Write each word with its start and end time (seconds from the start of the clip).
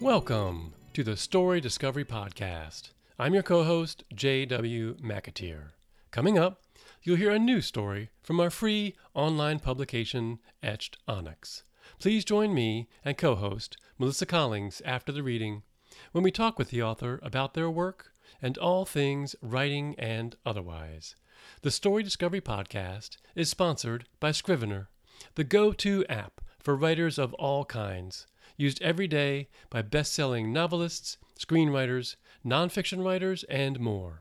Welcome 0.00 0.72
to 0.94 1.04
the 1.04 1.14
Story 1.14 1.60
Discovery 1.60 2.06
Podcast. 2.06 2.92
I'm 3.18 3.34
your 3.34 3.42
co 3.42 3.64
host, 3.64 4.02
J.W. 4.14 4.94
McAteer. 4.94 5.72
Coming 6.10 6.38
up, 6.38 6.62
you'll 7.02 7.18
hear 7.18 7.32
a 7.32 7.38
new 7.38 7.60
story 7.60 8.08
from 8.22 8.40
our 8.40 8.48
free 8.48 8.96
online 9.12 9.58
publication, 9.58 10.38
Etched 10.62 10.96
Onyx. 11.06 11.64
Please 11.98 12.24
join 12.24 12.54
me 12.54 12.88
and 13.04 13.18
co 13.18 13.34
host, 13.34 13.76
Melissa 13.98 14.24
Collings, 14.24 14.80
after 14.86 15.12
the 15.12 15.22
reading 15.22 15.64
when 16.12 16.24
we 16.24 16.30
talk 16.30 16.58
with 16.58 16.70
the 16.70 16.82
author 16.82 17.20
about 17.22 17.52
their 17.52 17.68
work 17.68 18.14
and 18.40 18.56
all 18.56 18.86
things 18.86 19.36
writing 19.42 19.94
and 19.98 20.34
otherwise. 20.46 21.14
The 21.60 21.70
Story 21.70 22.02
Discovery 22.02 22.40
Podcast 22.40 23.18
is 23.34 23.50
sponsored 23.50 24.06
by 24.18 24.32
Scrivener, 24.32 24.88
the 25.34 25.44
go 25.44 25.74
to 25.74 26.06
app 26.06 26.40
for 26.58 26.74
writers 26.74 27.18
of 27.18 27.34
all 27.34 27.66
kinds, 27.66 28.26
used 28.60 28.80
every 28.82 29.08
day 29.08 29.48
by 29.70 29.82
best 29.82 30.12
selling 30.12 30.52
novelists, 30.52 31.16
screenwriters, 31.38 32.16
nonfiction 32.44 33.04
writers, 33.04 33.44
and 33.44 33.80
more. 33.80 34.20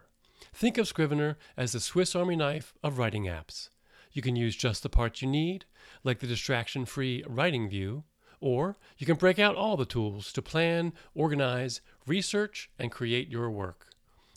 Think 0.53 0.77
of 0.77 0.87
Scrivener 0.87 1.37
as 1.57 1.73
the 1.73 1.79
Swiss 1.79 2.15
Army 2.15 2.35
knife 2.35 2.73
of 2.81 2.97
writing 2.97 3.25
apps. 3.25 3.69
You 4.11 4.21
can 4.21 4.35
use 4.35 4.55
just 4.55 4.81
the 4.81 4.89
parts 4.89 5.21
you 5.21 5.27
need, 5.27 5.65
like 6.03 6.19
the 6.19 6.27
distraction 6.27 6.85
free 6.85 7.23
writing 7.27 7.69
view, 7.69 8.03
or 8.41 8.77
you 8.97 9.05
can 9.05 9.17
break 9.17 9.37
out 9.37 9.55
all 9.55 9.77
the 9.77 9.85
tools 9.85 10.31
to 10.33 10.41
plan, 10.41 10.93
organize, 11.13 11.81
research, 12.07 12.69
and 12.79 12.91
create 12.91 13.29
your 13.29 13.51
work. 13.51 13.87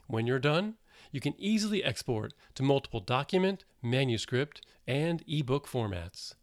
When 0.08 0.26
you're 0.26 0.38
done, 0.38 0.74
you 1.12 1.20
can 1.20 1.34
easily 1.38 1.84
export 1.84 2.34
to 2.56 2.62
multiple 2.62 3.00
document, 3.00 3.64
manuscript, 3.82 4.66
and 4.86 5.22
ebook 5.28 5.66
formats. 5.66 6.34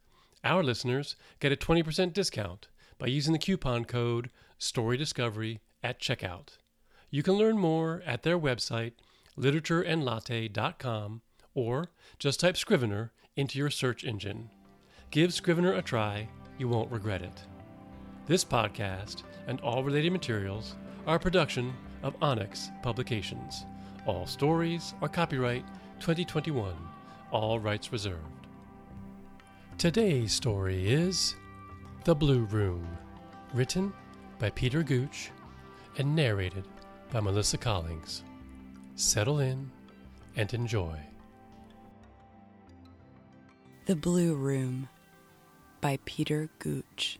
Our 0.44 0.64
listeners 0.64 1.16
get 1.40 1.52
a 1.52 1.58
20% 1.58 2.14
discount 2.14 2.70
by 3.00 3.08
using 3.08 3.34
the 3.34 3.40
coupon 3.40 3.86
code 3.86 4.30
StoryDiscovery 4.60 5.60
at 5.82 6.00
checkout. 6.00 6.58
You 7.10 7.24
can 7.24 7.34
learn 7.34 7.58
more 7.58 8.04
at 8.06 8.22
their 8.22 8.38
website, 8.38 8.92
literatureandlatte.com, 9.40 11.22
or 11.56 11.86
just 12.20 12.42
type 12.42 12.58
Scrivener 12.58 13.12
into 13.36 13.58
your 13.58 13.72
search 13.72 14.04
engine. 14.04 14.52
Give 15.10 15.34
Scrivener 15.34 15.74
a 15.74 15.82
try, 15.82 16.30
you 16.60 16.68
won't 16.68 16.92
regret 16.92 17.24
it. 17.24 17.42
This 18.28 18.46
podcast 18.46 19.24
and 19.48 19.60
all 19.62 19.84
related 19.84 20.12
materials 20.12 20.76
are 21.08 21.16
a 21.16 21.20
production 21.20 21.74
of 22.04 22.16
Onyx 22.22 22.70
Publications. 22.84 23.66
All 24.06 24.28
stories 24.28 24.94
are 25.02 25.10
copyright 25.10 25.66
2021, 26.00 26.76
all 27.32 27.60
rights 27.60 27.92
reserved. 27.92 28.20
Today's 29.78 30.34
story 30.34 30.92
is 30.92 31.36
The 32.06 32.16
Blue 32.16 32.46
Room, 32.46 32.88
written 33.54 33.92
by 34.40 34.52
Peter 34.52 34.84
Gooch 34.84 35.32
and 35.98 36.16
narrated 36.16 36.64
by 37.12 37.20
Melissa 37.20 37.58
Collings. 37.58 38.24
Settle 38.96 39.40
in 39.40 39.70
and 40.38 40.54
enjoy. 40.54 40.98
The 43.86 43.98
Blue 43.98 44.34
Room 44.34 44.88
by 45.82 46.00
Peter 46.06 46.50
Gooch. 46.60 47.20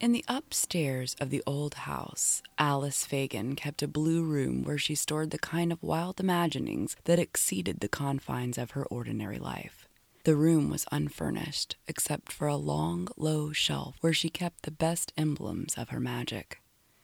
In 0.00 0.12
the 0.12 0.24
upstairs 0.28 1.14
of 1.20 1.28
the 1.28 1.42
old 1.46 1.74
house, 1.74 2.42
Alice 2.58 3.04
Fagan 3.04 3.54
kept 3.54 3.82
a 3.82 3.88
blue 3.88 4.22
room 4.22 4.64
where 4.64 4.78
she 4.78 4.94
stored 4.94 5.30
the 5.30 5.38
kind 5.38 5.70
of 5.70 5.82
wild 5.82 6.20
imaginings 6.20 6.96
that 7.04 7.18
exceeded 7.18 7.80
the 7.80 7.88
confines 7.88 8.56
of 8.56 8.70
her 8.70 8.86
ordinary 8.86 9.38
life. 9.38 9.83
The 10.24 10.36
room 10.36 10.70
was 10.70 10.86
unfurnished, 10.90 11.76
except 11.86 12.32
for 12.32 12.48
a 12.48 12.56
long, 12.56 13.08
low 13.18 13.52
shelf 13.52 13.96
where 14.00 14.14
she 14.14 14.30
kept 14.30 14.62
the 14.62 14.70
best 14.70 15.12
emblems 15.18 15.74
of 15.76 15.90
her 15.90 16.00
magic. 16.00 16.62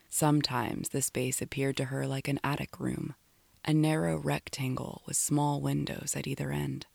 Sometimes 0.08 0.88
the 0.88 1.02
space 1.02 1.42
appeared 1.42 1.76
to 1.76 1.86
her 1.86 2.06
like 2.06 2.28
an 2.28 2.40
attic 2.42 2.80
room, 2.80 3.14
a 3.62 3.74
narrow 3.74 4.16
rectangle 4.16 5.02
with 5.06 5.18
small 5.18 5.60
windows 5.60 6.14
at 6.16 6.26
either 6.26 6.50
end. 6.50 6.86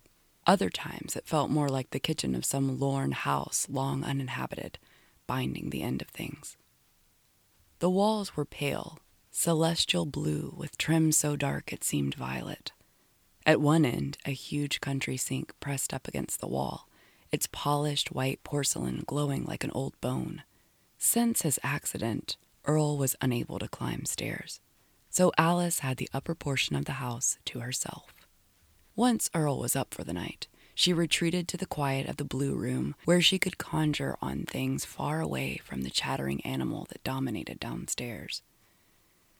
Other 0.48 0.72
times 0.72 1.16
it 1.16 1.28
felt 1.28 1.52
more 1.52 1.70
like 1.70 1.92
the 1.92 2.00
kitchen 2.00 2.34
of 2.34 2.44
some 2.44 2.80
lorn 2.80 3.12
house 3.12 3.68
long 3.70 4.04
uninhabited, 4.04 4.80
binding 5.28 5.70
the 5.70 5.84
end 5.84 6.02
of 6.02 6.08
things. 6.08 6.58
The 7.78 7.90
walls 7.90 8.36
were 8.36 8.46
pale, 8.46 8.98
celestial 9.30 10.08
blue 10.08 10.56
with 10.58 10.78
trim 10.80 11.12
so 11.12 11.36
dark 11.36 11.72
it 11.72 11.84
seemed 11.84 12.16
violet. 12.16 12.72
At 13.46 13.62
one 13.62 13.86
end, 13.86 14.18
a 14.26 14.32
huge 14.32 14.82
country 14.82 15.18
sink 15.18 15.54
pressed 15.60 15.94
up 15.94 16.08
against 16.08 16.40
the 16.40 16.48
wall, 16.48 16.90
its 17.32 17.48
polished 17.52 18.12
white 18.12 18.44
porcelain 18.44 19.04
glowing 19.06 19.46
like 19.46 19.64
an 19.64 19.72
old 19.72 20.00
bone. 20.02 20.44
Since 20.98 21.44
his 21.44 21.60
accident, 21.62 22.38
Earl 22.66 22.98
was 22.98 23.16
unable 23.22 23.60
to 23.60 23.68
climb 23.68 24.06
stairs, 24.06 24.62
so 25.10 25.32
Alice 25.38 25.80
had 25.80 25.98
the 25.98 26.10
upper 26.12 26.34
portion 26.34 26.76
of 26.76 26.86
the 26.86 26.94
house 26.94 27.38
to 27.46 27.60
herself. 27.60 28.14
Once 28.96 29.30
Earl 29.36 29.60
was 29.60 29.76
up 29.76 29.94
for 29.94 30.04
the 30.04 30.14
night, 30.14 30.48
she 30.74 30.92
retreated 30.92 31.48
to 31.48 31.58
the 31.58 31.66
quiet 31.66 32.08
of 32.08 32.18
the 32.18 32.26
blue 32.26 32.56
room 32.56 32.96
where 33.06 33.22
she 33.22 33.38
could 33.38 33.58
conjure 33.58 34.18
on 34.22 34.46
things 34.46 34.84
far 34.84 35.22
away 35.22 35.62
from 35.64 35.84
the 35.84 35.90
chattering 35.90 36.42
animal 36.42 36.86
that 36.90 37.04
dominated 37.04 37.60
downstairs. 37.60 38.42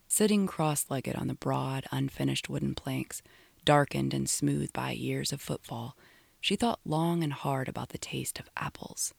Sitting 0.08 0.46
cross 0.46 0.86
legged 0.90 1.16
on 1.16 1.28
the 1.28 1.34
broad, 1.34 1.86
unfinished 1.92 2.48
wooden 2.48 2.76
planks, 2.76 3.22
darkened 3.66 4.14
and 4.14 4.30
smooth 4.30 4.72
by 4.72 4.92
years 4.92 5.34
of 5.34 5.42
footfall, 5.42 5.98
she 6.40 6.56
thought 6.56 6.80
long 6.86 7.24
and 7.24 7.34
hard 7.34 7.68
about 7.68 7.90
the 7.90 7.98
taste 7.98 8.40
of 8.40 8.50
apples. 8.56 9.14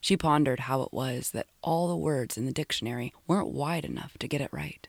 She 0.00 0.16
pondered 0.16 0.60
how 0.60 0.82
it 0.82 0.92
was 0.92 1.32
that 1.32 1.48
all 1.62 1.88
the 1.88 1.96
words 1.96 2.38
in 2.38 2.46
the 2.46 2.52
dictionary 2.52 3.12
weren't 3.26 3.50
wide 3.50 3.84
enough 3.84 4.16
to 4.18 4.28
get 4.28 4.40
it 4.40 4.52
right. 4.52 4.88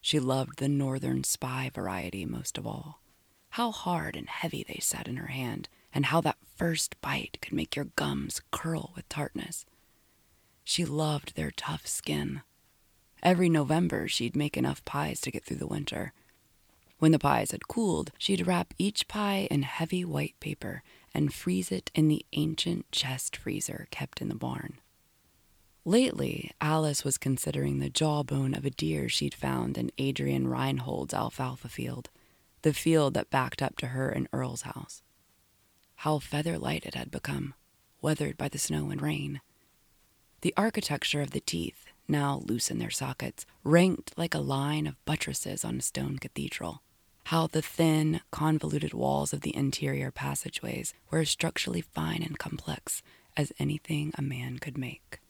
She 0.00 0.20
loved 0.20 0.58
the 0.58 0.68
northern 0.68 1.24
spy 1.24 1.70
variety 1.72 2.24
most 2.24 2.58
of 2.58 2.66
all. 2.66 3.00
How 3.50 3.70
hard 3.70 4.16
and 4.16 4.28
heavy 4.28 4.64
they 4.66 4.78
sat 4.80 5.08
in 5.08 5.16
her 5.16 5.28
hand, 5.28 5.68
and 5.92 6.06
how 6.06 6.20
that 6.20 6.36
first 6.56 7.00
bite 7.00 7.38
could 7.40 7.54
make 7.54 7.74
your 7.74 7.86
gums 7.96 8.42
curl 8.50 8.92
with 8.94 9.08
tartness. 9.08 9.64
She 10.64 10.84
loved 10.84 11.34
their 11.34 11.50
tough 11.50 11.86
skin. 11.86 12.42
Every 13.22 13.48
November, 13.48 14.06
she'd 14.06 14.36
make 14.36 14.56
enough 14.56 14.84
pies 14.84 15.20
to 15.22 15.30
get 15.30 15.44
through 15.44 15.56
the 15.56 15.66
winter. 15.66 16.12
When 16.98 17.12
the 17.12 17.18
pies 17.18 17.52
had 17.52 17.68
cooled, 17.68 18.10
she'd 18.18 18.46
wrap 18.46 18.74
each 18.76 19.06
pie 19.06 19.46
in 19.52 19.62
heavy 19.62 20.04
white 20.04 20.34
paper 20.40 20.82
and 21.14 21.32
freeze 21.32 21.70
it 21.70 21.92
in 21.94 22.08
the 22.08 22.26
ancient 22.32 22.90
chest 22.90 23.36
freezer 23.36 23.86
kept 23.92 24.20
in 24.20 24.28
the 24.28 24.34
barn. 24.34 24.80
Lately, 25.84 26.50
Alice 26.60 27.04
was 27.04 27.16
considering 27.16 27.78
the 27.78 27.88
jawbone 27.88 28.52
of 28.52 28.64
a 28.64 28.70
deer 28.70 29.08
she'd 29.08 29.34
found 29.34 29.78
in 29.78 29.92
Adrian 29.96 30.48
Reinhold's 30.48 31.14
alfalfa 31.14 31.68
field, 31.68 32.10
the 32.62 32.74
field 32.74 33.14
that 33.14 33.30
backed 33.30 33.62
up 33.62 33.76
to 33.78 33.88
her 33.88 34.10
in 34.10 34.28
Earl's 34.32 34.62
house. 34.62 35.02
How 35.96 36.18
feather 36.18 36.58
light 36.58 36.84
it 36.84 36.94
had 36.96 37.12
become, 37.12 37.54
weathered 38.02 38.36
by 38.36 38.48
the 38.48 38.58
snow 38.58 38.90
and 38.90 39.00
rain. 39.00 39.40
The 40.40 40.54
architecture 40.56 41.22
of 41.22 41.30
the 41.30 41.40
teeth, 41.40 41.86
now 42.08 42.42
loose 42.44 42.72
in 42.72 42.80
their 42.80 42.90
sockets, 42.90 43.46
ranked 43.62 44.18
like 44.18 44.34
a 44.34 44.40
line 44.40 44.88
of 44.88 45.02
buttresses 45.04 45.64
on 45.64 45.78
a 45.78 45.82
stone 45.82 46.18
cathedral 46.18 46.82
how 47.28 47.46
the 47.46 47.60
thin, 47.60 48.22
convoluted 48.30 48.94
walls 48.94 49.34
of 49.34 49.42
the 49.42 49.54
interior 49.54 50.10
passageways 50.10 50.94
were 51.10 51.18
as 51.18 51.28
structurally 51.28 51.82
fine 51.82 52.22
and 52.22 52.38
complex 52.38 53.02
as 53.36 53.52
anything 53.58 54.10
a 54.16 54.22
man 54.22 54.58
could 54.58 54.78
make. 54.78 55.20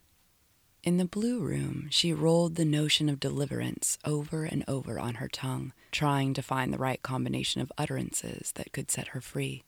In 0.85 0.99
the 0.99 1.05
blue 1.05 1.41
room, 1.41 1.89
she 1.91 2.13
rolled 2.13 2.55
the 2.55 2.65
notion 2.65 3.09
of 3.09 3.19
deliverance 3.19 3.99
over 4.05 4.45
and 4.45 4.65
over 4.69 5.01
on 5.01 5.17
her 5.17 5.27
tongue, 5.27 5.73
trying 5.91 6.35
to 6.35 6.43
find 6.43 6.73
the 6.73 6.79
right 6.79 7.03
combination 7.03 7.61
of 7.61 7.73
utterances 7.77 8.53
that 8.53 8.71
could 8.71 8.93
set 8.93 9.09
her 9.09 9.21
free. 9.21 9.65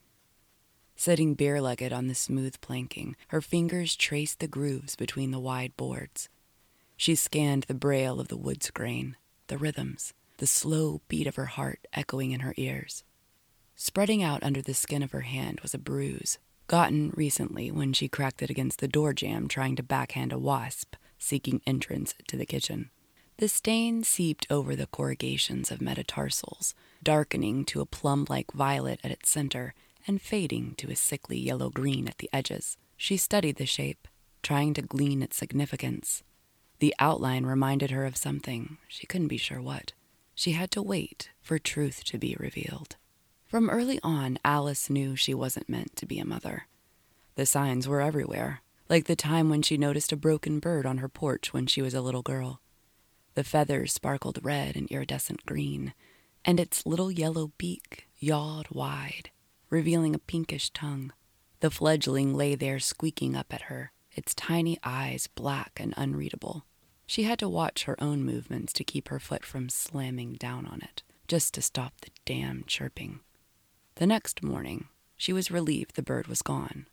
Sitting 0.95 1.35
bare 1.35 1.60
legged 1.60 1.93
on 1.93 2.07
the 2.07 2.15
smooth 2.15 2.60
planking, 2.60 3.16
her 3.28 3.41
fingers 3.41 3.97
traced 3.97 4.39
the 4.39 4.47
grooves 4.47 4.95
between 4.95 5.33
the 5.33 5.41
wide 5.41 5.77
boards. 5.77 6.28
She 6.97 7.16
scanned 7.16 7.65
the 7.65 7.75
braille 7.75 8.21
of 8.21 8.28
the 8.28 8.37
wood's 8.37 8.71
grain, 8.71 9.16
the 9.49 9.59
rhythms, 9.59 10.15
the 10.41 10.47
slow 10.47 11.03
beat 11.07 11.27
of 11.27 11.37
her 11.37 11.45
heart 11.45 11.87
echoing 11.92 12.31
in 12.31 12.41
her 12.41 12.54
ears. 12.57 13.04
Spreading 13.77 14.22
out 14.22 14.42
under 14.42 14.63
the 14.63 14.72
skin 14.72 15.03
of 15.03 15.13
her 15.13 15.21
hand 15.21 15.60
was 15.60 15.75
a 15.75 15.78
bruise, 15.78 16.39
gotten 16.66 17.13
recently 17.15 17.71
when 17.71 17.92
she 17.92 18.09
cracked 18.09 18.41
it 18.41 18.48
against 18.48 18.81
the 18.81 18.89
door 18.89 19.13
jamb 19.13 19.48
trying 19.48 19.77
to 19.77 19.83
backhand 19.83 20.33
a 20.33 20.39
wasp 20.39 20.97
seeking 21.19 21.60
entrance 21.66 22.15
to 22.27 22.39
the 22.39 22.47
kitchen. 22.47 22.91
The 23.37 23.48
stain 23.48 24.03
seeped 24.03 24.47
over 24.48 24.75
the 24.75 24.87
corrugations 24.87 25.71
of 25.71 25.83
metatarsals, 25.83 26.75
darkening 27.03 27.66
to 27.66 27.83
a 27.83 27.87
plum 27.87 28.27
like 28.31 28.51
violet 28.53 28.98
at 29.04 29.10
its 29.10 29.28
center 29.28 29.75
and 30.07 30.22
fading 30.22 30.75
to 30.78 30.91
a 30.91 30.97
sickly 30.97 31.39
yellow 31.39 31.69
green 31.69 32.09
at 32.09 32.16
the 32.16 32.31
edges. 32.33 32.78
She 32.97 33.19
studied 33.19 33.57
the 33.57 33.66
shape, 33.66 34.09
trying 34.42 34.72
to 34.72 34.83
glean 34.83 35.22
its 35.22 35.37
significance. 35.37 36.22
The 36.78 36.95
outline 36.98 37.45
reminded 37.45 37.91
her 37.91 38.07
of 38.07 38.16
something, 38.16 38.78
she 38.89 39.07
couldn't 39.07 39.28
be 39.28 39.37
sure 39.37 39.60
what. 39.60 39.92
She 40.41 40.53
had 40.53 40.71
to 40.71 40.81
wait 40.81 41.28
for 41.42 41.59
truth 41.59 42.03
to 42.04 42.16
be 42.16 42.34
revealed. 42.41 42.97
From 43.45 43.69
early 43.69 44.01
on, 44.03 44.39
Alice 44.42 44.89
knew 44.89 45.15
she 45.15 45.34
wasn't 45.34 45.69
meant 45.69 45.95
to 45.97 46.07
be 46.07 46.19
a 46.19 46.25
mother. 46.25 46.66
The 47.34 47.45
signs 47.45 47.87
were 47.87 48.01
everywhere 48.01 48.63
like 48.89 49.04
the 49.04 49.15
time 49.15 49.51
when 49.51 49.60
she 49.60 49.77
noticed 49.77 50.13
a 50.13 50.16
broken 50.16 50.59
bird 50.59 50.87
on 50.87 50.97
her 50.97 51.10
porch 51.10 51.53
when 51.53 51.66
she 51.66 51.83
was 51.83 51.92
a 51.92 52.01
little 52.01 52.22
girl. 52.22 52.63
The 53.34 53.45
feathers 53.45 53.92
sparkled 53.92 54.39
red 54.42 54.77
and 54.77 54.91
iridescent 54.91 55.45
green, 55.45 55.92
and 56.42 56.59
its 56.59 56.87
little 56.87 57.10
yellow 57.10 57.53
beak 57.59 58.09
yawed 58.19 58.69
wide, 58.71 59.28
revealing 59.69 60.15
a 60.15 60.19
pinkish 60.19 60.71
tongue. 60.71 61.13
The 61.60 61.71
fledgling 61.71 62.34
lay 62.34 62.54
there 62.54 62.78
squeaking 62.81 63.37
up 63.37 63.53
at 63.53 63.69
her, 63.69 63.92
its 64.10 64.34
tiny 64.34 64.78
eyes 64.83 65.27
black 65.27 65.72
and 65.78 65.92
unreadable. 65.98 66.65
She 67.10 67.24
had 67.24 67.41
to 67.41 67.48
watch 67.48 67.86
her 67.86 68.01
own 68.01 68.22
movements 68.22 68.72
to 68.72 68.84
keep 68.84 69.09
her 69.09 69.18
foot 69.18 69.45
from 69.45 69.68
slamming 69.68 70.34
down 70.34 70.65
on 70.65 70.80
it, 70.80 71.03
just 71.27 71.53
to 71.54 71.60
stop 71.60 71.92
the 72.01 72.10
damn 72.24 72.62
chirping. 72.68 73.18
The 73.97 74.07
next 74.07 74.45
morning, 74.45 74.86
she 75.16 75.33
was 75.33 75.51
relieved 75.51 75.97
the 75.97 76.04
bird 76.04 76.28
was 76.28 76.41
gone. 76.41 76.86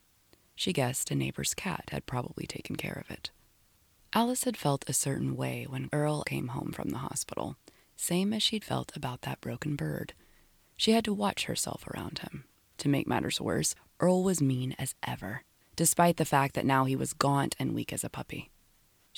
She 0.55 0.73
guessed 0.73 1.11
a 1.11 1.15
neighbor's 1.15 1.53
cat 1.53 1.89
had 1.91 2.07
probably 2.07 2.47
taken 2.47 2.77
care 2.77 2.99
of 2.99 3.11
it. 3.11 3.29
Alice 4.11 4.45
had 4.45 4.57
felt 4.57 4.89
a 4.89 4.91
certain 4.91 5.35
way 5.35 5.67
when 5.69 5.87
Earl 5.93 6.23
came 6.23 6.47
home 6.47 6.71
from 6.71 6.89
the 6.89 6.97
hospital, 6.97 7.55
same 7.95 8.33
as 8.33 8.41
she'd 8.41 8.65
felt 8.65 8.97
about 8.97 9.21
that 9.21 9.39
broken 9.39 9.75
bird. 9.75 10.13
She 10.75 10.93
had 10.93 11.05
to 11.05 11.13
watch 11.13 11.45
herself 11.45 11.85
around 11.89 12.21
him. 12.23 12.45
To 12.79 12.89
make 12.89 13.05
matters 13.05 13.39
worse, 13.39 13.75
Earl 13.99 14.23
was 14.23 14.41
mean 14.41 14.75
as 14.79 14.95
ever, 15.05 15.43
despite 15.75 16.17
the 16.17 16.25
fact 16.25 16.55
that 16.55 16.65
now 16.65 16.85
he 16.85 16.95
was 16.95 17.13
gaunt 17.13 17.55
and 17.59 17.75
weak 17.75 17.93
as 17.93 18.03
a 18.03 18.09
puppy. 18.09 18.49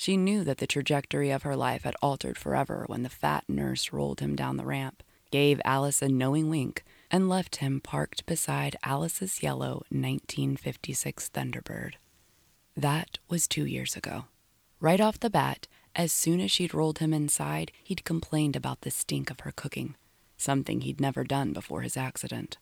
She 0.00 0.16
knew 0.16 0.44
that 0.44 0.56
the 0.56 0.66
trajectory 0.66 1.30
of 1.30 1.42
her 1.42 1.54
life 1.54 1.82
had 1.82 1.94
altered 2.00 2.38
forever 2.38 2.84
when 2.86 3.02
the 3.02 3.10
fat 3.10 3.44
nurse 3.50 3.92
rolled 3.92 4.20
him 4.20 4.34
down 4.34 4.56
the 4.56 4.64
ramp, 4.64 5.02
gave 5.30 5.60
Alice 5.62 6.00
a 6.00 6.08
knowing 6.08 6.48
wink, 6.48 6.84
and 7.10 7.28
left 7.28 7.56
him 7.56 7.82
parked 7.82 8.24
beside 8.24 8.78
Alice's 8.82 9.42
yellow 9.42 9.84
1956 9.90 11.28
Thunderbird. 11.28 11.96
That 12.74 13.18
was 13.28 13.46
two 13.46 13.66
years 13.66 13.94
ago. 13.94 14.24
Right 14.80 15.02
off 15.02 15.20
the 15.20 15.28
bat, 15.28 15.68
as 15.94 16.12
soon 16.12 16.40
as 16.40 16.50
she'd 16.50 16.72
rolled 16.72 17.00
him 17.00 17.12
inside, 17.12 17.70
he'd 17.84 18.02
complained 18.02 18.56
about 18.56 18.80
the 18.80 18.90
stink 18.90 19.30
of 19.30 19.40
her 19.40 19.52
cooking, 19.52 19.96
something 20.38 20.80
he'd 20.80 20.98
never 21.02 21.24
done 21.24 21.52
before 21.52 21.82
his 21.82 21.98
accident. 21.98 22.56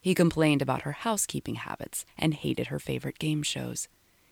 He 0.00 0.16
complained 0.16 0.62
about 0.62 0.82
her 0.82 1.06
housekeeping 1.06 1.54
habits 1.54 2.04
and 2.18 2.34
hated 2.34 2.66
her 2.66 2.80
favorite 2.80 3.20
game 3.20 3.44
shows. 3.44 3.86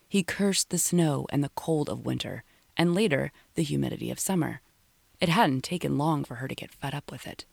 He 0.09 0.23
cursed 0.23 0.71
the 0.71 0.79
snow 0.79 1.27
and 1.29 1.43
the 1.43 1.51
cold 1.55 1.87
of 1.87 2.05
winter, 2.05 2.43
and 2.75 2.95
later, 2.95 3.31
the 3.53 3.61
humidity 3.61 4.09
of 4.09 4.19
summer. 4.19 4.61
It 5.21 5.29
hadn't 5.29 5.63
taken 5.63 5.99
long 5.99 6.23
for 6.23 6.35
her 6.35 6.47
to 6.47 6.55
get 6.55 6.73
fed 6.73 6.95
up 6.95 7.11
with 7.11 7.27
it. 7.27 7.45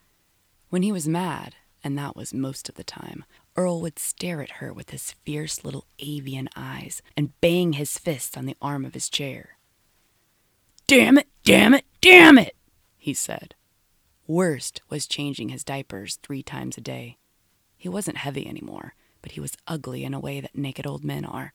When 0.71 0.83
he 0.83 0.91
was 0.91 1.07
mad, 1.07 1.55
and 1.85 1.99
that 1.99 2.17
was 2.17 2.33
most 2.33 2.71
of 2.71 2.77
the 2.77 2.83
time, 2.83 3.27
Earl 3.57 3.83
would 3.83 3.99
stare 3.99 4.43
at 4.43 4.53
her 4.53 4.73
with 4.73 4.91
his 4.91 5.13
fierce 5.25 5.65
little 5.65 5.85
avian 5.99 6.49
eyes 6.57 7.03
and 7.15 7.39
bang 7.43 7.75
his 7.75 7.99
fist 7.99 8.39
on 8.39 8.47
the 8.47 8.57
arm 8.63 8.87
of 8.87 8.95
his 8.95 9.11
chair. 9.11 9.59
Damn 10.87 11.19
it, 11.19 11.29
damn 11.45 11.75
it, 11.75 11.85
damn 12.01 12.39
it, 12.39 12.57
he 12.97 13.13
said. 13.13 13.55
Worst 14.27 14.81
was 14.89 15.07
changing 15.07 15.51
his 15.51 15.63
diapers 15.63 16.19
three 16.23 16.43
times 16.43 16.79
a 16.79 16.81
day. 16.81 17.19
He 17.77 17.89
wasn't 17.89 18.17
heavy 18.17 18.49
anymore, 18.49 18.95
but 19.21 19.33
he 19.33 19.41
was 19.41 19.57
ugly 19.67 20.05
in 20.05 20.15
a 20.15 20.21
way 20.21 20.41
that 20.41 20.57
naked 20.57 20.87
old 20.87 21.05
men 21.05 21.25
are. 21.25 21.53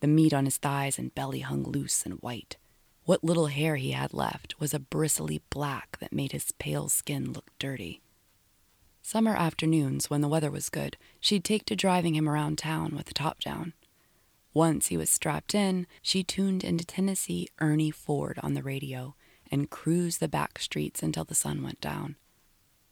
The 0.00 0.06
meat 0.06 0.34
on 0.34 0.44
his 0.44 0.58
thighs 0.58 0.98
and 0.98 1.14
belly 1.14 1.40
hung 1.40 1.62
loose 1.62 2.04
and 2.04 2.14
white. 2.20 2.56
What 3.04 3.24
little 3.24 3.46
hair 3.46 3.76
he 3.76 3.92
had 3.92 4.12
left 4.12 4.58
was 4.58 4.74
a 4.74 4.78
bristly 4.78 5.40
black 5.48 5.98
that 6.00 6.12
made 6.12 6.32
his 6.32 6.52
pale 6.52 6.88
skin 6.88 7.32
look 7.32 7.50
dirty. 7.58 8.02
Summer 9.00 9.36
afternoons, 9.36 10.10
when 10.10 10.20
the 10.20 10.28
weather 10.28 10.50
was 10.50 10.68
good, 10.68 10.96
she'd 11.20 11.44
take 11.44 11.64
to 11.66 11.76
driving 11.76 12.16
him 12.16 12.28
around 12.28 12.58
town 12.58 12.96
with 12.96 13.06
the 13.06 13.14
top 13.14 13.40
down. 13.40 13.72
Once 14.52 14.88
he 14.88 14.96
was 14.96 15.08
strapped 15.08 15.54
in, 15.54 15.86
she 16.02 16.24
tuned 16.24 16.64
into 16.64 16.84
Tennessee 16.84 17.46
Ernie 17.60 17.92
Ford 17.92 18.40
on 18.42 18.54
the 18.54 18.62
radio 18.64 19.14
and 19.50 19.70
cruised 19.70 20.18
the 20.18 20.28
back 20.28 20.58
streets 20.58 21.02
until 21.02 21.24
the 21.24 21.34
sun 21.34 21.62
went 21.62 21.80
down. 21.80 22.16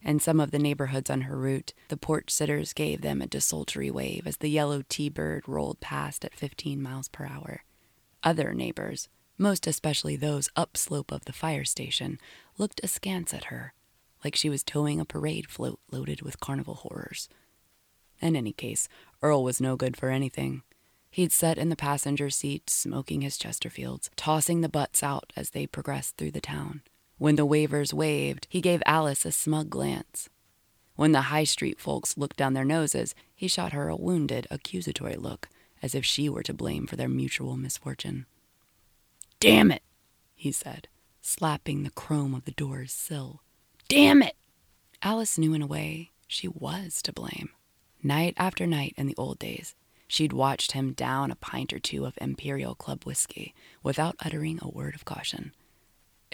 In 0.04 0.20
some 0.20 0.38
of 0.38 0.50
the 0.50 0.58
neighborhoods 0.58 1.08
on 1.08 1.22
her 1.22 1.36
route, 1.36 1.72
the 1.88 1.96
porch 1.96 2.30
sitters 2.30 2.74
gave 2.74 3.00
them 3.00 3.22
a 3.22 3.26
desultory 3.26 3.90
wave 3.90 4.26
as 4.26 4.36
the 4.36 4.50
yellow 4.50 4.82
T 4.86 5.08
bird 5.08 5.44
rolled 5.48 5.80
past 5.80 6.26
at 6.26 6.34
15 6.34 6.82
miles 6.82 7.08
per 7.08 7.24
hour. 7.24 7.64
Other 8.22 8.52
neighbors, 8.52 9.08
most 9.38 9.66
especially 9.66 10.14
those 10.14 10.50
upslope 10.56 11.10
of 11.10 11.24
the 11.24 11.32
fire 11.32 11.64
station, 11.64 12.18
looked 12.58 12.82
askance 12.84 13.32
at 13.32 13.44
her, 13.44 13.72
like 14.22 14.36
she 14.36 14.50
was 14.50 14.62
towing 14.62 15.00
a 15.00 15.06
parade 15.06 15.48
float 15.48 15.80
loaded 15.90 16.20
with 16.20 16.38
carnival 16.38 16.74
horrors. 16.74 17.30
In 18.20 18.36
any 18.36 18.52
case, 18.52 18.88
Earl 19.22 19.42
was 19.42 19.60
no 19.60 19.74
good 19.74 19.96
for 19.96 20.10
anything. 20.10 20.62
He'd 21.10 21.32
sat 21.32 21.56
in 21.56 21.70
the 21.70 21.76
passenger 21.76 22.28
seat, 22.28 22.68
smoking 22.68 23.22
his 23.22 23.38
Chesterfields, 23.38 24.10
tossing 24.16 24.60
the 24.60 24.68
butts 24.68 25.02
out 25.02 25.32
as 25.34 25.50
they 25.50 25.66
progressed 25.66 26.16
through 26.16 26.32
the 26.32 26.40
town. 26.40 26.82
When 27.18 27.36
the 27.36 27.46
wavers 27.46 27.94
waved, 27.94 28.46
he 28.50 28.60
gave 28.60 28.82
Alice 28.86 29.24
a 29.24 29.32
smug 29.32 29.70
glance. 29.70 30.28
When 30.96 31.12
the 31.12 31.22
high 31.22 31.44
street 31.44 31.80
folks 31.80 32.16
looked 32.16 32.36
down 32.36 32.54
their 32.54 32.64
noses, 32.64 33.14
he 33.34 33.48
shot 33.48 33.72
her 33.72 33.88
a 33.88 33.96
wounded, 33.96 34.46
accusatory 34.50 35.16
look, 35.16 35.48
as 35.82 35.94
if 35.94 36.04
she 36.04 36.28
were 36.28 36.42
to 36.42 36.54
blame 36.54 36.86
for 36.86 36.96
their 36.96 37.08
mutual 37.08 37.56
misfortune. 37.56 38.26
Damn 39.40 39.70
it, 39.70 39.82
he 40.34 40.52
said, 40.52 40.88
slapping 41.20 41.82
the 41.82 41.90
chrome 41.90 42.34
of 42.34 42.44
the 42.44 42.52
door's 42.52 42.92
sill. 42.92 43.42
Damn 43.88 44.22
it! 44.22 44.36
Alice 45.02 45.36
knew 45.36 45.54
in 45.54 45.62
a 45.62 45.66
way 45.66 46.10
she 46.26 46.48
was 46.48 47.02
to 47.02 47.12
blame. 47.12 47.50
Night 48.02 48.34
after 48.36 48.66
night 48.66 48.94
in 48.96 49.06
the 49.06 49.16
old 49.16 49.38
days, 49.38 49.74
she'd 50.08 50.32
watched 50.32 50.72
him 50.72 50.92
down 50.92 51.30
a 51.30 51.36
pint 51.36 51.72
or 51.72 51.78
two 51.78 52.04
of 52.06 52.18
Imperial 52.20 52.74
Club 52.74 53.04
whiskey 53.04 53.54
without 53.82 54.16
uttering 54.20 54.58
a 54.62 54.68
word 54.68 54.94
of 54.94 55.04
caution. 55.04 55.52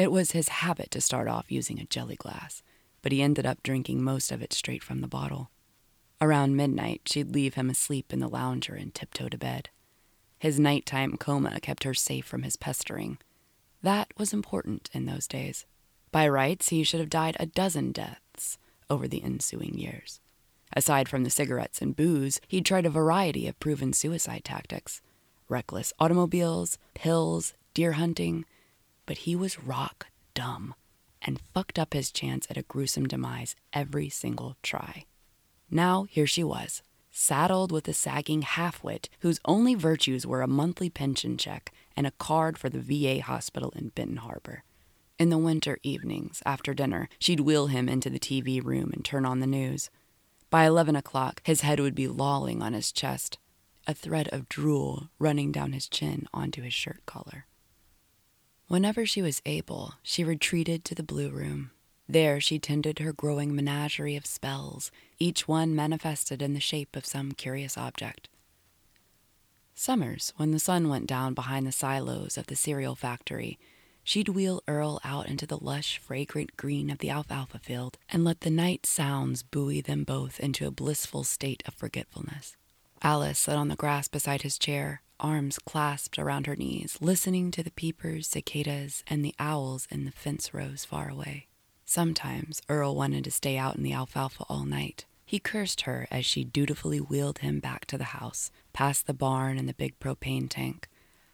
It 0.00 0.11
was 0.11 0.31
his 0.31 0.49
habit 0.49 0.91
to 0.93 1.00
start 1.02 1.29
off 1.29 1.52
using 1.52 1.79
a 1.79 1.85
jelly 1.85 2.17
glass, 2.17 2.62
but 3.02 3.12
he 3.12 3.20
ended 3.20 3.44
up 3.44 3.62
drinking 3.62 4.02
most 4.02 4.32
of 4.32 4.41
it 4.41 4.55
straight 4.55 4.82
from 4.82 5.02
the 5.02 5.06
bottle. 5.06 5.50
Around 6.23 6.56
midnight, 6.56 7.02
she'd 7.05 7.35
leave 7.35 7.52
him 7.52 7.69
asleep 7.69 8.11
in 8.11 8.19
the 8.19 8.26
lounger 8.26 8.73
and 8.73 8.94
tiptoe 8.94 9.29
to 9.29 9.37
bed. 9.37 9.69
His 10.38 10.58
nighttime 10.58 11.19
coma 11.19 11.61
kept 11.61 11.85
her 11.85 11.93
safe 11.93 12.25
from 12.25 12.44
his 12.44 12.56
pestering. 12.56 13.19
That 13.82 14.08
was 14.17 14.32
important 14.32 14.88
in 14.94 15.05
those 15.05 15.29
days. 15.29 15.67
By 16.12 16.26
rights, 16.26 16.70
he 16.70 16.82
should 16.82 17.00
have 17.00 17.11
died 17.11 17.37
a 17.38 17.44
dozen 17.44 17.93
deaths 17.93 18.56
over 18.88 19.06
the 19.06 19.23
ensuing 19.23 19.76
years. 19.76 20.19
Aside 20.75 21.11
from 21.11 21.25
the 21.25 21.29
cigarettes 21.29 21.82
and 21.82 21.94
booze, 21.94 22.41
he'd 22.49 22.64
tried 22.64 22.87
a 22.87 22.91
variety 22.91 23.47
of 23.47 23.61
proven 23.61 23.93
suicide 23.93 24.47
tactics 24.47 25.02
reckless 25.50 25.92
automobiles, 26.00 26.78
pills, 26.95 27.52
deer 27.75 27.92
hunting, 27.92 28.47
but 29.11 29.26
he 29.26 29.35
was 29.35 29.59
rock 29.59 30.07
dumb 30.35 30.73
and 31.21 31.43
fucked 31.52 31.81
up 31.81 31.95
his 31.95 32.12
chance 32.12 32.47
at 32.49 32.57
a 32.57 32.62
gruesome 32.62 33.09
demise 33.09 33.57
every 33.73 34.09
single 34.09 34.57
try. 34.62 35.05
Now, 35.69 36.05
here 36.09 36.29
she 36.29 36.45
was, 36.45 36.81
saddled 37.11 37.73
with 37.73 37.88
a 37.88 37.93
sagging 37.93 38.43
halfwit 38.43 39.09
whose 39.19 39.40
only 39.45 39.75
virtues 39.75 40.29
were 40.29 40.43
a 40.43 40.47
monthly 40.47 40.88
pension 40.88 41.37
check 41.37 41.73
and 41.97 42.07
a 42.07 42.12
card 42.12 42.57
for 42.57 42.69
the 42.69 42.79
VA 42.79 43.21
hospital 43.21 43.73
in 43.75 43.88
Benton 43.88 44.19
Harbor. 44.19 44.62
In 45.19 45.31
the 45.31 45.38
winter 45.38 45.79
evenings, 45.83 46.40
after 46.47 46.73
dinner, 46.73 47.09
she'd 47.19 47.40
wheel 47.40 47.67
him 47.67 47.88
into 47.88 48.11
the 48.11 48.21
TV 48.21 48.64
room 48.64 48.93
and 48.93 49.05
turn 49.05 49.26
on 49.26 49.40
the 49.40 49.47
news. 49.49 49.90
By 50.50 50.67
11 50.67 50.95
o'clock, 50.95 51.43
his 51.45 51.62
head 51.62 51.81
would 51.81 51.97
be 51.97 52.07
lolling 52.07 52.62
on 52.62 52.75
his 52.75 52.93
chest, 52.93 53.38
a 53.88 53.93
thread 53.93 54.29
of 54.29 54.49
drool 54.49 55.09
running 55.19 55.50
down 55.50 55.73
his 55.73 55.88
chin 55.88 56.29
onto 56.33 56.62
his 56.62 56.73
shirt 56.73 57.05
collar. 57.07 57.47
Whenever 58.71 59.05
she 59.05 59.21
was 59.21 59.43
able, 59.45 59.95
she 60.00 60.23
retreated 60.23 60.85
to 60.85 60.95
the 60.95 61.03
blue 61.03 61.29
room. 61.29 61.73
There 62.09 62.41
she 62.41 62.61
tended 62.61 63.00
her 63.00 63.12
growing 63.12 63.53
menagerie 63.53 64.15
of 64.15 64.25
spells, 64.25 64.93
each 65.19 65.49
one 65.49 65.75
manifested 65.75 66.41
in 66.41 66.55
the 66.55 66.61
shape 66.61 66.95
of 66.95 67.05
some 67.05 67.33
curious 67.33 67.77
object. 67.77 68.29
Summers, 69.75 70.33
when 70.37 70.53
the 70.53 70.61
sun 70.61 70.89
went 70.89 71.09
down 71.09 71.35
behind 71.35 71.67
the 71.67 71.73
silos 71.73 72.39
of 72.39 72.47
the 72.47 72.55
cereal 72.55 72.95
factory, 72.95 73.59
she'd 74.05 74.29
wheel 74.29 74.62
Earl 74.69 75.00
out 75.03 75.27
into 75.27 75.49
the 75.49 75.59
lush, 75.59 75.99
fragrant 75.99 76.57
green 76.57 76.91
of 76.91 76.99
the 76.99 77.11
alfalfa 77.11 77.59
field 77.59 77.99
and 78.09 78.23
let 78.23 78.43
the 78.43 78.50
night 78.50 78.87
sounds 78.87 79.43
buoy 79.43 79.81
them 79.81 80.05
both 80.05 80.39
into 80.39 80.69
a 80.69 80.71
blissful 80.71 81.25
state 81.25 81.65
of 81.67 81.75
forgetfulness. 81.75 82.57
Alice 83.03 83.41
sat 83.41 83.57
on 83.57 83.67
the 83.67 83.75
grass 83.75 84.07
beside 84.07 84.43
his 84.43 84.57
chair, 84.57 85.03
arms 85.21 85.59
clasped 85.59 86.19
around 86.19 86.47
her 86.47 86.57
knees, 86.57 86.99
listening 87.00 87.50
to 87.53 87.62
the 87.62 87.71
peepers, 87.71 88.27
cicadas, 88.27 89.05
and 89.07 89.25
the 89.25 89.35
owls 89.39 89.87
in 89.91 90.05
the 90.05 90.11
fence 90.11 90.53
rows 90.53 90.85
far 90.85 91.09
away. 91.09 91.47
Sometimes 91.85 92.62
Earl 92.69 92.95
wanted 92.95 93.25
to 93.25 93.31
stay 93.31 93.57
out 93.57 93.77
in 93.77 93.83
the 93.83 93.93
alfalfa 93.93 94.45
all 94.49 94.65
night. 94.65 95.05
He 95.25 95.39
cursed 95.39 95.83
her 95.83 96.09
as 96.11 96.25
she 96.25 96.43
dutifully 96.43 96.99
wheeled 96.99 97.39
him 97.39 97.61
back 97.61 97.85
to 97.87 97.99
the 97.99 98.05
house, 98.05 98.50
past 98.73 99.07
the 99.07 99.15
barn 99.15 99.59
and 99.59 99.69
the 99.69 99.75
big 99.75 99.99
propane 100.00 100.49
tank, 100.49 100.89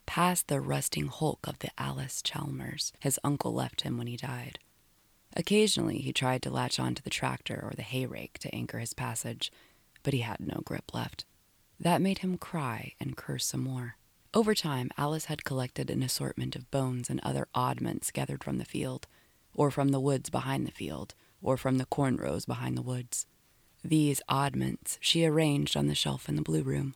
past 0.05 0.47
the 0.47 0.61
rusting 0.61 1.07
hulk 1.07 1.47
of 1.47 1.59
the 1.59 1.69
Allis 1.77 2.21
Chalmers 2.21 2.93
his 2.99 3.19
uncle 3.23 3.53
left 3.53 3.81
him 3.81 3.97
when 3.97 4.07
he 4.07 4.17
died. 4.17 4.59
Occasionally 5.35 5.99
he 5.99 6.13
tried 6.13 6.41
to 6.43 6.49
latch 6.49 6.79
onto 6.79 7.01
the 7.01 7.09
tractor 7.09 7.59
or 7.63 7.73
the 7.75 7.81
hay 7.81 8.05
rake 8.05 8.39
to 8.39 8.53
anchor 8.53 8.79
his 8.79 8.93
passage, 8.93 9.51
but 10.03 10.13
he 10.13 10.21
had 10.21 10.39
no 10.39 10.61
grip 10.63 10.93
left. 10.93 11.25
That 11.79 12.01
made 12.01 12.19
him 12.19 12.37
cry 12.37 12.93
and 12.99 13.15
curse 13.15 13.45
some 13.45 13.63
more. 13.63 13.97
Over 14.33 14.53
time, 14.53 14.89
Alice 14.97 15.25
had 15.25 15.43
collected 15.43 15.89
an 15.89 16.03
assortment 16.03 16.55
of 16.55 16.69
bones 16.71 17.09
and 17.09 17.19
other 17.21 17.47
oddments 17.53 18.11
gathered 18.11 18.43
from 18.43 18.57
the 18.57 18.65
field, 18.65 19.07
or 19.53 19.71
from 19.71 19.89
the 19.89 19.99
woods 19.99 20.29
behind 20.29 20.67
the 20.67 20.71
field, 20.71 21.15
or 21.41 21.57
from 21.57 21.77
the 21.77 21.85
corn 21.85 22.17
rows 22.17 22.45
behind 22.45 22.77
the 22.77 22.81
woods. 22.81 23.25
These 23.83 24.21
oddments 24.27 24.97
she 25.01 25.25
arranged 25.25 25.77
on 25.77 25.87
the 25.87 25.95
shelf 25.95 26.27
in 26.27 26.35
the 26.35 26.41
blue 26.41 26.63
room. 26.63 26.95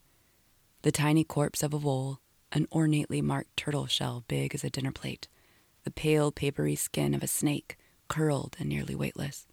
The 0.82 0.92
tiny 0.92 1.24
corpse 1.24 1.64
of 1.64 1.74
a 1.74 1.78
vole, 1.78 2.20
an 2.52 2.68
ornately 2.70 3.22
marked 3.22 3.56
turtle 3.56 3.88
shell 3.88 4.26
big 4.28 4.54
as 4.54 4.64
a 4.64 4.70
dinner 4.70 4.92
plate, 4.92 5.28
the 5.84 5.92
pale, 5.92 6.32
papery 6.32 6.76
skin 6.76 7.14
of 7.14 7.24
a 7.24 7.28
snake, 7.28 7.78
curled 8.08 8.56
and 8.60 8.68
nearly 8.68 8.96
weightless. 8.96 9.48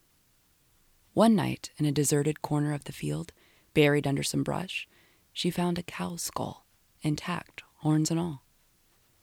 One 1.12 1.35
night, 1.35 1.70
in 1.78 1.87
a 1.87 1.92
deserted 1.92 2.42
corner 2.42 2.73
of 2.75 2.85
the 2.85 2.92
field, 2.92 3.32
buried 3.73 4.06
under 4.06 4.23
some 4.23 4.42
brush, 4.42 4.88
she 5.38 5.50
found 5.50 5.78
a 5.78 5.85
cow's 5.85 6.21
skull, 6.21 6.66
intact, 7.00 7.62
horns 7.76 8.11
and 8.11 8.18
all. 8.18 8.42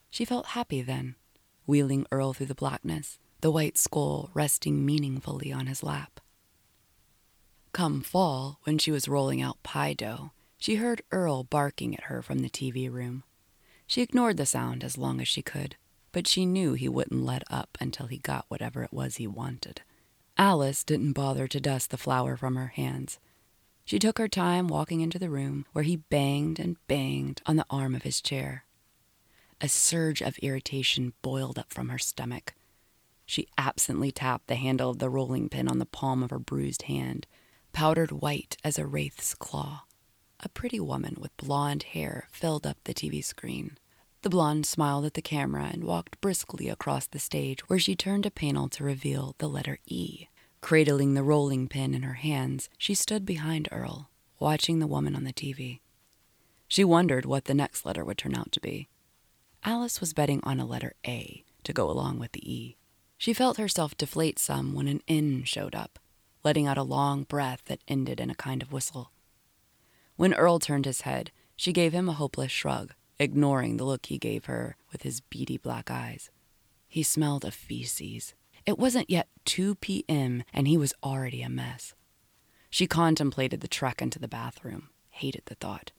She 0.10 0.24
felt 0.24 0.46
happy 0.56 0.82
then, 0.82 1.16
wheeling 1.68 2.08
Earl 2.10 2.32
through 2.32 2.46
the 2.46 2.56
blackness, 2.56 3.20
the 3.42 3.52
white 3.52 3.78
skull 3.78 4.30
resting 4.34 4.86
meaningfully 4.86 5.52
on 5.52 5.68
his 5.68 5.84
lap. 5.84 6.22
Come 7.74 8.00
fall, 8.00 8.62
when 8.64 8.78
she 8.78 8.92
was 8.92 9.10
rolling 9.10 9.42
out 9.42 9.62
pie 9.62 9.92
dough, 9.92 10.32
she 10.58 10.76
heard 10.76 11.02
Earl 11.12 11.44
barking 11.44 11.94
at 11.96 12.06
her 12.06 12.22
from 12.22 12.40
the 12.40 12.50
TV 12.50 12.90
room. 12.90 13.26
She 13.86 14.02
ignored 14.02 14.38
the 14.38 14.46
sound 14.46 14.86
as 14.86 14.98
long 14.98 15.20
as 15.20 15.28
she 15.28 15.42
could, 15.42 15.76
but 16.14 16.28
she 16.28 16.46
knew 16.46 16.76
he 16.76 16.88
wouldn't 16.88 17.26
let 17.26 17.44
up 17.52 17.78
until 17.82 18.08
he 18.08 18.20
got 18.20 18.46
whatever 18.48 18.84
it 18.84 18.94
was 18.94 19.18
he 19.18 19.28
wanted. 19.28 19.82
Alice 20.38 20.86
didn't 20.86 21.12
bother 21.12 21.46
to 21.50 21.60
dust 21.60 21.92
the 21.92 21.98
flour 21.98 22.38
from 22.38 22.56
her 22.56 22.68
hands. 22.68 23.20
She 23.86 24.00
took 24.00 24.18
her 24.18 24.28
time 24.28 24.68
walking 24.68 25.02
into 25.02 25.20
the 25.20 25.30
room 25.30 25.68
where 25.72 25.84
he 25.84 25.98
banged 25.98 26.60
and 26.60 26.78
banged 26.88 27.42
on 27.46 27.56
the 27.56 27.68
arm 27.70 27.94
of 27.94 28.02
his 28.02 28.20
chair. 28.20 28.66
A 29.62 29.70
surge 29.70 30.22
of 30.22 30.40
irritation 30.40 31.14
boiled 31.22 31.60
up 31.60 31.72
from 31.72 31.90
her 31.90 32.00
stomach. 32.00 32.56
She 33.28 33.48
absently 33.60 34.12
tapped 34.12 34.48
the 34.48 34.56
handle 34.56 34.90
of 34.90 34.98
the 34.98 35.10
rolling 35.10 35.50
pin 35.50 35.68
on 35.68 35.78
the 35.78 35.86
palm 35.86 36.24
of 36.24 36.32
her 36.32 36.40
bruised 36.40 36.84
hand, 36.84 37.28
powdered 37.74 38.12
white 38.12 38.58
as 38.64 38.80
a 38.80 38.88
wraith's 38.88 39.36
claw. 39.36 39.84
A 40.40 40.50
pretty 40.50 40.80
woman 40.80 41.18
with 41.20 41.38
blonde 41.38 41.84
hair 41.84 42.28
filled 42.32 42.66
up 42.66 42.78
the 42.84 42.94
TV 42.94 43.24
screen. 43.24 43.78
The 44.24 44.30
blonde 44.30 44.66
smiled 44.66 45.06
at 45.06 45.14
the 45.14 45.22
camera 45.22 45.70
and 45.72 45.84
walked 45.84 46.20
briskly 46.22 46.70
across 46.70 47.06
the 47.06 47.20
stage 47.20 47.62
where 47.70 47.80
she 47.80 47.96
turned 47.96 48.26
a 48.26 48.32
panel 48.32 48.68
to 48.70 48.84
reveal 48.84 49.36
the 49.38 49.48
letter 49.48 49.78
E. 49.86 50.28
Cradling 50.66 51.14
the 51.14 51.22
rolling 51.22 51.68
pin 51.68 51.94
in 51.94 52.02
her 52.02 52.16
hands, 52.16 52.72
she 52.76 52.96
stood 52.96 53.24
behind 53.24 53.70
Earl, 53.72 54.10
watching 54.40 54.80
the 54.80 54.88
woman 54.88 55.16
on 55.16 55.24
the 55.24 55.32
TV. 55.32 55.82
She 56.68 56.84
wondered 56.84 57.24
what 57.24 57.46
the 57.46 57.54
next 57.54 57.86
letter 57.86 58.04
would 58.04 58.18
turn 58.18 58.34
out 58.34 58.52
to 58.54 58.60
be. 58.60 58.90
Alice 59.64 60.02
was 60.02 60.16
betting 60.16 60.40
on 60.42 60.60
a 60.60 60.66
letter 60.66 60.96
A 61.06 61.44
to 61.66 61.72
go 61.72 61.88
along 61.88 62.18
with 62.18 62.32
the 62.32 62.52
E. 62.52 62.78
She 63.16 63.32
felt 63.32 63.58
herself 63.58 63.96
deflate 63.96 64.40
some 64.40 64.74
when 64.74 64.88
an 64.88 65.04
N 65.08 65.44
showed 65.44 65.76
up, 65.76 66.00
letting 66.44 66.66
out 66.66 66.80
a 66.80 66.82
long 66.82 67.26
breath 67.26 67.62
that 67.66 67.84
ended 67.88 68.20
in 68.20 68.32
a 68.32 68.34
kind 68.36 68.64
of 68.64 68.74
whistle. 68.74 69.12
When 70.16 70.34
Earl 70.34 70.58
turned 70.58 70.86
his 70.86 71.02
head, 71.02 71.30
she 71.56 71.74
gave 71.74 71.94
him 71.94 72.10
a 72.10 72.14
hopeless 72.14 72.52
shrug, 72.52 72.96
ignoring 73.20 73.78
the 73.78 73.86
look 73.86 74.08
he 74.08 74.18
gave 74.18 74.46
her 74.46 74.78
with 74.92 75.04
his 75.04 75.22
beady 75.22 75.58
black 75.58 75.92
eyes. 75.92 76.32
He 76.88 77.04
smelled 77.04 77.46
of 77.46 77.54
feces. 77.54 78.34
It 78.66 78.80
wasn't 78.80 79.12
yet 79.12 79.28
2 79.46 79.76
p.m., 79.76 80.44
and 80.52 80.68
he 80.68 80.76
was 80.78 80.94
already 81.04 81.44
a 81.44 81.50
mess. 81.50 81.94
She 82.72 82.88
contemplated 82.88 83.62
the 83.62 83.68
trek 83.68 84.02
into 84.02 84.18
the 84.18 84.28
bathroom, 84.28 84.90
hated 85.10 85.44
the 85.46 85.56
thought. 85.56 85.92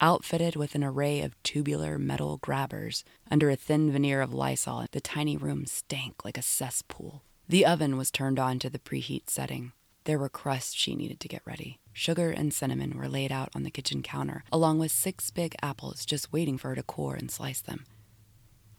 Outfitted 0.00 0.56
with 0.56 0.74
an 0.74 0.82
array 0.82 1.20
of 1.20 1.40
tubular 1.42 1.98
metal 1.98 2.38
grabbers, 2.38 3.04
under 3.30 3.48
a 3.48 3.56
thin 3.56 3.92
veneer 3.92 4.22
of 4.22 4.34
Lysol, 4.34 4.86
the 4.90 5.00
tiny 5.00 5.36
room 5.36 5.66
stank 5.66 6.24
like 6.24 6.36
a 6.36 6.42
cesspool. 6.42 7.22
The 7.48 7.64
oven 7.64 7.96
was 7.96 8.10
turned 8.10 8.38
on 8.38 8.58
to 8.60 8.70
the 8.70 8.78
preheat 8.78 9.30
setting. 9.30 9.72
There 10.04 10.18
were 10.18 10.28
crusts 10.28 10.74
she 10.74 10.96
needed 10.96 11.20
to 11.20 11.28
get 11.28 11.42
ready. 11.44 11.78
Sugar 11.92 12.30
and 12.30 12.52
cinnamon 12.52 12.96
were 12.96 13.08
laid 13.08 13.30
out 13.30 13.50
on 13.54 13.62
the 13.62 13.70
kitchen 13.70 14.02
counter, 14.02 14.42
along 14.50 14.78
with 14.78 14.90
six 14.90 15.30
big 15.30 15.54
apples 15.62 16.04
just 16.04 16.32
waiting 16.32 16.58
for 16.58 16.68
her 16.68 16.74
to 16.74 16.82
core 16.82 17.14
and 17.14 17.30
slice 17.30 17.60
them. 17.60 17.86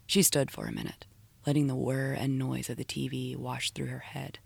She 0.07 0.23
stood 0.23 0.51
for 0.51 0.65
a 0.65 0.73
minute, 0.73 1.05
letting 1.45 1.67
the 1.67 1.75
whir 1.75 2.13
and 2.13 2.37
noise 2.37 2.69
of 2.69 2.77
the 2.77 2.85
TV 2.85 3.35
wash 3.35 3.71
through 3.71 3.87
her 3.87 3.99
head. 3.99 4.39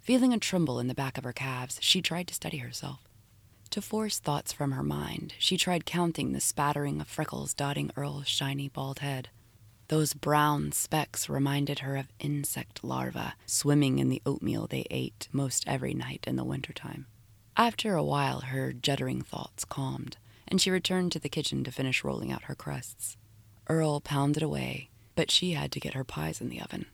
Feeling 0.00 0.32
a 0.32 0.38
tremble 0.38 0.78
in 0.78 0.88
the 0.88 0.94
back 0.94 1.16
of 1.16 1.24
her 1.24 1.32
calves, 1.32 1.78
she 1.80 2.02
tried 2.02 2.28
to 2.28 2.34
steady 2.34 2.58
herself. 2.58 3.08
To 3.70 3.82
force 3.82 4.18
thoughts 4.18 4.52
from 4.52 4.72
her 4.72 4.82
mind, 4.82 5.34
she 5.38 5.56
tried 5.56 5.86
counting 5.86 6.32
the 6.32 6.40
spattering 6.40 7.00
of 7.00 7.08
freckles 7.08 7.54
dotting 7.54 7.90
Earl's 7.96 8.28
shiny 8.28 8.68
bald 8.68 9.00
head. 9.00 9.30
Those 9.88 10.14
brown 10.14 10.72
specks 10.72 11.28
reminded 11.28 11.80
her 11.80 11.96
of 11.96 12.12
insect 12.18 12.84
larvae 12.84 13.32
swimming 13.46 13.98
in 13.98 14.08
the 14.08 14.22
oatmeal 14.24 14.66
they 14.66 14.86
ate 14.90 15.28
most 15.32 15.64
every 15.66 15.92
night 15.92 16.24
in 16.26 16.36
the 16.36 16.44
wintertime. 16.44 17.06
After 17.56 17.94
a 17.94 18.02
while, 18.02 18.40
her 18.40 18.72
juddering 18.72 19.24
thoughts 19.24 19.64
calmed, 19.64 20.16
and 20.48 20.60
she 20.60 20.70
returned 20.70 21.12
to 21.12 21.18
the 21.18 21.28
kitchen 21.28 21.64
to 21.64 21.72
finish 21.72 22.04
rolling 22.04 22.32
out 22.32 22.44
her 22.44 22.54
crusts. 22.54 23.16
Earl 23.68 24.00
pounded 24.00 24.42
away, 24.42 24.90
but 25.14 25.30
she 25.30 25.52
had 25.52 25.72
to 25.72 25.80
get 25.80 25.94
her 25.94 26.04
pies 26.04 26.40
in 26.40 26.48
the 26.48 26.60
oven. 26.60 26.86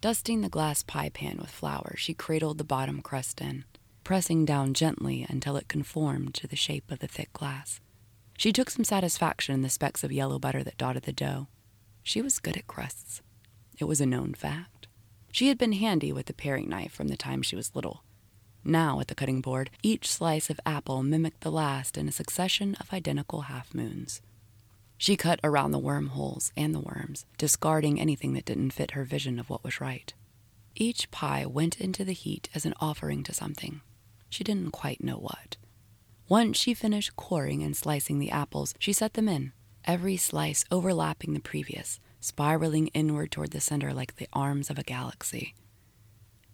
Dusting 0.00 0.40
the 0.42 0.48
glass 0.48 0.82
pie 0.82 1.08
pan 1.08 1.38
with 1.38 1.50
flour, 1.50 1.94
she 1.96 2.12
cradled 2.12 2.58
the 2.58 2.64
bottom 2.64 3.00
crust 3.00 3.40
in, 3.40 3.64
pressing 4.04 4.44
down 4.44 4.74
gently 4.74 5.24
until 5.28 5.56
it 5.56 5.68
conformed 5.68 6.34
to 6.34 6.46
the 6.46 6.56
shape 6.56 6.90
of 6.90 6.98
the 6.98 7.08
thick 7.08 7.32
glass. 7.32 7.80
She 8.36 8.52
took 8.52 8.68
some 8.68 8.84
satisfaction 8.84 9.54
in 9.54 9.62
the 9.62 9.70
specks 9.70 10.04
of 10.04 10.12
yellow 10.12 10.38
butter 10.38 10.62
that 10.62 10.76
dotted 10.76 11.04
the 11.04 11.12
dough. 11.12 11.48
She 12.02 12.20
was 12.20 12.38
good 12.38 12.56
at 12.56 12.66
crusts. 12.66 13.22
It 13.78 13.84
was 13.84 14.00
a 14.00 14.06
known 14.06 14.34
fact. 14.34 14.88
She 15.32 15.48
had 15.48 15.58
been 15.58 15.72
handy 15.72 16.12
with 16.12 16.26
the 16.26 16.34
paring 16.34 16.68
knife 16.68 16.92
from 16.92 17.08
the 17.08 17.16
time 17.16 17.42
she 17.42 17.56
was 17.56 17.74
little. 17.74 18.04
Now, 18.62 19.00
at 19.00 19.08
the 19.08 19.14
cutting 19.14 19.40
board, 19.40 19.70
each 19.82 20.10
slice 20.10 20.48
of 20.48 20.60
apple 20.64 21.02
mimicked 21.02 21.40
the 21.40 21.50
last 21.50 21.98
in 21.98 22.08
a 22.08 22.12
succession 22.12 22.76
of 22.80 22.92
identical 22.92 23.42
half 23.42 23.74
moons. 23.74 24.22
She 24.96 25.16
cut 25.16 25.40
around 25.42 25.72
the 25.72 25.78
wormholes 25.78 26.52
and 26.56 26.74
the 26.74 26.80
worms, 26.80 27.26
discarding 27.36 28.00
anything 28.00 28.32
that 28.34 28.44
didn't 28.44 28.70
fit 28.70 28.92
her 28.92 29.04
vision 29.04 29.38
of 29.38 29.50
what 29.50 29.64
was 29.64 29.80
right. 29.80 30.12
Each 30.74 31.10
pie 31.10 31.46
went 31.46 31.80
into 31.80 32.04
the 32.04 32.12
heat 32.12 32.48
as 32.54 32.64
an 32.64 32.74
offering 32.80 33.22
to 33.24 33.34
something. 33.34 33.80
She 34.28 34.44
didn't 34.44 34.72
quite 34.72 35.04
know 35.04 35.16
what. 35.16 35.56
Once 36.28 36.56
she 36.56 36.74
finished 36.74 37.16
coring 37.16 37.62
and 37.62 37.76
slicing 37.76 38.18
the 38.18 38.30
apples, 38.30 38.74
she 38.78 38.92
set 38.92 39.14
them 39.14 39.28
in, 39.28 39.52
every 39.84 40.16
slice 40.16 40.64
overlapping 40.70 41.34
the 41.34 41.40
previous, 41.40 42.00
spiraling 42.18 42.88
inward 42.88 43.30
toward 43.30 43.50
the 43.50 43.60
center 43.60 43.92
like 43.92 44.16
the 44.16 44.28
arms 44.32 44.70
of 44.70 44.78
a 44.78 44.82
galaxy. 44.82 45.54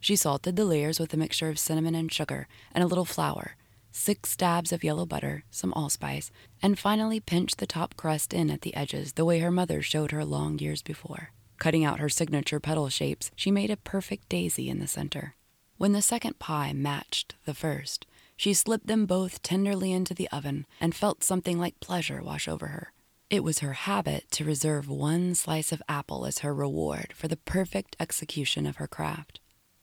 She 0.00 0.16
salted 0.16 0.56
the 0.56 0.64
layers 0.64 0.98
with 0.98 1.14
a 1.14 1.16
mixture 1.16 1.48
of 1.48 1.58
cinnamon 1.58 1.94
and 1.94 2.10
sugar 2.10 2.48
and 2.74 2.82
a 2.82 2.86
little 2.86 3.04
flour, 3.04 3.56
six 3.92 4.30
stabs 4.30 4.72
of 4.72 4.84
yellow 4.84 5.06
butter, 5.06 5.44
some 5.50 5.72
allspice, 5.74 6.30
and 6.62 6.78
finally 6.78 7.20
pinched 7.20 7.58
the 7.58 7.66
top 7.66 7.96
crust 7.96 8.32
in 8.32 8.50
at 8.50 8.62
the 8.62 8.74
edges 8.74 9.14
the 9.14 9.24
way 9.24 9.38
her 9.40 9.50
mother 9.50 9.82
showed 9.82 10.10
her 10.10 10.24
long 10.24 10.58
years 10.58 10.82
before. 10.82 11.30
Cutting 11.58 11.84
out 11.84 12.00
her 12.00 12.08
signature 12.08 12.60
petal 12.60 12.88
shapes, 12.88 13.30
she 13.36 13.50
made 13.50 13.70
a 13.70 13.76
perfect 13.76 14.28
daisy 14.28 14.68
in 14.68 14.78
the 14.80 14.86
center. 14.86 15.34
When 15.76 15.92
the 15.92 16.02
second 16.02 16.38
pie 16.38 16.72
matched 16.72 17.36
the 17.44 17.54
first, 17.54 18.06
she 18.36 18.54
slipped 18.54 18.86
them 18.86 19.04
both 19.04 19.42
tenderly 19.42 19.92
into 19.92 20.14
the 20.14 20.28
oven 20.30 20.66
and 20.80 20.94
felt 20.94 21.22
something 21.22 21.58
like 21.58 21.78
pleasure 21.80 22.22
wash 22.22 22.48
over 22.48 22.68
her. 22.68 22.92
It 23.28 23.44
was 23.44 23.58
her 23.58 23.74
habit 23.74 24.30
to 24.32 24.44
reserve 24.44 24.88
one 24.88 25.34
slice 25.34 25.70
of 25.72 25.82
apple 25.88 26.26
as 26.26 26.38
her 26.38 26.54
reward 26.54 27.12
for 27.14 27.28
the 27.28 27.36
perfect 27.36 27.94
execution 28.00 28.66
of 28.66 28.76
her 28.76 28.88
craft. 28.88 29.40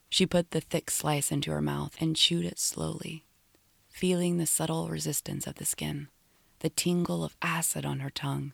She 0.09 0.25
put 0.25 0.51
the 0.51 0.61
thick 0.61 0.89
slice 0.89 1.31
into 1.31 1.51
her 1.51 1.61
mouth 1.61 1.95
and 1.99 2.15
chewed 2.15 2.45
it 2.45 2.59
slowly, 2.59 3.25
feeling 3.97 4.37
the 4.37 4.45
subtle 4.45 4.89
resistance 4.89 5.47
of 5.47 5.55
the 5.55 5.65
skin, 5.65 6.07
the 6.59 6.69
tingle 6.69 7.23
of 7.23 7.35
acid 7.41 7.83
on 7.83 7.99
her 8.01 8.11
tongue, 8.11 8.53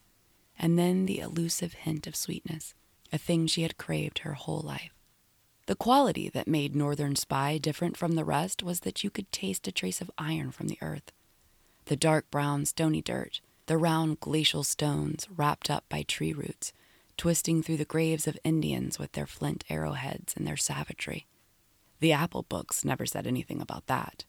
and 0.57 0.79
then 0.79 1.05
the 1.05 1.19
elusive 1.19 1.73
hint 1.73 2.07
of 2.07 2.15
sweetness, 2.15 2.73
a 3.12 3.17
thing 3.17 3.45
she 3.45 3.63
had 3.63 3.77
craved 3.77 4.19
her 4.19 4.35
whole 4.35 4.62
life. 4.62 4.93
The 5.65 5.75
quality 5.75 6.29
that 6.29 6.47
made 6.47 6.77
Northern 6.77 7.17
Spy 7.17 7.57
different 7.57 7.97
from 7.97 8.13
the 8.13 8.23
rest 8.23 8.63
was 8.63 8.79
that 8.81 9.03
you 9.03 9.09
could 9.09 9.29
taste 9.33 9.67
a 9.67 9.71
trace 9.73 10.00
of 10.00 10.09
iron 10.17 10.51
from 10.51 10.69
the 10.69 10.77
earth. 10.81 11.12
The 11.85 11.97
dark 11.97 12.31
brown 12.31 12.65
stony 12.65 13.01
dirt, 13.01 13.41
the 13.65 13.77
round 13.77 14.21
glacial 14.21 14.63
stones 14.63 15.27
wrapped 15.29 15.69
up 15.69 15.83
by 15.89 16.03
tree 16.03 16.31
roots, 16.31 16.71
twisting 17.17 17.62
through 17.62 17.77
the 17.77 17.83
graves 17.83 18.27
of 18.27 18.39
Indians 18.45 18.97
with 18.97 19.12
their 19.12 19.27
flint 19.27 19.65
arrowheads 19.69 20.35
and 20.38 20.47
their 20.47 20.55
savagery. 20.55 21.27
The 22.00 22.13
apple 22.13 22.43
books 22.43 22.85
never 22.85 23.05
said 23.05 23.27
anything 23.27 23.59
about 23.59 23.88
that. 23.88 24.23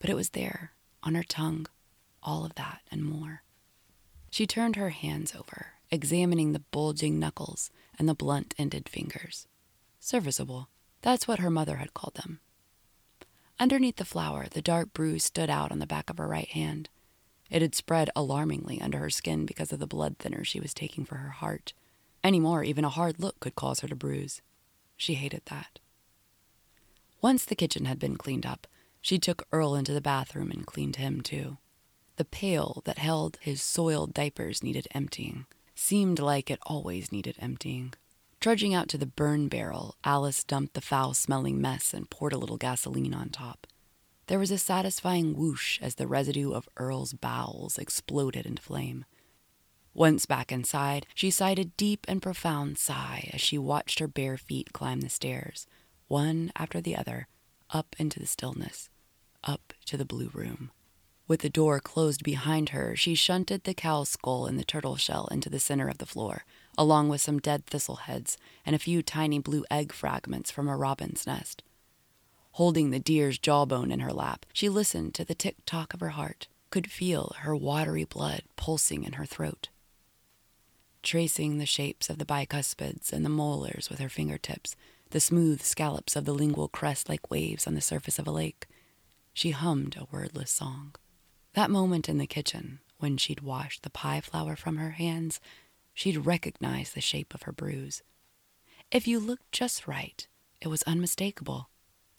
But 0.00 0.10
it 0.10 0.16
was 0.16 0.30
there, 0.30 0.72
on 1.02 1.14
her 1.14 1.22
tongue, 1.22 1.66
all 2.22 2.44
of 2.44 2.54
that 2.56 2.80
and 2.90 3.04
more. 3.04 3.42
She 4.30 4.46
turned 4.46 4.76
her 4.76 4.90
hands 4.90 5.34
over, 5.34 5.74
examining 5.90 6.52
the 6.52 6.64
bulging 6.70 7.18
knuckles 7.18 7.70
and 7.98 8.08
the 8.08 8.14
blunt 8.14 8.54
ended 8.58 8.88
fingers. 8.88 9.46
Serviceable, 9.98 10.68
that's 11.02 11.28
what 11.28 11.38
her 11.38 11.50
mother 11.50 11.76
had 11.76 11.94
called 11.94 12.14
them. 12.14 12.40
Underneath 13.58 13.96
the 13.96 14.04
flour, 14.04 14.46
the 14.50 14.62
dark 14.62 14.94
bruise 14.94 15.24
stood 15.24 15.50
out 15.50 15.70
on 15.70 15.80
the 15.80 15.86
back 15.86 16.08
of 16.08 16.18
her 16.18 16.26
right 16.26 16.48
hand. 16.48 16.88
It 17.50 17.60
had 17.60 17.74
spread 17.74 18.08
alarmingly 18.16 18.80
under 18.80 18.98
her 18.98 19.10
skin 19.10 19.44
because 19.44 19.72
of 19.72 19.80
the 19.80 19.86
blood 19.86 20.16
thinner 20.18 20.44
she 20.44 20.60
was 20.60 20.72
taking 20.72 21.04
for 21.04 21.16
her 21.16 21.30
heart. 21.30 21.74
Any 22.24 22.40
more, 22.40 22.64
even 22.64 22.84
a 22.84 22.90
hard 22.90 23.20
look 23.20 23.40
could 23.40 23.54
cause 23.54 23.80
her 23.80 23.88
to 23.88 23.96
bruise. 23.96 24.40
She 24.96 25.14
hated 25.14 25.42
that. 25.46 25.78
Once 27.20 27.44
the 27.44 27.54
kitchen 27.54 27.84
had 27.84 27.98
been 27.98 28.16
cleaned 28.16 28.46
up, 28.46 28.66
she 29.00 29.18
took 29.18 29.46
Earl 29.52 29.74
into 29.74 29.92
the 29.92 30.00
bathroom 30.00 30.50
and 30.50 30.66
cleaned 30.66 30.96
him, 30.96 31.20
too. 31.20 31.58
The 32.16 32.24
pail 32.24 32.82
that 32.84 32.98
held 32.98 33.38
his 33.40 33.62
soiled 33.62 34.12
diapers 34.12 34.62
needed 34.62 34.86
emptying. 34.92 35.46
Seemed 35.74 36.18
like 36.18 36.50
it 36.50 36.58
always 36.64 37.10
needed 37.10 37.36
emptying. 37.38 37.94
Trudging 38.40 38.74
out 38.74 38.88
to 38.88 38.98
the 38.98 39.06
burn 39.06 39.48
barrel, 39.48 39.96
Alice 40.04 40.44
dumped 40.44 40.74
the 40.74 40.80
foul 40.80 41.14
smelling 41.14 41.60
mess 41.60 41.94
and 41.94 42.10
poured 42.10 42.34
a 42.34 42.38
little 42.38 42.58
gasoline 42.58 43.14
on 43.14 43.30
top. 43.30 43.66
There 44.26 44.38
was 44.38 44.50
a 44.50 44.58
satisfying 44.58 45.34
whoosh 45.34 45.80
as 45.80 45.94
the 45.94 46.06
residue 46.06 46.52
of 46.52 46.68
Earl's 46.76 47.14
bowels 47.14 47.78
exploded 47.78 48.46
into 48.46 48.62
flame. 48.62 49.06
Once 49.94 50.26
back 50.26 50.52
inside, 50.52 51.06
she 51.14 51.30
sighed 51.30 51.58
a 51.58 51.64
deep 51.64 52.04
and 52.06 52.22
profound 52.22 52.78
sigh 52.78 53.30
as 53.32 53.40
she 53.40 53.58
watched 53.58 53.98
her 53.98 54.06
bare 54.06 54.36
feet 54.36 54.72
climb 54.74 55.00
the 55.00 55.08
stairs, 55.08 55.66
one 56.06 56.52
after 56.54 56.80
the 56.80 56.94
other, 56.94 57.26
up 57.70 57.96
into 57.98 58.20
the 58.20 58.26
stillness, 58.26 58.89
up 59.44 59.72
to 59.86 59.96
the 59.96 60.04
blue 60.04 60.30
room. 60.32 60.70
With 61.28 61.40
the 61.40 61.48
door 61.48 61.78
closed 61.78 62.24
behind 62.24 62.70
her, 62.70 62.96
she 62.96 63.14
shunted 63.14 63.64
the 63.64 63.74
cow's 63.74 64.08
skull 64.08 64.46
and 64.46 64.58
the 64.58 64.64
turtle 64.64 64.96
shell 64.96 65.28
into 65.30 65.48
the 65.48 65.60
center 65.60 65.88
of 65.88 65.98
the 65.98 66.06
floor, 66.06 66.44
along 66.76 67.08
with 67.08 67.20
some 67.20 67.38
dead 67.38 67.66
thistle 67.66 67.96
heads 67.96 68.36
and 68.66 68.74
a 68.74 68.80
few 68.80 69.02
tiny 69.02 69.38
blue 69.38 69.64
egg 69.70 69.92
fragments 69.92 70.50
from 70.50 70.68
a 70.68 70.76
robin's 70.76 71.26
nest. 71.26 71.62
Holding 72.52 72.90
the 72.90 72.98
deer's 72.98 73.38
jawbone 73.38 73.92
in 73.92 74.00
her 74.00 74.12
lap, 74.12 74.44
she 74.52 74.68
listened 74.68 75.14
to 75.14 75.24
the 75.24 75.36
tick 75.36 75.56
tock 75.64 75.94
of 75.94 76.00
her 76.00 76.10
heart, 76.10 76.48
could 76.70 76.90
feel 76.90 77.34
her 77.40 77.54
watery 77.54 78.04
blood 78.04 78.42
pulsing 78.56 79.04
in 79.04 79.12
her 79.12 79.26
throat. 79.26 79.68
Tracing 81.02 81.58
the 81.58 81.66
shapes 81.66 82.10
of 82.10 82.18
the 82.18 82.24
bicuspids 82.24 83.12
and 83.12 83.24
the 83.24 83.30
molars 83.30 83.88
with 83.88 84.00
her 84.00 84.08
fingertips, 84.08 84.76
the 85.10 85.20
smooth 85.20 85.62
scallops 85.62 86.14
of 86.16 86.24
the 86.24 86.34
lingual 86.34 86.68
crest 86.68 87.08
like 87.08 87.30
waves 87.30 87.66
on 87.66 87.74
the 87.74 87.80
surface 87.80 88.18
of 88.18 88.26
a 88.26 88.32
lake. 88.32 88.66
She 89.32 89.50
hummed 89.50 89.96
a 89.96 90.06
wordless 90.10 90.50
song. 90.50 90.94
That 91.54 91.70
moment 91.70 92.08
in 92.08 92.18
the 92.18 92.26
kitchen, 92.26 92.80
when 92.98 93.16
she'd 93.16 93.40
washed 93.40 93.82
the 93.82 93.90
pie 93.90 94.20
flour 94.20 94.56
from 94.56 94.76
her 94.76 94.90
hands, 94.90 95.40
she'd 95.94 96.26
recognized 96.26 96.94
the 96.94 97.00
shape 97.00 97.34
of 97.34 97.42
her 97.42 97.52
bruise. 97.52 98.02
If 98.90 99.06
you 99.06 99.18
looked 99.18 99.52
just 99.52 99.86
right, 99.86 100.26
it 100.60 100.68
was 100.68 100.82
unmistakable. 100.82 101.70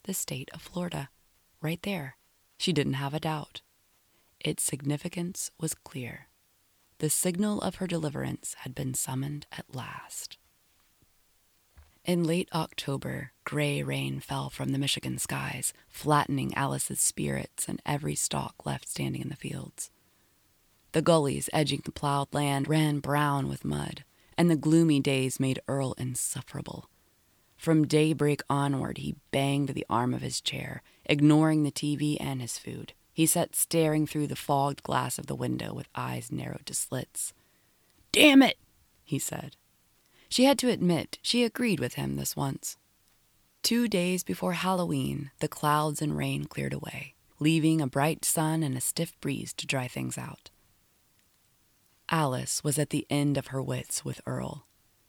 The 0.04 0.14
state 0.14 0.50
of 0.52 0.62
Florida. 0.62 1.10
Right 1.60 1.80
there. 1.82 2.16
She 2.58 2.72
didn't 2.72 2.94
have 2.94 3.14
a 3.14 3.20
doubt. 3.20 3.62
Its 4.40 4.62
significance 4.62 5.50
was 5.60 5.74
clear. 5.74 6.28
The 6.98 7.10
signal 7.10 7.60
of 7.60 7.76
her 7.76 7.86
deliverance 7.86 8.54
had 8.60 8.74
been 8.74 8.94
summoned 8.94 9.46
at 9.52 9.74
last. 9.74 10.38
In 12.04 12.24
late 12.24 12.48
October, 12.52 13.30
gray 13.44 13.80
rain 13.80 14.18
fell 14.18 14.50
from 14.50 14.70
the 14.70 14.78
Michigan 14.78 15.18
skies, 15.18 15.72
flattening 15.88 16.52
Alice's 16.54 17.00
spirits 17.00 17.68
and 17.68 17.80
every 17.86 18.16
stalk 18.16 18.66
left 18.66 18.88
standing 18.88 19.22
in 19.22 19.28
the 19.28 19.36
fields. 19.36 19.88
The 20.90 21.02
gullies 21.02 21.48
edging 21.52 21.82
the 21.84 21.92
plowed 21.92 22.34
land 22.34 22.66
ran 22.66 22.98
brown 22.98 23.48
with 23.48 23.64
mud, 23.64 24.02
and 24.36 24.50
the 24.50 24.56
gloomy 24.56 24.98
days 24.98 25.38
made 25.38 25.60
Earl 25.68 25.92
insufferable. 25.92 26.90
From 27.56 27.86
daybreak 27.86 28.42
onward, 28.50 28.98
he 28.98 29.14
banged 29.30 29.68
the 29.68 29.86
arm 29.88 30.12
of 30.12 30.22
his 30.22 30.40
chair, 30.40 30.82
ignoring 31.04 31.62
the 31.62 31.70
TV 31.70 32.16
and 32.18 32.40
his 32.40 32.58
food. 32.58 32.94
He 33.12 33.26
sat 33.26 33.54
staring 33.54 34.08
through 34.08 34.26
the 34.26 34.34
fogged 34.34 34.82
glass 34.82 35.20
of 35.20 35.26
the 35.26 35.36
window 35.36 35.72
with 35.72 35.88
eyes 35.94 36.32
narrowed 36.32 36.66
to 36.66 36.74
slits. 36.74 37.32
Damn 38.10 38.42
it, 38.42 38.58
he 39.04 39.20
said. 39.20 39.56
She 40.32 40.44
had 40.44 40.58
to 40.60 40.70
admit 40.70 41.18
she 41.20 41.44
agreed 41.44 41.78
with 41.78 41.96
him 41.96 42.16
this 42.16 42.34
once. 42.34 42.78
Two 43.62 43.86
days 43.86 44.24
before 44.24 44.54
Halloween, 44.54 45.30
the 45.40 45.46
clouds 45.46 46.00
and 46.00 46.16
rain 46.16 46.46
cleared 46.46 46.72
away, 46.72 47.12
leaving 47.38 47.82
a 47.82 47.86
bright 47.86 48.24
sun 48.24 48.62
and 48.62 48.74
a 48.74 48.80
stiff 48.80 49.12
breeze 49.20 49.52
to 49.52 49.66
dry 49.66 49.88
things 49.88 50.16
out. 50.16 50.48
Alice 52.08 52.64
was 52.64 52.78
at 52.78 52.88
the 52.88 53.06
end 53.10 53.36
of 53.36 53.48
her 53.48 53.62
wits 53.62 54.06
with 54.06 54.22
Earl, 54.26 54.64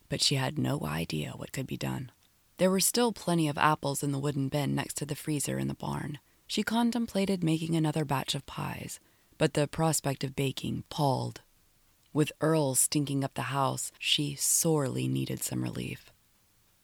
but 0.09 0.21
she 0.21 0.35
had 0.35 0.59
no 0.59 0.81
idea 0.81 1.31
what 1.37 1.53
could 1.53 1.67
be 1.67 1.77
done. 1.77 2.11
There 2.57 2.69
were 2.69 2.81
still 2.81 3.13
plenty 3.13 3.47
of 3.47 3.57
apples 3.57 4.03
in 4.03 4.11
the 4.11 4.19
wooden 4.19 4.49
bin 4.49 4.75
next 4.75 4.97
to 4.97 5.05
the 5.05 5.15
freezer 5.15 5.57
in 5.57 5.69
the 5.69 5.73
barn. 5.73 6.19
She 6.47 6.63
contemplated 6.63 7.45
making 7.45 7.77
another 7.77 8.03
batch 8.03 8.35
of 8.35 8.45
pies, 8.45 8.99
but 9.37 9.53
the 9.53 9.69
prospect 9.69 10.25
of 10.25 10.35
baking 10.35 10.83
palled 10.89 11.39
with 12.13 12.31
Earl 12.39 12.75
stinking 12.75 13.23
up 13.23 13.33
the 13.33 13.53
house, 13.53 13.91
she 13.99 14.35
sorely 14.35 15.07
needed 15.07 15.41
some 15.43 15.63
relief. 15.63 16.11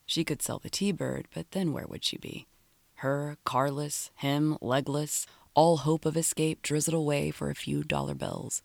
She 0.05 0.23
could 0.23 0.41
sell 0.41 0.59
the 0.59 0.69
T 0.69 0.91
Bird, 0.91 1.27
but 1.33 1.51
then 1.51 1.71
where 1.71 1.85
would 1.87 2.03
she 2.03 2.17
be? 2.17 2.47
Her, 2.95 3.37
carless, 3.45 4.11
him, 4.15 4.57
legless, 4.59 5.25
all 5.53 5.77
hope 5.77 6.05
of 6.05 6.17
escape 6.17 6.61
drizzled 6.61 6.95
away 6.95 7.31
for 7.31 7.49
a 7.49 7.55
few 7.55 7.83
dollar 7.83 8.15
bills. 8.15 8.61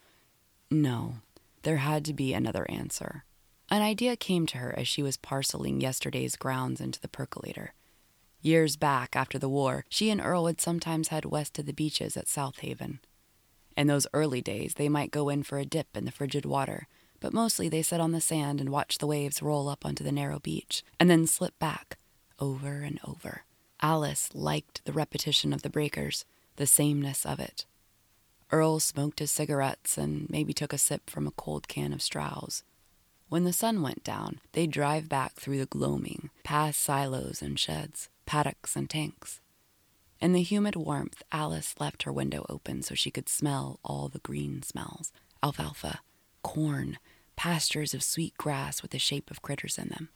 No, 0.70 1.16
there 1.62 1.76
had 1.76 2.04
to 2.06 2.14
be 2.14 2.32
another 2.32 2.66
answer. 2.70 3.24
An 3.70 3.82
idea 3.82 4.16
came 4.16 4.46
to 4.46 4.58
her 4.58 4.74
as 4.78 4.88
she 4.88 5.02
was 5.02 5.16
parceling 5.16 5.80
yesterday's 5.80 6.36
grounds 6.36 6.80
into 6.80 7.00
the 7.00 7.08
percolator. 7.08 7.74
Years 8.42 8.76
back, 8.76 9.16
after 9.16 9.38
the 9.38 9.48
war, 9.48 9.84
she 9.88 10.10
and 10.10 10.20
Earl 10.20 10.46
had 10.46 10.60
sometimes 10.60 11.08
head 11.08 11.24
west 11.24 11.54
to 11.54 11.62
the 11.62 11.72
beaches 11.72 12.16
at 12.16 12.28
South 12.28 12.58
Haven. 12.58 13.00
In 13.76 13.86
those 13.86 14.06
early 14.14 14.40
days, 14.40 14.74
they 14.74 14.88
might 14.88 15.10
go 15.10 15.28
in 15.28 15.42
for 15.42 15.58
a 15.58 15.64
dip 15.64 15.96
in 15.96 16.04
the 16.04 16.12
frigid 16.12 16.44
water, 16.44 16.86
but 17.20 17.32
mostly 17.32 17.68
they 17.68 17.82
sat 17.82 18.00
on 18.00 18.12
the 18.12 18.20
sand 18.20 18.60
and 18.60 18.70
watched 18.70 19.00
the 19.00 19.06
waves 19.06 19.42
roll 19.42 19.68
up 19.68 19.84
onto 19.84 20.04
the 20.04 20.12
narrow 20.12 20.38
beach 20.38 20.84
and 21.00 21.10
then 21.10 21.26
slip 21.26 21.58
back, 21.58 21.98
over 22.38 22.82
and 22.82 23.00
over. 23.04 23.44
Alice 23.80 24.30
liked 24.34 24.84
the 24.84 24.92
repetition 24.92 25.52
of 25.52 25.62
the 25.62 25.70
breakers, 25.70 26.24
the 26.56 26.66
sameness 26.66 27.26
of 27.26 27.40
it. 27.40 27.66
Earl 28.52 28.78
smoked 28.78 29.18
his 29.18 29.32
cigarettes 29.32 29.98
and 29.98 30.28
maybe 30.30 30.52
took 30.52 30.72
a 30.72 30.78
sip 30.78 31.10
from 31.10 31.26
a 31.26 31.32
cold 31.32 31.66
can 31.66 31.92
of 31.92 32.00
Stroh's. 32.00 32.62
When 33.28 33.44
the 33.44 33.52
sun 33.52 33.82
went 33.82 34.04
down, 34.04 34.40
they'd 34.52 34.70
drive 34.70 35.08
back 35.08 35.34
through 35.34 35.58
the 35.58 35.66
gloaming, 35.66 36.30
past 36.44 36.80
silos 36.80 37.42
and 37.42 37.58
sheds, 37.58 38.08
paddocks 38.26 38.76
and 38.76 38.88
tanks. 38.88 39.40
In 40.20 40.32
the 40.32 40.42
humid 40.42 40.76
warmth, 40.76 41.22
Alice 41.32 41.74
left 41.78 42.04
her 42.04 42.12
window 42.12 42.46
open 42.48 42.82
so 42.82 42.94
she 42.94 43.10
could 43.10 43.28
smell 43.28 43.80
all 43.84 44.08
the 44.08 44.20
green 44.20 44.62
smells 44.62 45.12
alfalfa, 45.42 46.00
corn, 46.42 46.98
pastures 47.36 47.92
of 47.92 48.02
sweet 48.02 48.36
grass 48.38 48.80
with 48.80 48.92
the 48.92 48.98
shape 48.98 49.30
of 49.30 49.42
critters 49.42 49.76
in 49.76 49.88
them. 49.88 50.08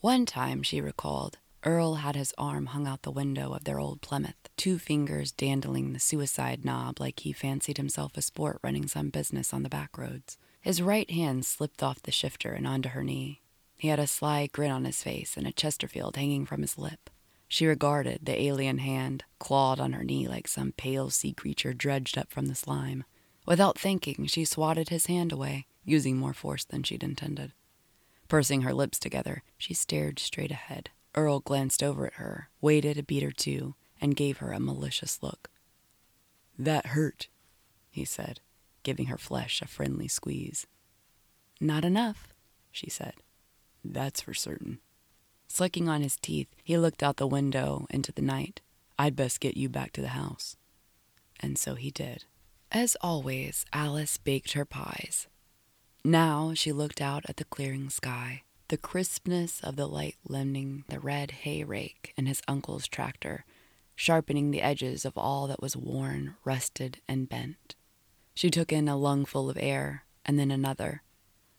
One 0.00 0.24
time, 0.24 0.62
she 0.62 0.80
recalled, 0.80 1.36
Earl 1.62 1.96
had 1.96 2.16
his 2.16 2.32
arm 2.38 2.66
hung 2.66 2.86
out 2.86 3.02
the 3.02 3.10
window 3.10 3.52
of 3.52 3.64
their 3.64 3.78
old 3.78 4.00
Plymouth, 4.00 4.48
two 4.56 4.78
fingers 4.78 5.30
dandling 5.30 5.92
the 5.92 6.00
suicide 6.00 6.64
knob 6.64 6.98
like 6.98 7.20
he 7.20 7.32
fancied 7.32 7.76
himself 7.76 8.16
a 8.16 8.22
sport 8.22 8.58
running 8.62 8.86
some 8.86 9.10
business 9.10 9.52
on 9.52 9.62
the 9.62 9.68
back 9.68 9.98
roads. 9.98 10.38
His 10.62 10.80
right 10.80 11.10
hand 11.10 11.44
slipped 11.44 11.82
off 11.82 12.02
the 12.02 12.10
shifter 12.10 12.52
and 12.52 12.66
onto 12.66 12.90
her 12.90 13.04
knee. 13.04 13.42
He 13.76 13.88
had 13.88 13.98
a 13.98 14.06
sly 14.06 14.46
grin 14.46 14.70
on 14.70 14.86
his 14.86 15.02
face 15.02 15.36
and 15.36 15.46
a 15.46 15.52
Chesterfield 15.52 16.16
hanging 16.16 16.46
from 16.46 16.62
his 16.62 16.78
lip. 16.78 17.10
She 17.52 17.66
regarded 17.66 18.20
the 18.22 18.40
alien 18.40 18.78
hand, 18.78 19.24
clawed 19.40 19.80
on 19.80 19.92
her 19.92 20.04
knee 20.04 20.28
like 20.28 20.46
some 20.46 20.70
pale 20.70 21.10
sea 21.10 21.32
creature 21.32 21.74
dredged 21.74 22.16
up 22.16 22.30
from 22.30 22.46
the 22.46 22.54
slime. 22.54 23.02
Without 23.44 23.76
thinking, 23.76 24.26
she 24.26 24.44
swatted 24.44 24.88
his 24.88 25.06
hand 25.06 25.32
away, 25.32 25.66
using 25.84 26.16
more 26.16 26.32
force 26.32 26.64
than 26.64 26.84
she'd 26.84 27.02
intended. 27.02 27.52
Pursing 28.28 28.62
her 28.62 28.72
lips 28.72 29.00
together, 29.00 29.42
she 29.58 29.74
stared 29.74 30.20
straight 30.20 30.52
ahead. 30.52 30.90
Earl 31.16 31.40
glanced 31.40 31.82
over 31.82 32.06
at 32.06 32.14
her, 32.14 32.50
waited 32.60 32.96
a 32.96 33.02
beat 33.02 33.24
or 33.24 33.32
two, 33.32 33.74
and 34.00 34.14
gave 34.14 34.38
her 34.38 34.52
a 34.52 34.60
malicious 34.60 35.20
look. 35.20 35.50
That 36.56 36.86
hurt, 36.86 37.26
he 37.90 38.04
said, 38.04 38.38
giving 38.84 39.06
her 39.06 39.18
flesh 39.18 39.60
a 39.60 39.66
friendly 39.66 40.06
squeeze. 40.06 40.68
Not 41.60 41.84
enough, 41.84 42.28
she 42.70 42.88
said. 42.88 43.14
That's 43.84 44.20
for 44.20 44.34
certain. 44.34 44.78
Slicking 45.52 45.88
on 45.88 46.00
his 46.00 46.16
teeth, 46.16 46.54
he 46.62 46.78
looked 46.78 47.02
out 47.02 47.16
the 47.16 47.26
window 47.26 47.84
into 47.90 48.12
the 48.12 48.22
night. 48.22 48.60
I'd 48.96 49.16
best 49.16 49.40
get 49.40 49.56
you 49.56 49.68
back 49.68 49.90
to 49.92 50.00
the 50.00 50.14
house. 50.14 50.56
And 51.40 51.58
so 51.58 51.74
he 51.74 51.90
did. 51.90 52.24
As 52.70 52.96
always, 53.00 53.66
Alice 53.72 54.16
baked 54.16 54.52
her 54.52 54.64
pies. 54.64 55.26
Now 56.04 56.54
she 56.54 56.70
looked 56.70 57.00
out 57.00 57.24
at 57.28 57.36
the 57.36 57.44
clearing 57.44 57.90
sky, 57.90 58.44
the 58.68 58.76
crispness 58.76 59.60
of 59.60 59.74
the 59.74 59.88
light 59.88 60.14
lending 60.24 60.84
the 60.88 61.00
red 61.00 61.32
hay 61.42 61.64
rake 61.64 62.14
and 62.16 62.28
his 62.28 62.42
uncle's 62.46 62.86
tractor, 62.86 63.44
sharpening 63.96 64.52
the 64.52 64.62
edges 64.62 65.04
of 65.04 65.18
all 65.18 65.48
that 65.48 65.60
was 65.60 65.76
worn, 65.76 66.36
rusted, 66.44 67.00
and 67.08 67.28
bent. 67.28 67.74
She 68.34 68.50
took 68.50 68.72
in 68.72 68.88
a 68.88 68.96
lungful 68.96 69.50
of 69.50 69.58
air, 69.60 70.04
and 70.24 70.38
then 70.38 70.52
another. 70.52 71.02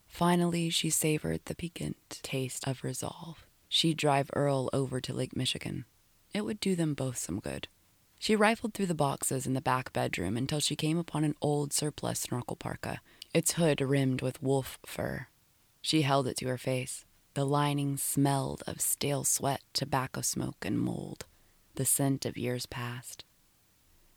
Finally, 0.08 0.70
she 0.70 0.90
savored 0.90 1.42
the 1.44 1.56
piquant 1.56 1.98
taste 2.24 2.66
of 2.66 2.86
resolve 2.86 3.46
she'd 3.72 3.96
drive 3.96 4.30
Earl 4.34 4.70
over 4.74 5.00
to 5.00 5.14
Lake 5.14 5.34
Michigan. 5.34 5.86
It 6.34 6.44
would 6.44 6.60
do 6.60 6.76
them 6.76 6.94
both 6.94 7.18
some 7.18 7.40
good. 7.40 7.70
She 8.20 8.36
rifled 8.36 8.74
through 8.74 8.88
the 8.88 8.94
boxes 8.94 9.48
in 9.48 9.54
the 9.54 9.62
back 9.62 9.94
bedroom 9.94 10.36
until 10.36 10.60
she 10.60 10.76
came 10.76 10.98
upon 10.98 11.24
an 11.24 11.36
old 11.42 11.72
surplus 11.72 12.20
snorkel 12.20 12.58
parka, 12.58 13.00
its 13.34 13.54
hood 13.54 13.80
rimmed 13.80 14.22
with 14.22 14.44
wolf 14.44 14.78
fur. 14.86 15.28
She 15.82 16.02
held 16.02 16.28
it 16.28 16.36
to 16.38 16.48
her 16.48 16.58
face. 16.58 17.06
The 17.34 17.46
lining 17.46 17.96
smelled 17.96 18.62
of 18.68 18.82
stale 18.82 19.24
sweat, 19.24 19.62
tobacco 19.72 20.20
smoke, 20.20 20.66
and 20.66 20.78
mold, 20.78 21.26
the 21.76 21.86
scent 21.86 22.26
of 22.26 22.38
years 22.38 22.66
past. 22.66 23.24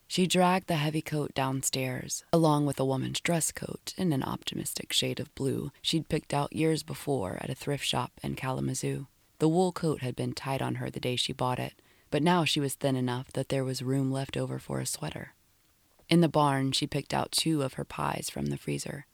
She 0.08 0.26
dragged 0.26 0.66
the 0.66 0.74
heavy 0.74 1.00
coat 1.00 1.32
downstairs, 1.32 2.24
along 2.32 2.66
with 2.66 2.80
a 2.80 2.84
woman's 2.84 3.20
dress 3.20 3.52
coat 3.52 3.94
in 3.96 4.12
an 4.12 4.24
optimistic 4.24 4.92
shade 4.92 5.20
of 5.20 5.32
blue 5.36 5.70
she'd 5.80 6.08
picked 6.08 6.34
out 6.34 6.52
years 6.52 6.82
before 6.82 7.38
at 7.40 7.50
a 7.50 7.54
thrift 7.54 7.86
shop 7.86 8.10
in 8.20 8.34
Kalamazoo. 8.34 9.06
The 9.44 9.48
wool 9.48 9.72
coat 9.72 10.00
had 10.00 10.16
been 10.16 10.32
tight 10.32 10.62
on 10.62 10.76
her 10.76 10.88
the 10.88 10.98
day 10.98 11.16
she 11.16 11.34
bought 11.34 11.58
it, 11.58 11.74
but 12.10 12.22
now 12.22 12.46
she 12.46 12.60
was 12.60 12.76
thin 12.76 12.96
enough 12.96 13.30
that 13.34 13.50
there 13.50 13.62
was 13.62 13.82
room 13.82 14.10
left 14.10 14.38
over 14.38 14.58
for 14.58 14.80
a 14.80 14.86
sweater. 14.86 15.34
In 16.08 16.22
the 16.22 16.30
barn, 16.30 16.72
she 16.72 16.86
picked 16.86 17.12
out 17.12 17.30
two 17.30 17.60
of 17.60 17.74
her 17.74 17.84
pies 17.84 18.30
from 18.30 18.46
the 18.46 18.56
freezer. 18.56 19.04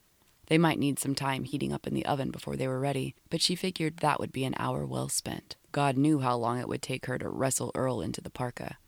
They 0.46 0.56
might 0.56 0.78
need 0.78 1.00
some 1.00 1.16
time 1.16 1.42
heating 1.42 1.72
up 1.72 1.84
in 1.84 1.94
the 1.94 2.06
oven 2.06 2.30
before 2.30 2.54
they 2.54 2.68
were 2.68 2.78
ready, 2.78 3.16
but 3.28 3.40
she 3.40 3.56
figured 3.56 3.96
that 3.96 4.20
would 4.20 4.30
be 4.30 4.44
an 4.44 4.54
hour 4.56 4.86
well 4.86 5.08
spent. 5.08 5.56
God 5.72 5.96
knew 5.96 6.20
how 6.20 6.36
long 6.36 6.60
it 6.60 6.68
would 6.68 6.80
take 6.80 7.06
her 7.06 7.18
to 7.18 7.28
wrestle 7.28 7.72
Earl 7.74 8.00
into 8.00 8.20
the 8.20 8.30
parka. 8.30 8.78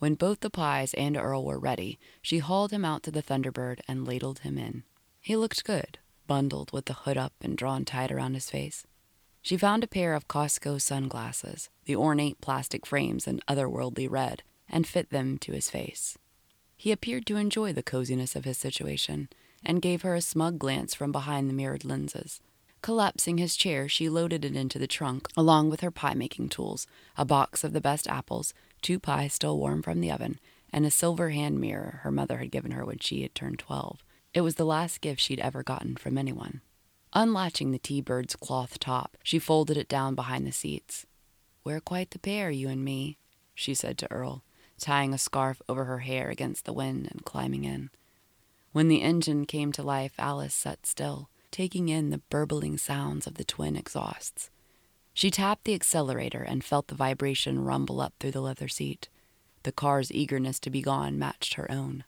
When 0.00 0.16
both 0.16 0.40
the 0.40 0.50
pies 0.50 0.92
and 0.92 1.16
Earl 1.16 1.46
were 1.46 1.58
ready, 1.58 1.98
she 2.20 2.40
hauled 2.40 2.72
him 2.72 2.84
out 2.84 3.02
to 3.04 3.10
the 3.10 3.22
Thunderbird 3.22 3.80
and 3.88 4.06
ladled 4.06 4.40
him 4.40 4.58
in. 4.58 4.84
He 5.18 5.34
looked 5.34 5.64
good, 5.64 5.98
bundled 6.26 6.72
with 6.72 6.84
the 6.84 6.92
hood 6.92 7.16
up 7.16 7.32
and 7.40 7.56
drawn 7.56 7.86
tight 7.86 8.12
around 8.12 8.34
his 8.34 8.50
face. 8.50 8.86
She 9.42 9.56
found 9.56 9.82
a 9.82 9.88
pair 9.88 10.14
of 10.14 10.28
Costco 10.28 10.80
sunglasses, 10.80 11.68
the 11.84 11.96
ornate 11.96 12.40
plastic 12.40 12.86
frames 12.86 13.26
an 13.26 13.40
otherworldly 13.48 14.08
red, 14.08 14.44
and 14.68 14.86
fit 14.86 15.10
them 15.10 15.36
to 15.38 15.52
his 15.52 15.68
face. 15.68 16.16
He 16.76 16.92
appeared 16.92 17.26
to 17.26 17.36
enjoy 17.36 17.72
the 17.72 17.82
coziness 17.82 18.36
of 18.36 18.44
his 18.44 18.56
situation 18.56 19.28
and 19.64 19.82
gave 19.82 20.02
her 20.02 20.14
a 20.14 20.20
smug 20.20 20.58
glance 20.58 20.94
from 20.94 21.10
behind 21.10 21.48
the 21.48 21.54
mirrored 21.54 21.84
lenses. 21.84 22.40
Collapsing 22.82 23.38
his 23.38 23.56
chair, 23.56 23.88
she 23.88 24.08
loaded 24.08 24.44
it 24.44 24.56
into 24.56 24.78
the 24.78 24.88
trunk, 24.88 25.28
along 25.36 25.70
with 25.70 25.80
her 25.80 25.90
pie 25.90 26.14
making 26.14 26.48
tools, 26.48 26.86
a 27.16 27.24
box 27.24 27.62
of 27.62 27.72
the 27.72 27.80
best 27.80 28.08
apples, 28.08 28.54
two 28.80 28.98
pies 28.98 29.34
still 29.34 29.58
warm 29.58 29.82
from 29.82 30.00
the 30.00 30.10
oven, 30.10 30.38
and 30.72 30.86
a 30.86 30.90
silver 30.90 31.30
hand 31.30 31.60
mirror 31.60 32.00
her 32.02 32.10
mother 32.10 32.38
had 32.38 32.50
given 32.50 32.72
her 32.72 32.84
when 32.84 32.98
she 32.98 33.22
had 33.22 33.34
turned 33.34 33.58
twelve. 33.58 34.04
It 34.34 34.40
was 34.40 34.54
the 34.54 34.64
last 34.64 35.00
gift 35.00 35.20
she'd 35.20 35.40
ever 35.40 35.62
gotten 35.62 35.96
from 35.96 36.16
anyone. 36.16 36.60
Unlatching 37.14 37.72
the 37.72 37.78
T 37.78 38.00
Bird's 38.00 38.34
cloth 38.36 38.78
top, 38.78 39.18
she 39.22 39.38
folded 39.38 39.76
it 39.76 39.88
down 39.88 40.14
behind 40.14 40.46
the 40.46 40.52
seats. 40.52 41.04
We're 41.62 41.80
quite 41.80 42.10
the 42.10 42.18
pair, 42.18 42.50
you 42.50 42.68
and 42.68 42.82
me, 42.82 43.18
she 43.54 43.74
said 43.74 43.98
to 43.98 44.10
Earl, 44.10 44.42
tying 44.78 45.12
a 45.12 45.18
scarf 45.18 45.60
over 45.68 45.84
her 45.84 45.98
hair 45.98 46.30
against 46.30 46.64
the 46.64 46.72
wind 46.72 47.08
and 47.10 47.24
climbing 47.24 47.64
in. 47.64 47.90
When 48.72 48.88
the 48.88 49.02
engine 49.02 49.44
came 49.44 49.72
to 49.72 49.82
life, 49.82 50.14
Alice 50.18 50.54
sat 50.54 50.86
still, 50.86 51.28
taking 51.50 51.90
in 51.90 52.08
the 52.08 52.22
burbling 52.30 52.78
sounds 52.78 53.26
of 53.26 53.34
the 53.34 53.44
twin 53.44 53.76
exhausts. 53.76 54.48
She 55.12 55.30
tapped 55.30 55.64
the 55.64 55.74
accelerator 55.74 56.42
and 56.42 56.64
felt 56.64 56.88
the 56.88 56.94
vibration 56.94 57.62
rumble 57.62 58.00
up 58.00 58.14
through 58.18 58.30
the 58.30 58.40
leather 58.40 58.68
seat. 58.68 59.10
The 59.64 59.72
car's 59.72 60.10
eagerness 60.10 60.58
to 60.60 60.70
be 60.70 60.80
gone 60.80 61.18
matched 61.18 61.54
her 61.54 61.70
own. 61.70 62.04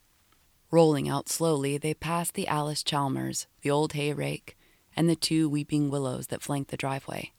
Rolling 0.70 1.10
out 1.10 1.28
slowly, 1.28 1.76
they 1.76 1.92
passed 1.92 2.32
the 2.32 2.48
Allis 2.48 2.82
Chalmers, 2.82 3.46
the 3.60 3.70
old 3.70 3.92
hay 3.92 4.14
rake, 4.14 4.56
and 4.96 5.08
the 5.08 5.16
two 5.16 5.48
weeping 5.48 5.90
willows 5.90 6.28
that 6.28 6.42
flanked 6.42 6.70
the 6.70 6.76
driveway. 6.76 7.32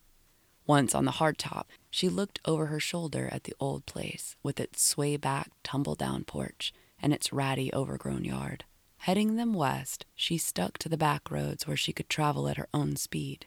Once 0.68 0.96
on 0.96 1.06
the 1.06 1.12
hardtop, 1.12 1.66
she 1.92 2.10
looked 2.10 2.40
over 2.46 2.68
her 2.68 2.80
shoulder 2.80 3.30
at 3.32 3.44
the 3.44 3.54
old 3.60 3.86
place 3.86 4.36
with 4.42 4.60
its 4.60 4.82
sway 4.82 5.16
back, 5.16 5.52
tumble 5.64 5.96
down 5.96 6.24
porch 6.24 6.74
and 7.02 7.14
its 7.14 7.32
ratty, 7.32 7.72
overgrown 7.74 8.26
yard. 8.26 8.64
Heading 9.00 9.36
them 9.36 9.54
west, 9.54 10.06
she 10.16 10.38
stuck 10.38 10.80
to 10.80 10.90
the 10.90 10.98
back 10.98 11.30
roads 11.30 11.68
where 11.68 11.78
she 11.78 11.94
could 11.94 12.10
travel 12.10 12.48
at 12.48 12.58
her 12.58 12.68
own 12.74 12.96
speed. 12.96 13.46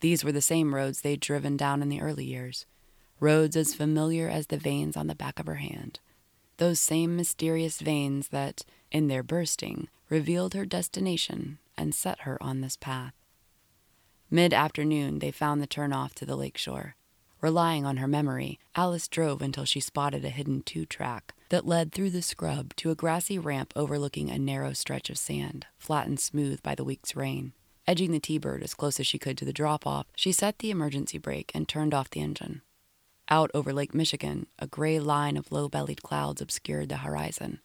These 0.00 0.22
were 0.22 0.32
the 0.32 0.40
same 0.40 0.74
roads 0.74 1.00
they'd 1.00 1.18
driven 1.18 1.56
down 1.56 1.82
in 1.82 1.88
the 1.88 2.00
early 2.00 2.24
years, 2.24 2.66
roads 3.18 3.56
as 3.56 3.74
familiar 3.74 4.28
as 4.28 4.46
the 4.46 4.58
veins 4.58 4.96
on 4.96 5.08
the 5.08 5.14
back 5.14 5.40
of 5.40 5.46
her 5.46 5.56
hand. 5.56 5.98
Those 6.58 6.78
same 6.78 7.16
mysterious 7.16 7.80
veins 7.80 8.28
that, 8.28 8.64
in 8.92 9.08
their 9.08 9.22
bursting, 9.22 9.88
revealed 10.08 10.54
her 10.54 10.64
destination 10.64 11.58
and 11.76 11.94
set 11.94 12.20
her 12.20 12.40
on 12.42 12.60
this 12.60 12.76
path. 12.76 13.14
Mid 14.30 14.52
afternoon, 14.52 15.20
they 15.20 15.30
found 15.30 15.62
the 15.62 15.68
turnoff 15.68 16.12
to 16.14 16.26
the 16.26 16.34
lake 16.34 16.58
shore. 16.58 16.96
Relying 17.40 17.86
on 17.86 17.98
her 17.98 18.08
memory, 18.08 18.58
Alice 18.74 19.06
drove 19.06 19.40
until 19.40 19.64
she 19.64 19.78
spotted 19.78 20.24
a 20.24 20.30
hidden 20.30 20.62
two 20.62 20.84
track 20.84 21.32
that 21.50 21.66
led 21.66 21.92
through 21.92 22.10
the 22.10 22.22
scrub 22.22 22.74
to 22.76 22.90
a 22.90 22.96
grassy 22.96 23.38
ramp 23.38 23.72
overlooking 23.76 24.28
a 24.28 24.38
narrow 24.38 24.72
stretch 24.72 25.10
of 25.10 25.18
sand, 25.18 25.66
flattened 25.78 26.18
smooth 26.18 26.60
by 26.62 26.74
the 26.74 26.82
week's 26.82 27.14
rain. 27.14 27.52
Edging 27.86 28.10
the 28.10 28.18
T 28.18 28.36
Bird 28.36 28.64
as 28.64 28.74
close 28.74 28.98
as 28.98 29.06
she 29.06 29.18
could 29.18 29.38
to 29.38 29.44
the 29.44 29.52
drop 29.52 29.86
off, 29.86 30.06
she 30.16 30.32
set 30.32 30.58
the 30.58 30.72
emergency 30.72 31.18
brake 31.18 31.52
and 31.54 31.68
turned 31.68 31.94
off 31.94 32.10
the 32.10 32.20
engine. 32.20 32.62
Out 33.28 33.52
over 33.54 33.72
Lake 33.72 33.94
Michigan, 33.94 34.48
a 34.58 34.66
gray 34.66 34.98
line 34.98 35.36
of 35.36 35.52
low 35.52 35.68
bellied 35.68 36.02
clouds 36.02 36.40
obscured 36.40 36.88
the 36.88 36.98
horizon. 36.98 37.60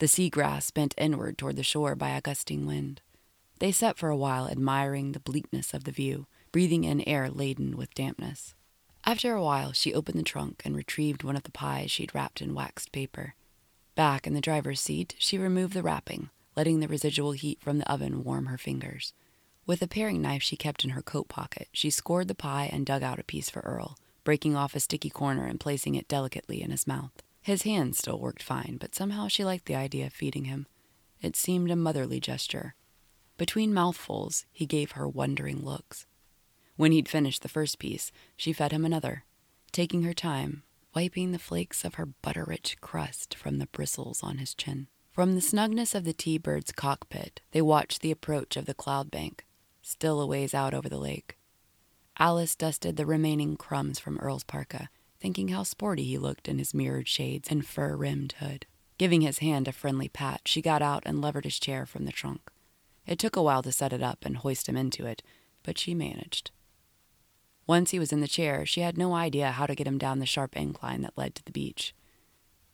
The 0.00 0.06
seagrass 0.06 0.70
bent 0.74 0.94
inward 0.98 1.38
toward 1.38 1.56
the 1.56 1.62
shore 1.62 1.94
by 1.94 2.10
a 2.10 2.20
gusting 2.20 2.66
wind. 2.66 3.00
They 3.64 3.72
sat 3.72 3.96
for 3.96 4.10
a 4.10 4.16
while 4.16 4.46
admiring 4.46 5.12
the 5.12 5.20
bleakness 5.20 5.72
of 5.72 5.84
the 5.84 5.90
view, 5.90 6.26
breathing 6.52 6.84
in 6.84 7.00
air 7.08 7.30
laden 7.30 7.78
with 7.78 7.94
dampness. 7.94 8.54
After 9.06 9.32
a 9.32 9.42
while, 9.42 9.72
she 9.72 9.94
opened 9.94 10.18
the 10.18 10.22
trunk 10.22 10.60
and 10.66 10.76
retrieved 10.76 11.24
one 11.24 11.34
of 11.34 11.44
the 11.44 11.50
pies 11.50 11.90
she'd 11.90 12.14
wrapped 12.14 12.42
in 12.42 12.52
waxed 12.52 12.92
paper. 12.92 13.36
Back 13.94 14.26
in 14.26 14.34
the 14.34 14.42
driver's 14.42 14.82
seat, 14.82 15.14
she 15.16 15.38
removed 15.38 15.72
the 15.72 15.82
wrapping, 15.82 16.28
letting 16.54 16.80
the 16.80 16.88
residual 16.88 17.32
heat 17.32 17.58
from 17.62 17.78
the 17.78 17.90
oven 17.90 18.22
warm 18.22 18.44
her 18.48 18.58
fingers. 18.58 19.14
With 19.64 19.80
a 19.80 19.88
paring 19.88 20.20
knife 20.20 20.42
she 20.42 20.58
kept 20.58 20.84
in 20.84 20.90
her 20.90 21.00
coat 21.00 21.28
pocket, 21.28 21.68
she 21.72 21.88
scored 21.88 22.28
the 22.28 22.34
pie 22.34 22.68
and 22.70 22.84
dug 22.84 23.02
out 23.02 23.18
a 23.18 23.24
piece 23.24 23.48
for 23.48 23.60
Earl, 23.60 23.96
breaking 24.24 24.54
off 24.54 24.74
a 24.74 24.80
sticky 24.80 25.08
corner 25.08 25.46
and 25.46 25.58
placing 25.58 25.94
it 25.94 26.06
delicately 26.06 26.60
in 26.60 26.70
his 26.70 26.86
mouth. 26.86 27.22
His 27.40 27.62
hands 27.62 27.96
still 27.96 28.20
worked 28.20 28.42
fine, 28.42 28.76
but 28.78 28.94
somehow 28.94 29.28
she 29.28 29.42
liked 29.42 29.64
the 29.64 29.74
idea 29.74 30.04
of 30.04 30.12
feeding 30.12 30.44
him. 30.44 30.66
It 31.22 31.34
seemed 31.34 31.70
a 31.70 31.76
motherly 31.76 32.20
gesture, 32.20 32.74
between 33.36 33.74
mouthfuls, 33.74 34.46
he 34.52 34.66
gave 34.66 34.92
her 34.92 35.08
wondering 35.08 35.64
looks. 35.64 36.06
When 36.76 36.92
he'd 36.92 37.08
finished 37.08 37.42
the 37.42 37.48
first 37.48 37.78
piece, 37.78 38.10
she 38.36 38.52
fed 38.52 38.72
him 38.72 38.84
another, 38.84 39.24
taking 39.72 40.02
her 40.02 40.14
time, 40.14 40.62
wiping 40.94 41.32
the 41.32 41.38
flakes 41.38 41.84
of 41.84 41.94
her 41.94 42.06
butter 42.06 42.44
rich 42.46 42.80
crust 42.80 43.34
from 43.34 43.58
the 43.58 43.66
bristles 43.66 44.22
on 44.22 44.38
his 44.38 44.54
chin. 44.54 44.88
From 45.10 45.34
the 45.34 45.40
snugness 45.40 45.94
of 45.94 46.04
the 46.04 46.12
T 46.12 46.38
Bird's 46.38 46.72
cockpit, 46.72 47.40
they 47.52 47.62
watched 47.62 48.00
the 48.00 48.10
approach 48.10 48.56
of 48.56 48.66
the 48.66 48.74
cloud 48.74 49.10
bank, 49.10 49.44
still 49.82 50.20
a 50.20 50.26
ways 50.26 50.54
out 50.54 50.74
over 50.74 50.88
the 50.88 50.98
lake. 50.98 51.38
Alice 52.18 52.54
dusted 52.54 52.96
the 52.96 53.06
remaining 53.06 53.56
crumbs 53.56 53.98
from 53.98 54.18
Earl's 54.18 54.44
parka, 54.44 54.88
thinking 55.20 55.48
how 55.48 55.62
sporty 55.62 56.04
he 56.04 56.18
looked 56.18 56.48
in 56.48 56.58
his 56.58 56.74
mirrored 56.74 57.08
shades 57.08 57.48
and 57.50 57.66
fur 57.66 57.96
rimmed 57.96 58.32
hood. 58.38 58.66
Giving 58.98 59.22
his 59.22 59.38
hand 59.38 59.66
a 59.66 59.72
friendly 59.72 60.08
pat, 60.08 60.42
she 60.44 60.62
got 60.62 60.82
out 60.82 61.02
and 61.06 61.20
levered 61.20 61.44
his 61.44 61.58
chair 61.58 61.86
from 61.86 62.04
the 62.04 62.12
trunk. 62.12 62.50
It 63.06 63.18
took 63.18 63.36
a 63.36 63.42
while 63.42 63.62
to 63.62 63.72
set 63.72 63.92
it 63.92 64.02
up 64.02 64.24
and 64.24 64.38
hoist 64.38 64.68
him 64.68 64.76
into 64.76 65.06
it, 65.06 65.22
but 65.62 65.78
she 65.78 65.94
managed. 65.94 66.50
Once 67.66 67.90
he 67.90 67.98
was 67.98 68.12
in 68.12 68.20
the 68.20 68.28
chair, 68.28 68.66
she 68.66 68.80
had 68.80 68.98
no 68.98 69.14
idea 69.14 69.52
how 69.52 69.66
to 69.66 69.74
get 69.74 69.86
him 69.86 69.98
down 69.98 70.18
the 70.18 70.26
sharp 70.26 70.56
incline 70.56 71.02
that 71.02 71.16
led 71.16 71.34
to 71.34 71.44
the 71.44 71.52
beach. 71.52 71.94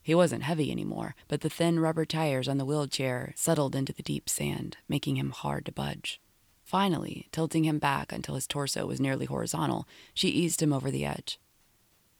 He 0.03 0.15
wasn't 0.15 0.43
heavy 0.43 0.73
anymore, 0.73 1.15
but 1.29 1.43
the 1.43 1.51
thin 1.51 1.79
rubber 1.79 2.05
tires 2.05 2.49
on 2.49 2.59
the 2.59 2.65
wheelchair 2.65 3.33
settled 3.37 3.77
into 3.77 3.93
the 3.93 4.03
deep 4.03 4.29
sand, 4.29 4.79
making 4.89 5.17
him 5.17 5.31
hard 5.31 5.67
to 5.67 5.73
budge. 5.73 6.21
Finally, 6.65 7.29
tilting 7.33 7.65
him 7.65 7.79
back 7.79 8.13
until 8.13 8.35
his 8.35 8.47
torso 8.47 8.87
was 8.87 9.01
nearly 9.01 9.27
horizontal, 9.27 9.87
she 10.15 10.29
eased 10.29 10.63
him 10.63 10.73
over 10.73 10.91
the 10.91 11.05
edge. 11.05 11.39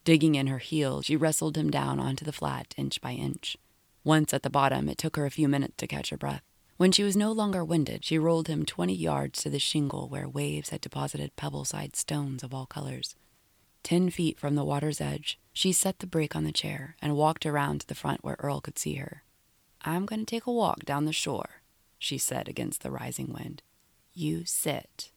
Digging 0.05 0.35
in 0.35 0.47
her 0.47 0.59
heel, 0.59 1.03
she 1.03 1.17
wrestled 1.17 1.57
him 1.57 1.71
down 1.71 2.01
onto 2.01 2.25
the 2.25 2.33
flat 2.33 2.75
inch 2.77 3.01
by 3.01 3.13
inch. 3.13 3.57
Once 4.03 4.33
at 4.33 4.43
the 4.43 4.51
bottom, 4.51 4.89
it 4.89 4.99
took 4.99 5.17
her 5.17 5.27
a 5.27 5.31
few 5.31 5.49
minutes 5.49 5.75
to 5.77 5.87
catch 5.87 6.11
her 6.11 6.17
breath. 6.17 6.43
When 6.81 6.93
she 6.93 7.03
was 7.03 7.15
no 7.15 7.31
longer 7.31 7.63
winded, 7.63 8.07
she 8.07 8.19
rolled 8.19 8.49
him 8.49 8.65
twenty 8.65 8.95
yards 8.95 9.43
to 9.43 9.51
the 9.51 9.59
shingle 9.59 10.09
where 10.09 10.27
waves 10.27 10.71
had 10.71 10.81
deposited 10.81 11.37
pebble 11.37 11.67
side 11.67 11.95
stones 11.95 12.43
of 12.43 12.55
all 12.55 12.65
colors. 12.65 13.15
Ten 13.83 14.09
feet 14.09 14.39
from 14.39 14.55
the 14.55 14.65
water's 14.65 14.99
edge, 14.99 15.39
she 15.53 15.73
set 15.73 15.99
the 15.99 16.07
brake 16.07 16.35
on 16.35 16.45
the 16.45 16.53
chair 16.53 16.97
and 17.03 17.19
walked 17.19 17.45
around 17.45 17.83
to 17.83 17.87
the 17.87 17.95
front 17.95 18.25
where 18.25 18.39
Earl 18.39 18.63
could 18.63 18.79
see 18.79 18.95
her. 18.95 19.25
I'm 19.83 20.07
going 20.07 20.21
to 20.21 20.25
take 20.25 20.47
a 20.47 20.51
walk 20.51 20.87
down 20.87 21.05
the 21.05 21.13
shore, 21.13 21.61
she 21.99 22.17
said 22.17 22.49
against 22.49 22.81
the 22.81 22.91
rising 22.91 23.31
wind. 23.31 23.63
You 24.15 24.47
sit. 24.47 25.11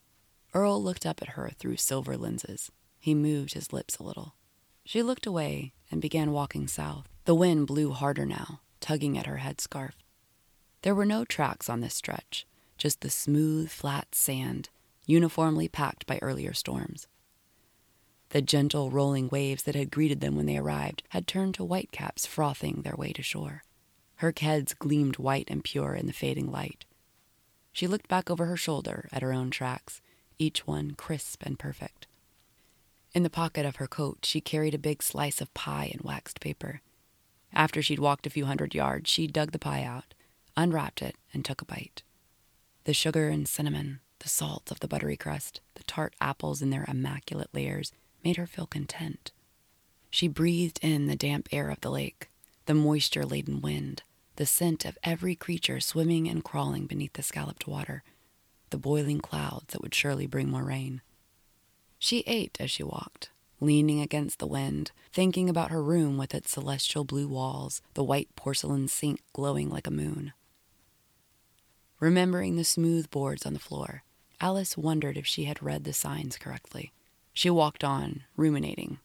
Earl 0.53 0.83
looked 0.83 1.05
up 1.05 1.21
at 1.21 1.29
her 1.29 1.51
through 1.57 1.77
silver 1.77 2.17
lenses. 2.17 2.73
He 2.99 3.15
moved 3.15 3.53
his 3.53 3.71
lips 3.71 3.99
a 3.99 4.03
little. 4.03 4.35
She 4.83 5.01
looked 5.01 5.25
away 5.25 5.71
and 5.89 6.01
began 6.01 6.33
walking 6.33 6.67
south. 6.67 7.07
The 7.23 7.33
wind 7.33 7.67
blew 7.67 7.93
harder 7.93 8.25
now, 8.25 8.59
tugging 8.81 9.17
at 9.17 9.27
her 9.27 9.37
headscarf. 9.37 9.93
There 10.83 10.93
were 10.93 11.05
no 11.05 11.23
tracks 11.23 11.69
on 11.69 11.79
this 11.79 11.95
stretch, 11.95 12.45
just 12.77 13.01
the 13.01 13.09
smooth, 13.09 13.69
flat 13.69 14.13
sand, 14.13 14.69
uniformly 15.05 15.69
packed 15.69 16.05
by 16.05 16.19
earlier 16.21 16.53
storms. 16.53 17.07
The 18.29 18.41
gentle 18.41 18.91
rolling 18.91 19.29
waves 19.29 19.63
that 19.63 19.75
had 19.75 19.91
greeted 19.91 20.19
them 20.19 20.35
when 20.35 20.45
they 20.45 20.57
arrived 20.57 21.03
had 21.09 21.25
turned 21.25 21.55
to 21.55 21.63
whitecaps 21.63 22.25
frothing 22.25 22.81
their 22.81 22.97
way 22.97 23.13
to 23.13 23.23
shore. 23.23 23.63
Her 24.15 24.33
heads 24.37 24.73
gleamed 24.73 25.17
white 25.17 25.49
and 25.49 25.63
pure 25.63 25.95
in 25.95 26.05
the 26.05 26.13
fading 26.13 26.51
light. 26.51 26.83
She 27.71 27.87
looked 27.87 28.09
back 28.09 28.29
over 28.29 28.45
her 28.45 28.57
shoulder 28.57 29.07
at 29.13 29.21
her 29.21 29.31
own 29.31 29.51
tracks, 29.51 30.01
each 30.37 30.67
one 30.67 30.91
crisp 30.95 31.43
and 31.45 31.57
perfect. 31.57 32.07
In 33.13 33.23
the 33.23 33.29
pocket 33.29 33.65
of 33.65 33.77
her 33.77 33.87
coat, 33.87 34.19
she 34.23 34.41
carried 34.41 34.73
a 34.73 34.79
big 34.79 35.01
slice 35.01 35.39
of 35.39 35.53
pie 35.53 35.91
in 35.93 36.01
waxed 36.03 36.41
paper. 36.41 36.81
After 37.53 37.81
she'd 37.81 37.99
walked 37.99 38.27
a 38.27 38.31
few 38.31 38.45
hundred 38.47 38.75
yards, 38.75 39.09
she 39.09 39.27
dug 39.27 39.51
the 39.51 39.59
pie 39.59 39.83
out, 39.83 40.13
unwrapped 40.55 41.01
it, 41.01 41.15
and 41.33 41.43
took 41.43 41.61
a 41.61 41.65
bite. 41.65 42.03
The 42.85 42.93
sugar 42.93 43.29
and 43.29 43.47
cinnamon, 43.47 43.99
the 44.19 44.29
salt 44.29 44.71
of 44.71 44.79
the 44.79 44.87
buttery 44.87 45.17
crust, 45.17 45.61
the 45.75 45.83
tart 45.83 46.15
apples 46.21 46.61
in 46.61 46.69
their 46.69 46.85
immaculate 46.87 47.49
layers 47.53 47.91
made 48.23 48.37
her 48.37 48.47
feel 48.47 48.65
content. 48.65 49.31
She 50.09 50.27
breathed 50.27 50.79
in 50.81 51.07
the 51.07 51.15
damp 51.15 51.49
air 51.51 51.69
of 51.69 51.81
the 51.81 51.91
lake, 51.91 52.29
the 52.65 52.73
moisture 52.73 53.25
laden 53.25 53.61
wind, 53.61 54.03
the 54.35 54.45
scent 54.45 54.85
of 54.85 54.97
every 55.03 55.35
creature 55.35 55.79
swimming 55.79 56.27
and 56.27 56.43
crawling 56.43 56.87
beneath 56.87 57.13
the 57.13 57.23
scalloped 57.23 57.67
water, 57.67 58.03
the 58.69 58.77
boiling 58.77 59.19
clouds 59.19 59.73
that 59.73 59.81
would 59.81 59.93
surely 59.93 60.25
bring 60.25 60.49
more 60.49 60.63
rain. 60.63 61.01
She 61.99 62.23
ate 62.27 62.57
as 62.59 62.71
she 62.71 62.83
walked, 62.83 63.29
leaning 63.59 64.01
against 64.01 64.39
the 64.39 64.47
wind, 64.47 64.91
thinking 65.11 65.49
about 65.49 65.71
her 65.71 65.81
room 65.81 66.17
with 66.17 66.33
its 66.33 66.51
celestial 66.51 67.05
blue 67.05 67.27
walls, 67.27 67.81
the 67.93 68.03
white 68.03 68.35
porcelain 68.35 68.87
sink 68.87 69.21
glowing 69.33 69.69
like 69.69 69.87
a 69.87 69.91
moon. 69.91 70.33
Remembering 72.03 72.57
the 72.57 72.65
smooth 72.65 73.09
boards 73.11 73.45
on 73.45 73.53
the 73.53 73.59
floor, 73.59 74.03
Alice 74.41 74.75
wondered 74.75 75.15
if 75.15 75.25
she 75.25 75.45
had 75.45 75.63
read 75.63 75.85
the 75.85 75.93
signs 75.93 76.35
correctly. 76.35 76.91
She 77.31 77.49
walked 77.49 77.81
on, 77.81 78.23
ruminating. 78.35 78.99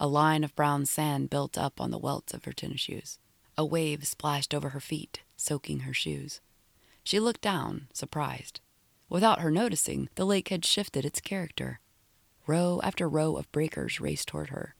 A 0.00 0.08
line 0.08 0.42
of 0.42 0.56
brown 0.56 0.84
sand 0.86 1.30
built 1.30 1.56
up 1.56 1.80
on 1.80 1.92
the 1.92 2.00
welts 2.00 2.34
of 2.34 2.44
her 2.44 2.52
tennis 2.52 2.80
shoes. 2.80 3.20
A 3.56 3.64
wave 3.64 4.04
splashed 4.04 4.52
over 4.52 4.70
her 4.70 4.80
feet, 4.80 5.20
soaking 5.36 5.80
her 5.86 5.94
shoes. 5.94 6.40
She 7.04 7.20
looked 7.20 7.42
down, 7.42 7.86
surprised. 7.92 8.58
Without 9.08 9.38
her 9.38 9.52
noticing, 9.52 10.08
the 10.16 10.26
lake 10.26 10.48
had 10.48 10.64
shifted 10.64 11.04
its 11.04 11.20
character. 11.20 11.78
Row 12.48 12.80
after 12.82 13.08
row 13.08 13.36
of 13.36 13.52
breakers 13.52 14.00
raced 14.00 14.26
toward 14.26 14.50
her. 14.50 14.74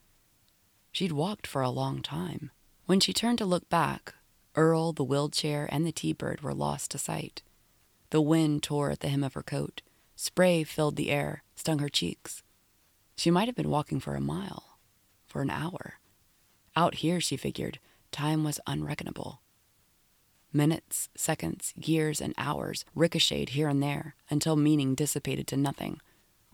She'd 0.90 1.12
walked 1.12 1.46
for 1.46 1.62
a 1.62 1.70
long 1.70 2.02
time. 2.02 2.50
When 2.86 2.98
she 2.98 3.12
turned 3.12 3.38
to 3.38 3.46
look 3.46 3.68
back, 3.68 4.14
Earl, 4.56 4.92
the 4.92 5.04
wheelchair, 5.04 5.68
and 5.70 5.86
the 5.86 5.92
T 5.92 6.12
Bird 6.12 6.40
were 6.40 6.54
lost 6.54 6.90
to 6.90 6.98
sight. 6.98 7.42
The 8.12 8.20
wind 8.20 8.62
tore 8.62 8.90
at 8.90 9.00
the 9.00 9.08
hem 9.08 9.24
of 9.24 9.32
her 9.32 9.42
coat. 9.42 9.80
Spray 10.16 10.64
filled 10.64 10.96
the 10.96 11.10
air, 11.10 11.44
stung 11.56 11.78
her 11.78 11.88
cheeks. 11.88 12.42
She 13.16 13.30
might 13.30 13.48
have 13.48 13.54
been 13.54 13.70
walking 13.70 14.00
for 14.00 14.14
a 14.14 14.20
mile, 14.20 14.76
for 15.26 15.40
an 15.40 15.48
hour. 15.48 15.94
Out 16.76 16.96
here, 16.96 17.22
she 17.22 17.38
figured, 17.38 17.78
time 18.10 18.44
was 18.44 18.60
unreckonable. 18.66 19.38
Minutes, 20.52 21.08
seconds, 21.14 21.72
years, 21.74 22.20
and 22.20 22.34
hours 22.36 22.84
ricocheted 22.94 23.50
here 23.50 23.68
and 23.68 23.82
there 23.82 24.14
until 24.28 24.56
meaning 24.56 24.94
dissipated 24.94 25.46
to 25.46 25.56
nothing 25.56 25.98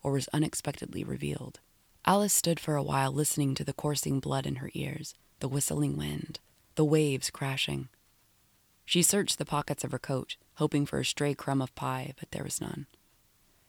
or 0.00 0.12
was 0.12 0.28
unexpectedly 0.32 1.02
revealed. 1.02 1.58
Alice 2.06 2.34
stood 2.34 2.60
for 2.60 2.76
a 2.76 2.84
while 2.84 3.10
listening 3.10 3.56
to 3.56 3.64
the 3.64 3.72
coursing 3.72 4.20
blood 4.20 4.46
in 4.46 4.56
her 4.56 4.70
ears, 4.74 5.12
the 5.40 5.48
whistling 5.48 5.96
wind, 5.96 6.38
the 6.76 6.84
waves 6.84 7.30
crashing. 7.30 7.88
She 8.88 9.02
searched 9.02 9.36
the 9.36 9.44
pockets 9.44 9.84
of 9.84 9.92
her 9.92 9.98
coat, 9.98 10.36
hoping 10.54 10.86
for 10.86 10.98
a 10.98 11.04
stray 11.04 11.34
crumb 11.34 11.60
of 11.60 11.74
pie, 11.74 12.14
but 12.18 12.30
there 12.30 12.42
was 12.42 12.58
none. 12.58 12.86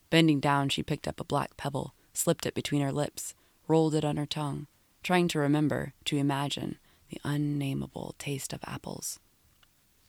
Bending 0.10 0.40
down, 0.40 0.70
she 0.70 0.82
picked 0.82 1.10
up 1.10 1.20
a 1.20 1.26
black 1.26 1.58
pebble, 1.58 1.94
slipped 2.14 2.46
it 2.46 2.54
between 2.54 2.82
her 2.82 2.94
lips, 2.94 3.36
rolled 3.68 3.94
it 3.96 4.06
on 4.06 4.16
her 4.16 4.26
tongue, 4.26 4.68
trying 5.04 5.28
to 5.28 5.40
remember, 5.40 5.92
to 6.06 6.16
imagine, 6.16 6.78
the 7.10 7.20
unnameable 7.26 8.16
taste 8.18 8.54
of 8.54 8.62
apples. 8.64 9.20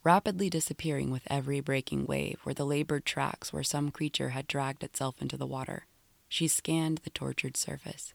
Rapidly 0.04 0.48
disappearing 0.48 1.10
with 1.10 1.26
every 1.26 1.58
breaking 1.58 2.06
wave 2.06 2.38
were 2.44 2.54
the 2.54 2.64
labored 2.64 3.04
tracks 3.04 3.52
where 3.52 3.64
some 3.64 3.90
creature 3.90 4.28
had 4.28 4.46
dragged 4.46 4.84
itself 4.84 5.20
into 5.20 5.36
the 5.36 5.44
water. 5.44 5.86
She 6.28 6.46
scanned 6.46 6.98
the 6.98 7.10
tortured 7.10 7.56
surface, 7.56 8.14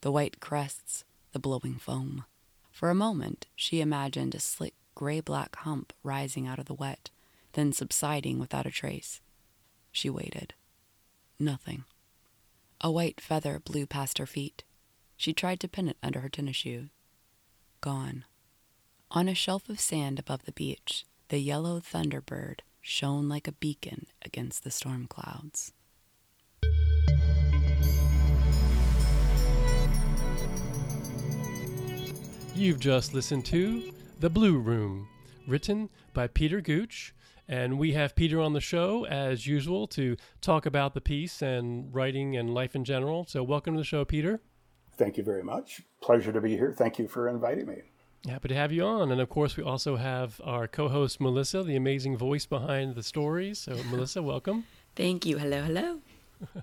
the 0.00 0.10
white 0.10 0.40
crests, 0.40 1.04
the 1.32 1.38
blowing 1.38 1.74
foam. 1.74 2.24
For 2.72 2.88
a 2.88 2.94
moment, 2.94 3.44
she 3.54 3.82
imagined 3.82 4.34
a 4.34 4.40
slick 4.40 4.72
gray 4.94 5.20
black 5.20 5.56
hump 5.56 5.92
rising 6.02 6.46
out 6.46 6.58
of 6.58 6.66
the 6.66 6.74
wet, 6.74 7.10
then 7.52 7.72
subsiding 7.72 8.38
without 8.38 8.66
a 8.66 8.70
trace. 8.70 9.20
She 9.92 10.08
waited. 10.10 10.54
Nothing. 11.38 11.84
A 12.80 12.90
white 12.90 13.20
feather 13.20 13.58
blew 13.58 13.86
past 13.86 14.18
her 14.18 14.26
feet. 14.26 14.64
She 15.16 15.32
tried 15.32 15.60
to 15.60 15.68
pin 15.68 15.88
it 15.88 15.98
under 16.02 16.20
her 16.20 16.28
tennis 16.28 16.56
shoe. 16.56 16.88
Gone. 17.80 18.24
On 19.10 19.28
a 19.28 19.34
shelf 19.34 19.68
of 19.68 19.80
sand 19.80 20.18
above 20.18 20.44
the 20.44 20.52
beach, 20.52 21.04
the 21.28 21.38
yellow 21.38 21.80
thunderbird 21.80 22.60
shone 22.80 23.28
like 23.28 23.48
a 23.48 23.52
beacon 23.52 24.06
against 24.22 24.64
the 24.64 24.70
storm 24.70 25.06
clouds. 25.06 25.72
You've 32.54 32.80
just 32.80 33.14
listened 33.14 33.46
to 33.46 33.92
The 34.20 34.28
Blue 34.28 34.58
Room, 34.58 35.08
written 35.46 35.88
by 36.12 36.26
Peter 36.26 36.60
Gooch. 36.60 37.14
And 37.48 37.78
we 37.78 37.94
have 37.94 38.14
Peter 38.14 38.38
on 38.38 38.52
the 38.52 38.60
show, 38.60 39.06
as 39.06 39.46
usual, 39.46 39.86
to 39.88 40.14
talk 40.42 40.66
about 40.66 40.92
the 40.92 41.00
piece 41.00 41.40
and 41.40 41.88
writing 41.94 42.36
and 42.36 42.52
life 42.52 42.76
in 42.76 42.84
general. 42.84 43.24
So, 43.24 43.42
welcome 43.42 43.72
to 43.72 43.80
the 43.80 43.84
show, 43.84 44.04
Peter. 44.04 44.42
Thank 44.98 45.16
you 45.16 45.24
very 45.24 45.42
much. 45.42 45.80
Pleasure 46.02 46.32
to 46.32 46.40
be 46.42 46.54
here. 46.54 46.70
Thank 46.76 46.98
you 46.98 47.08
for 47.08 47.30
inviting 47.30 47.66
me. 47.66 47.76
Happy 48.28 48.48
to 48.48 48.54
have 48.54 48.72
you 48.72 48.84
on. 48.84 49.10
And 49.10 49.22
of 49.22 49.30
course, 49.30 49.56
we 49.56 49.62
also 49.62 49.96
have 49.96 50.38
our 50.44 50.68
co 50.68 50.88
host, 50.88 51.18
Melissa, 51.18 51.62
the 51.62 51.76
amazing 51.76 52.18
voice 52.18 52.44
behind 52.44 52.96
the 52.96 53.02
stories. 53.02 53.60
So, 53.60 53.74
Melissa, 53.90 54.22
welcome. 54.22 54.66
Thank 54.96 55.24
you. 55.24 55.38
Hello, 55.38 55.62
hello. 55.62 56.00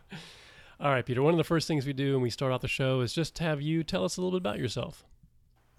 All 0.79 0.91
right, 0.91 1.03
Peter. 1.03 1.23
One 1.23 1.33
of 1.33 1.39
the 1.39 1.43
first 1.43 1.67
things 1.67 1.87
we 1.87 1.93
do 1.93 2.13
when 2.13 2.21
we 2.21 2.29
start 2.29 2.51
off 2.51 2.61
the 2.61 2.67
show 2.67 3.01
is 3.01 3.13
just 3.13 3.39
have 3.39 3.63
you 3.63 3.83
tell 3.83 4.05
us 4.05 4.15
a 4.15 4.21
little 4.21 4.39
bit 4.39 4.43
about 4.43 4.59
yourself. 4.59 5.03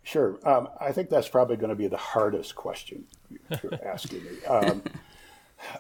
Sure. 0.09 0.39
Um, 0.43 0.71
I 0.81 0.93
think 0.93 1.11
that's 1.11 1.29
probably 1.29 1.59
going 1.59 1.69
to 1.69 1.77
be 1.77 1.87
the 1.87 1.99
hardest 1.99 2.55
question 2.55 3.05
you're 3.63 3.79
asking 3.87 4.25
me. 4.25 4.47
Um, 4.47 4.83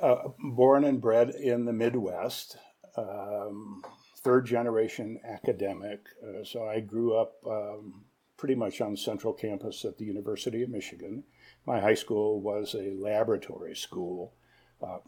uh, 0.02 0.16
born 0.38 0.84
and 0.84 1.00
bred 1.00 1.30
in 1.30 1.64
the 1.64 1.72
Midwest, 1.72 2.58
um, 2.98 3.82
third 4.18 4.44
generation 4.44 5.18
academic. 5.26 6.00
Uh, 6.22 6.44
so 6.44 6.68
I 6.68 6.80
grew 6.80 7.16
up 7.16 7.36
um, 7.46 8.04
pretty 8.36 8.54
much 8.54 8.82
on 8.82 8.98
Central 8.98 9.32
Campus 9.32 9.86
at 9.86 9.96
the 9.96 10.04
University 10.04 10.62
of 10.62 10.68
Michigan. 10.68 11.24
My 11.64 11.80
high 11.80 11.94
school 11.94 12.38
was 12.42 12.74
a 12.74 12.92
laboratory 13.00 13.74
school. 13.74 14.34
Uh, 14.82 14.98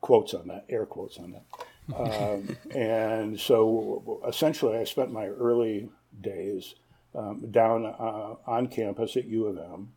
quotes 0.00 0.32
on 0.32 0.48
that, 0.48 0.64
air 0.70 0.86
quotes 0.86 1.18
on 1.18 1.32
that. 1.32 1.44
Um, 1.88 2.54
and 2.74 3.40
so 3.40 4.20
essentially, 4.28 4.76
I 4.76 4.84
spent 4.84 5.10
my 5.10 5.26
early 5.26 5.88
days 6.20 6.74
um, 7.18 7.50
down 7.50 7.84
uh, 7.84 8.34
on 8.46 8.68
campus 8.68 9.16
at 9.16 9.26
U 9.26 9.46
of 9.46 9.58
M. 9.58 9.92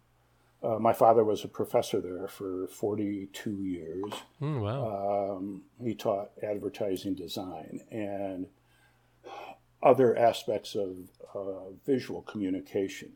Uh, 0.63 0.77
my 0.79 0.93
father 0.93 1.23
was 1.23 1.43
a 1.43 1.47
professor 1.47 1.99
there 1.99 2.27
for 2.27 2.67
42 2.67 3.49
years. 3.49 4.11
Mm, 4.41 4.61
wow. 4.61 5.35
Um, 5.37 5.63
he 5.83 5.95
taught 5.95 6.31
advertising 6.43 7.15
design 7.15 7.81
and 7.89 8.47
other 9.81 10.15
aspects 10.17 10.75
of 10.75 11.09
uh, 11.33 11.71
visual 11.85 12.21
communication. 12.21 13.13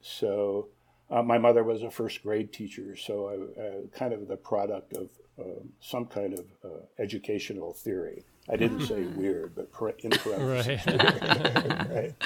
So, 0.00 0.68
uh, 1.10 1.22
my 1.22 1.36
mother 1.36 1.62
was 1.62 1.82
a 1.82 1.90
first 1.90 2.22
grade 2.22 2.52
teacher, 2.52 2.96
so 2.96 3.28
I, 3.28 3.60
uh, 3.60 3.72
kind 3.94 4.14
of 4.14 4.28
the 4.28 4.36
product 4.36 4.94
of 4.94 5.10
uh, 5.38 5.60
some 5.80 6.06
kind 6.06 6.32
of 6.38 6.46
uh, 6.64 6.68
educational 6.98 7.74
theory. 7.74 8.24
I 8.48 8.56
didn't 8.56 8.86
say 8.86 9.02
weird, 9.16 9.54
but 9.54 9.68
in 10.02 10.10
parentheses. 10.10 10.86
Right. 10.86 11.90
right 11.90 12.14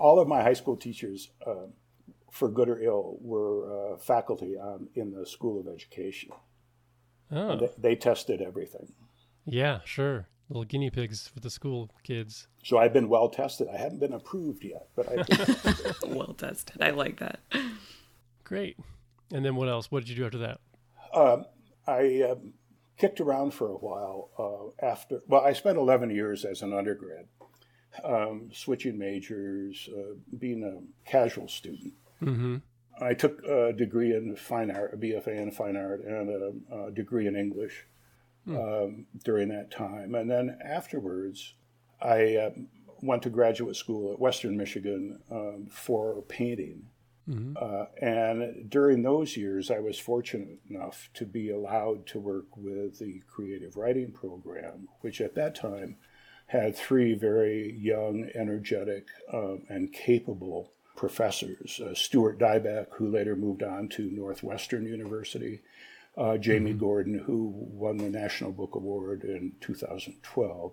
all 0.00 0.18
of 0.18 0.26
my 0.26 0.42
high 0.42 0.54
school 0.54 0.76
teachers, 0.76 1.30
uh, 1.46 1.66
for 2.30 2.48
good 2.48 2.68
or 2.68 2.80
ill, 2.80 3.18
were 3.20 3.92
uh, 3.92 3.96
faculty 3.98 4.56
um, 4.58 4.88
in 4.94 5.12
the 5.12 5.26
School 5.26 5.60
of 5.60 5.68
Education. 5.68 6.30
Oh. 7.30 7.56
They, 7.56 7.70
they, 7.78 7.96
tested 7.96 8.40
everything. 8.40 8.92
Yeah, 9.44 9.80
sure. 9.84 10.26
Little 10.48 10.64
guinea 10.64 10.90
pigs 10.90 11.28
for 11.28 11.38
the 11.38 11.50
school 11.50 11.90
kids. 12.02 12.48
So 12.64 12.78
I've 12.78 12.92
been 12.92 13.08
well 13.08 13.28
tested. 13.28 13.68
I 13.72 13.76
haven't 13.76 14.00
been 14.00 14.14
approved 14.14 14.64
yet, 14.64 14.88
but 14.96 15.08
I've 15.08 15.26
been 15.26 15.94
well 16.16 16.34
tested. 16.34 16.82
I 16.82 16.90
like 16.90 17.20
that. 17.20 17.38
Great. 18.42 18.76
And 19.32 19.44
then 19.44 19.54
what 19.54 19.68
else? 19.68 19.92
What 19.92 20.00
did 20.00 20.08
you 20.08 20.16
do 20.16 20.24
after 20.24 20.38
that? 20.38 20.60
Um, 21.14 21.44
I 21.86 22.22
um, 22.30 22.54
kicked 22.96 23.20
around 23.20 23.54
for 23.54 23.68
a 23.68 23.76
while 23.76 24.30
uh, 24.38 24.84
after. 24.84 25.20
Well, 25.28 25.42
I 25.42 25.52
spent 25.52 25.78
11 25.78 26.10
years 26.10 26.44
as 26.44 26.62
an 26.62 26.72
undergrad 26.72 27.26
um, 28.04 28.50
switching 28.52 28.98
majors, 28.98 29.88
uh, 29.96 30.14
being 30.38 30.64
a 30.64 31.08
casual 31.10 31.48
student. 31.48 31.94
Mm-hmm. 32.22 32.56
I 33.00 33.14
took 33.14 33.42
a 33.44 33.72
degree 33.72 34.14
in 34.14 34.36
fine 34.36 34.70
art, 34.70 34.94
a 34.94 34.96
BFA 34.96 35.40
in 35.40 35.50
fine 35.50 35.76
art, 35.76 36.04
and 36.04 36.28
a, 36.70 36.86
a 36.86 36.90
degree 36.90 37.26
in 37.26 37.34
English 37.34 37.86
mm. 38.46 38.56
um, 38.56 39.06
during 39.24 39.48
that 39.48 39.70
time. 39.70 40.14
And 40.14 40.30
then 40.30 40.58
afterwards, 40.62 41.54
I 42.00 42.36
um, 42.36 42.68
went 43.02 43.22
to 43.22 43.30
graduate 43.30 43.76
school 43.76 44.12
at 44.12 44.20
Western 44.20 44.56
Michigan 44.56 45.20
um, 45.30 45.68
for 45.70 46.22
painting. 46.22 46.86
Mm-hmm. 47.28 47.56
Uh, 47.60 47.84
and 48.04 48.68
during 48.68 49.02
those 49.02 49.36
years, 49.36 49.70
I 49.70 49.78
was 49.78 49.98
fortunate 49.98 50.58
enough 50.68 51.10
to 51.14 51.24
be 51.24 51.50
allowed 51.50 52.06
to 52.08 52.18
work 52.18 52.56
with 52.56 52.98
the 52.98 53.22
creative 53.28 53.76
writing 53.76 54.12
program, 54.12 54.88
which 55.00 55.20
at 55.20 55.34
that 55.36 55.54
time 55.54 55.96
had 56.50 56.76
three 56.76 57.14
very 57.14 57.72
young, 57.78 58.28
energetic, 58.34 59.06
um, 59.32 59.62
and 59.68 59.92
capable 59.92 60.72
professors. 60.96 61.80
Uh, 61.80 61.94
Stuart 61.94 62.40
Dybek, 62.40 62.88
who 62.94 63.08
later 63.08 63.36
moved 63.36 63.62
on 63.62 63.88
to 63.90 64.10
Northwestern 64.10 64.84
University, 64.84 65.60
uh, 66.18 66.36
Jaimy 66.36 66.70
mm-hmm. 66.70 66.78
Gordon, 66.78 67.18
who 67.20 67.52
won 67.54 67.98
the 67.98 68.10
National 68.10 68.50
Book 68.50 68.74
Award 68.74 69.22
in 69.22 69.52
2012, 69.60 70.72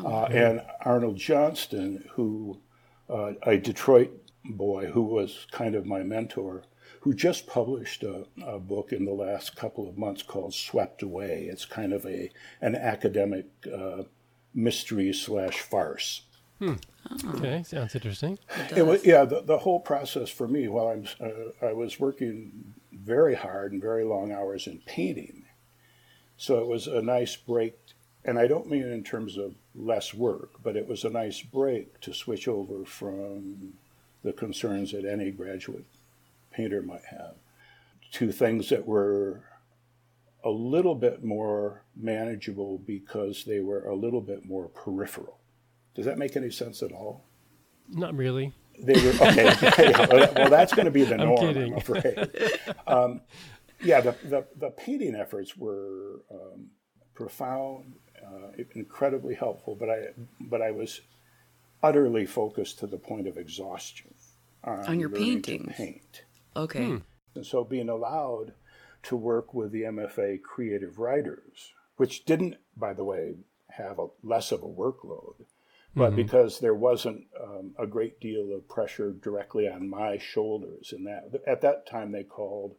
oh, 0.00 0.06
uh, 0.06 0.28
and 0.30 0.60
Arnold 0.84 1.16
Johnston, 1.16 2.04
who 2.12 2.60
uh, 3.08 3.32
a 3.44 3.56
Detroit 3.56 4.10
boy 4.44 4.90
who 4.90 5.02
was 5.02 5.46
kind 5.50 5.74
of 5.74 5.86
my 5.86 6.02
mentor, 6.02 6.64
who 7.00 7.14
just 7.14 7.46
published 7.46 8.02
a, 8.02 8.26
a, 8.44 8.58
book 8.58 8.92
in 8.92 9.06
the 9.06 9.12
last 9.12 9.56
couple 9.56 9.88
of 9.88 9.96
months 9.96 10.22
called 10.22 10.52
Swept 10.52 11.02
Away. 11.02 11.48
It's 11.50 11.64
kind 11.64 11.94
of 11.94 12.04
a 12.04 12.30
an 12.60 12.74
academic 12.74 13.46
uh, 13.66 14.02
mystery 14.54 15.12
slash 15.12 15.60
farce. 15.60 16.22
Hmm. 16.58 16.74
Okay, 17.34 17.62
sounds 17.64 17.94
interesting. 17.94 18.38
It, 18.70 18.78
it 18.78 18.86
was, 18.86 19.04
yeah, 19.04 19.24
the, 19.24 19.42
the 19.42 19.58
whole 19.58 19.80
process 19.80 20.30
for 20.30 20.48
me 20.48 20.68
while 20.68 20.88
I'm 20.88 21.06
uh, 21.20 21.66
I 21.66 21.72
was 21.72 22.00
working 22.00 22.74
very 22.92 23.34
hard 23.34 23.72
and 23.72 23.82
very 23.82 24.04
long 24.04 24.32
hours 24.32 24.66
in 24.66 24.80
painting, 24.86 25.44
so 26.36 26.58
it 26.58 26.66
was 26.66 26.86
a 26.86 27.02
nice 27.02 27.36
break. 27.36 27.78
And 28.24 28.38
I 28.38 28.46
don't 28.46 28.70
mean 28.70 28.84
in 28.84 29.04
terms 29.04 29.36
of 29.36 29.54
less 29.74 30.14
work, 30.14 30.52
but 30.62 30.76
it 30.76 30.88
was 30.88 31.04
a 31.04 31.10
nice 31.10 31.42
break 31.42 32.00
to 32.00 32.14
switch 32.14 32.48
over 32.48 32.86
from 32.86 33.74
the 34.22 34.32
concerns 34.32 34.92
that 34.92 35.04
any 35.04 35.30
graduate 35.30 35.84
painter 36.50 36.80
might 36.80 37.04
have 37.10 37.34
to 38.12 38.32
things 38.32 38.70
that 38.70 38.86
were 38.86 39.42
a 40.44 40.50
little 40.50 40.94
bit 40.94 41.24
more 41.24 41.84
manageable 41.96 42.78
because 42.78 43.44
they 43.44 43.60
were 43.60 43.84
a 43.86 43.96
little 43.96 44.20
bit 44.20 44.44
more 44.44 44.68
peripheral. 44.68 45.40
Does 45.94 46.04
that 46.04 46.18
make 46.18 46.36
any 46.36 46.50
sense 46.50 46.82
at 46.82 46.92
all? 46.92 47.24
Not 47.88 48.14
really. 48.14 48.52
They 48.78 48.94
were 48.94 49.10
okay. 49.10 49.44
well, 50.36 50.50
that's 50.50 50.74
going 50.74 50.86
to 50.86 50.90
be 50.90 51.04
the 51.04 51.16
norm. 51.16 51.48
I'm, 51.48 51.56
I'm 51.56 51.74
afraid. 51.74 52.30
Um, 52.86 53.20
yeah, 53.82 54.00
the, 54.00 54.16
the, 54.24 54.46
the 54.56 54.70
painting 54.70 55.14
efforts 55.14 55.56
were 55.56 56.22
um, 56.30 56.70
profound, 57.14 57.94
uh, 58.24 58.62
incredibly 58.74 59.34
helpful, 59.34 59.76
but 59.76 59.88
I 59.88 60.08
but 60.40 60.60
I 60.60 60.72
was 60.72 61.00
utterly 61.82 62.26
focused 62.26 62.78
to 62.80 62.86
the 62.86 62.96
point 62.96 63.28
of 63.28 63.36
exhaustion 63.36 64.14
on, 64.64 64.86
on 64.86 65.00
your 65.00 65.10
painting. 65.10 65.72
Paint. 65.76 66.24
Okay. 66.56 66.84
Hmm. 66.84 66.96
And 67.34 67.46
so 67.46 67.64
being 67.64 67.88
allowed 67.88 68.54
to 69.04 69.16
work 69.16 69.54
with 69.54 69.72
the 69.72 69.82
MFA 69.82 70.42
creative 70.42 70.98
writers, 70.98 71.72
which 71.96 72.24
didn't, 72.24 72.56
by 72.76 72.92
the 72.92 73.04
way, 73.04 73.34
have 73.70 73.98
a 73.98 74.06
less 74.22 74.52
of 74.52 74.62
a 74.62 74.66
workload, 74.66 75.34
but 75.94 76.08
mm-hmm. 76.08 76.16
because 76.16 76.60
there 76.60 76.74
wasn't 76.74 77.24
um, 77.42 77.74
a 77.78 77.86
great 77.86 78.20
deal 78.20 78.54
of 78.54 78.68
pressure 78.68 79.12
directly 79.12 79.68
on 79.68 79.88
my 79.88 80.18
shoulders. 80.18 80.92
And 80.92 81.06
that 81.06 81.42
at 81.46 81.60
that 81.62 81.86
time 81.86 82.12
they 82.12 82.24
called 82.24 82.76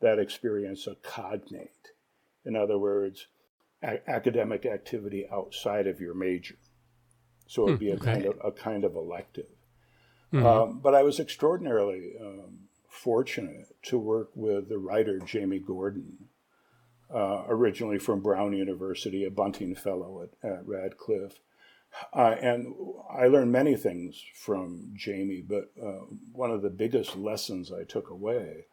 that 0.00 0.18
experience 0.18 0.86
a 0.86 0.96
cognate. 0.96 1.92
In 2.44 2.56
other 2.56 2.78
words, 2.78 3.26
a- 3.82 4.08
academic 4.08 4.66
activity 4.66 5.26
outside 5.30 5.86
of 5.86 6.00
your 6.00 6.14
major. 6.14 6.56
So 7.46 7.64
it'd 7.64 7.78
hmm, 7.78 7.84
be 7.84 7.90
a 7.90 7.94
okay. 7.94 8.04
kind 8.04 8.26
of 8.26 8.38
a 8.44 8.52
kind 8.52 8.84
of 8.84 8.94
elective. 8.94 9.46
Mm-hmm. 10.32 10.46
Um, 10.46 10.80
but 10.80 10.94
I 10.94 11.02
was 11.02 11.18
extraordinarily 11.18 12.12
um, 12.20 12.67
fortunate 12.88 13.76
to 13.82 13.98
work 13.98 14.30
with 14.34 14.68
the 14.68 14.78
writer 14.78 15.18
Jaimy 15.20 15.64
Gordon, 15.64 16.28
uh, 17.14 17.44
originally 17.48 17.98
from 17.98 18.20
Brown 18.20 18.54
University, 18.54 19.24
a 19.24 19.30
Bunting 19.30 19.74
Fellow 19.74 20.22
at, 20.22 20.50
at 20.50 20.66
Radcliffe. 20.66 21.40
Uh, 22.12 22.34
and 22.40 22.74
I 23.10 23.28
learned 23.28 23.52
many 23.52 23.76
things 23.76 24.22
from 24.34 24.94
Jaimy, 24.96 25.46
but 25.46 25.70
uh, 25.82 26.04
one 26.32 26.50
of 26.50 26.62
the 26.62 26.70
biggest 26.70 27.16
lessons 27.16 27.72
I 27.72 27.84
took 27.84 28.10
away 28.10 28.66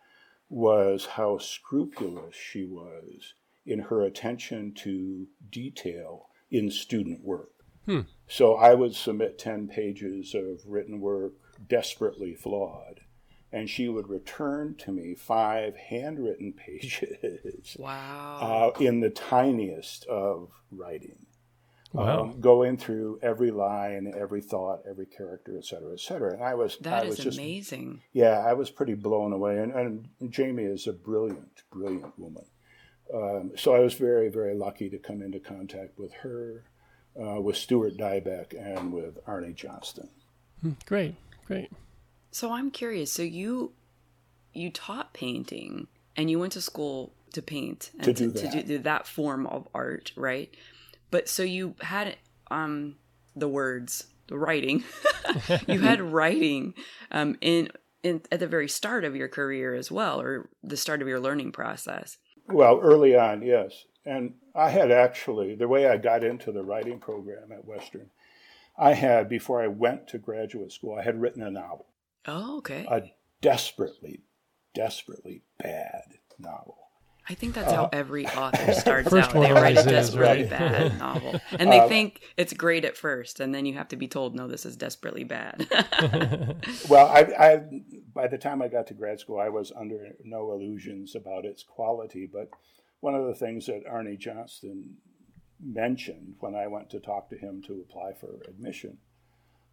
was 0.49 1.05
how 1.05 1.37
scrupulous 1.37 2.35
she 2.35 2.65
was 2.65 3.33
in 3.65 3.79
her 3.79 4.01
attention 4.01 4.73
to 4.75 5.27
detail 5.49 6.27
in 6.51 6.69
student 6.69 7.23
work. 7.23 7.51
Hmm. 7.85 8.01
So 8.27 8.55
I 8.55 8.73
would 8.73 8.95
submit 8.95 9.39
10 9.39 9.67
pages 9.67 10.35
of 10.35 10.61
written 10.65 10.99
work, 10.99 11.33
desperately 11.67 12.33
flawed 12.33 13.01
and 13.55 13.69
she 13.69 13.87
would 13.87 14.09
return 14.09 14.75
to 14.75 14.91
me 14.91 15.15
five 15.15 15.77
handwritten 15.77 16.51
pages. 16.57 17.77
Wow. 17.79 18.73
Uh, 18.77 18.83
in 18.83 18.99
the 18.99 19.09
tiniest 19.09 20.05
of 20.07 20.51
writing. 20.69 21.25
Wow. 21.93 22.23
Um, 22.23 22.41
going 22.41 22.75
through 22.75 23.19
every 23.23 23.51
line, 23.51 24.13
every 24.13 24.41
thought, 24.41 24.81
every 24.89 25.05
character, 25.05 25.57
et 25.57 25.63
cetera, 25.63 25.93
et 25.93 26.01
cetera. 26.01 26.33
And 26.33 26.43
I 26.43 26.53
was 26.53 26.77
that 26.79 27.05
I 27.05 27.07
was 27.07 27.17
just, 27.17 27.37
amazing. 27.37 28.01
Yeah, 28.11 28.39
I 28.45 28.51
was 28.51 28.69
pretty 28.69 28.95
blown 28.95 29.31
away. 29.31 29.59
And, 29.59 29.71
and 29.71 30.09
Jaimy 30.23 30.69
is 30.69 30.87
a 30.87 30.93
brilliant, 30.93 31.63
brilliant 31.71 32.19
woman. 32.19 32.43
Um, 33.13 33.51
so 33.55 33.73
I 33.73 33.79
was 33.79 33.93
very, 33.93 34.27
very 34.27 34.55
lucky 34.55 34.89
to 34.89 34.97
come 34.97 35.21
into 35.21 35.39
contact 35.39 35.97
with 35.97 36.11
her, 36.15 36.65
uh, 37.17 37.39
with 37.39 37.55
Stuart 37.55 37.95
Dybek, 37.95 38.53
and 38.59 38.91
with 38.91 39.23
Arnie 39.23 39.55
Johnston. 39.55 40.09
Hmm, 40.59 40.71
great, 40.85 41.15
great. 41.47 41.69
So 42.35 42.51
I'm 42.51 42.69
curious. 42.69 43.13
So 43.13 43.21
you 43.21 43.71
you 44.51 44.69
taught 44.69 45.13
painting 45.13 45.87
and 46.17 46.29
you 46.29 46.37
went 46.37 46.51
to 46.51 46.61
school 46.61 47.13
to 47.31 47.41
paint 47.41 47.91
and 47.97 48.03
to, 48.03 48.13
do, 48.13 48.29
that. 48.29 48.51
to 48.51 48.63
do 48.63 48.77
that 48.79 49.07
form 49.07 49.47
of 49.47 49.69
art, 49.73 50.11
right? 50.17 50.53
But 51.11 51.29
so 51.29 51.43
you 51.43 51.75
had 51.79 52.17
um 52.51 52.97
the 53.37 53.47
words, 53.47 54.07
the 54.27 54.37
writing. 54.37 54.83
you 55.67 55.79
had 55.79 56.01
writing 56.01 56.73
um 57.09 57.37
in 57.39 57.69
in 58.03 58.21
at 58.29 58.41
the 58.41 58.47
very 58.47 58.67
start 58.67 59.05
of 59.05 59.15
your 59.15 59.29
career 59.29 59.73
as 59.73 59.89
well 59.89 60.19
or 60.19 60.49
the 60.61 60.75
start 60.75 61.01
of 61.01 61.07
your 61.07 61.21
learning 61.21 61.53
process. 61.53 62.17
Well, 62.49 62.81
early 62.81 63.15
on, 63.15 63.43
yes. 63.43 63.85
And 64.05 64.33
I 64.53 64.71
had 64.71 64.91
actually 64.91 65.55
the 65.55 65.69
way 65.69 65.87
I 65.87 65.95
got 65.95 66.21
into 66.21 66.51
the 66.51 66.63
writing 66.65 66.99
program 66.99 67.53
at 67.53 67.63
Western, 67.63 68.09
I 68.77 68.91
had 68.91 69.29
before 69.29 69.63
I 69.63 69.67
went 69.67 70.09
to 70.09 70.17
graduate 70.17 70.73
school, 70.73 70.97
I 70.99 71.03
had 71.03 71.21
written 71.21 71.41
a 71.41 71.49
novel. 71.49 71.85
Oh, 72.27 72.57
okay. 72.57 72.85
A 72.89 73.03
desperately, 73.41 74.23
desperately 74.73 75.43
bad 75.59 76.03
novel. 76.39 76.77
I 77.27 77.33
think 77.33 77.55
that's 77.55 77.71
how 77.71 77.85
uh, 77.85 77.89
every 77.91 78.27
author 78.37 78.73
starts 78.73 79.11
out. 79.11 79.33
They 79.33 79.51
write 79.51 79.77
a 79.77 79.83
desperately 79.83 80.43
right? 80.43 80.49
bad 80.49 80.99
novel. 80.99 81.39
And 81.57 81.71
they 81.71 81.79
uh, 81.79 81.87
think 81.87 82.21
it's 82.37 82.53
great 82.53 82.85
at 82.85 82.95
first, 82.95 83.39
and 83.39 83.53
then 83.53 83.65
you 83.65 83.73
have 83.73 83.87
to 83.89 83.95
be 83.95 84.07
told, 84.07 84.35
no, 84.35 84.47
this 84.47 84.65
is 84.65 84.77
desperately 84.77 85.23
bad. 85.23 85.67
well, 86.89 87.07
I, 87.07 87.21
I, 87.37 87.61
by 88.13 88.27
the 88.27 88.37
time 88.37 88.61
I 88.61 88.67
got 88.67 88.87
to 88.87 88.93
grad 88.93 89.19
school, 89.19 89.39
I 89.39 89.49
was 89.49 89.71
under 89.75 90.09
no 90.23 90.51
illusions 90.51 91.15
about 91.15 91.45
its 91.45 91.63
quality. 91.63 92.29
But 92.31 92.49
one 92.99 93.15
of 93.15 93.25
the 93.25 93.35
things 93.35 93.65
that 93.65 93.85
Arnie 93.85 94.19
Johnston 94.19 94.97
mentioned 95.59 96.35
when 96.39 96.53
I 96.53 96.67
went 96.67 96.91
to 96.91 96.99
talk 96.99 97.29
to 97.29 97.37
him 97.37 97.63
to 97.65 97.83
apply 97.87 98.13
for 98.13 98.41
admission 98.47 98.97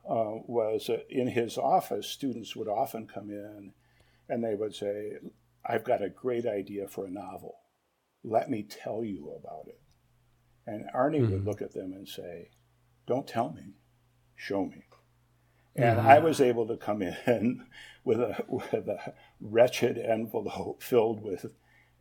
uh, 0.09 0.38
was 0.47 0.88
uh, 0.88 0.99
in 1.09 1.29
his 1.29 1.57
office, 1.57 2.09
students 2.09 2.57
would 2.57 2.69
often 2.69 3.07
come 3.07 3.31
in 3.31 3.73
and 4.29 4.43
they 4.43 4.55
would 4.55 4.75
say, 4.75 5.12
I've 5.65 5.85
got 5.85 6.03
a 6.03 6.09
great 6.09 6.47
idea 6.47 6.88
for 6.88 7.07
a 7.07 7.11
novel. 7.11 7.57
Let 8.25 8.51
me 8.51 8.62
tell 8.62 9.05
you 9.05 9.33
about 9.38 9.69
it. 9.69 9.81
And 10.67 10.87
Arnie 10.95 11.21
mm-hmm. 11.21 11.33
would 11.33 11.45
look 11.45 11.62
at 11.62 11.73
them 11.73 11.93
and 11.93 12.09
say, 12.09 12.51
Don't 13.07 13.27
tell 13.27 13.53
me, 13.53 13.75
show 14.37 14.65
me. 14.65 14.85
And 15.75 15.99
mm-hmm. 15.99 16.09
I 16.09 16.19
was 16.19 16.41
able 16.41 16.67
to 16.69 16.77
come 16.77 17.03
in 17.03 17.67
with 18.05 18.21
a, 18.21 18.45
with 18.49 18.89
a 18.89 19.14
wretched 19.41 19.99
envelope 19.99 20.83
filled 20.83 21.22
with 21.22 21.47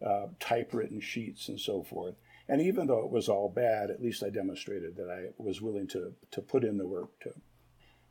uh, 0.05 0.27
typewritten 0.39 0.99
sheets 0.99 1.47
and 1.47 1.59
so 1.59 1.83
forth. 1.83 2.15
And 2.47 2.61
even 2.61 2.87
though 2.87 3.05
it 3.05 3.11
was 3.11 3.29
all 3.29 3.49
bad, 3.49 3.89
at 3.89 4.01
least 4.01 4.23
I 4.23 4.29
demonstrated 4.29 4.97
that 4.97 5.09
I 5.09 5.29
was 5.37 5.61
willing 5.61 5.87
to, 5.89 6.13
to 6.31 6.41
put 6.41 6.63
in 6.63 6.77
the 6.77 6.87
work 6.87 7.19
to 7.21 7.33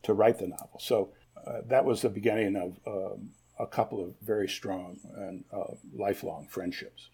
to 0.03 0.13
write 0.13 0.39
the 0.39 0.49
novel. 0.49 0.79
So 0.81 1.13
uh, 1.47 1.61
that 1.67 1.85
was 1.85 2.03
the 2.03 2.09
beginning 2.09 2.57
of 2.57 2.79
um, 2.87 3.31
a 3.59 3.67
couple 3.67 4.03
of 4.03 4.15
very 4.23 4.49
strong 4.49 4.99
and 5.17 5.45
uh, 5.53 5.75
lifelong 5.95 6.47
friendships. 6.49 7.11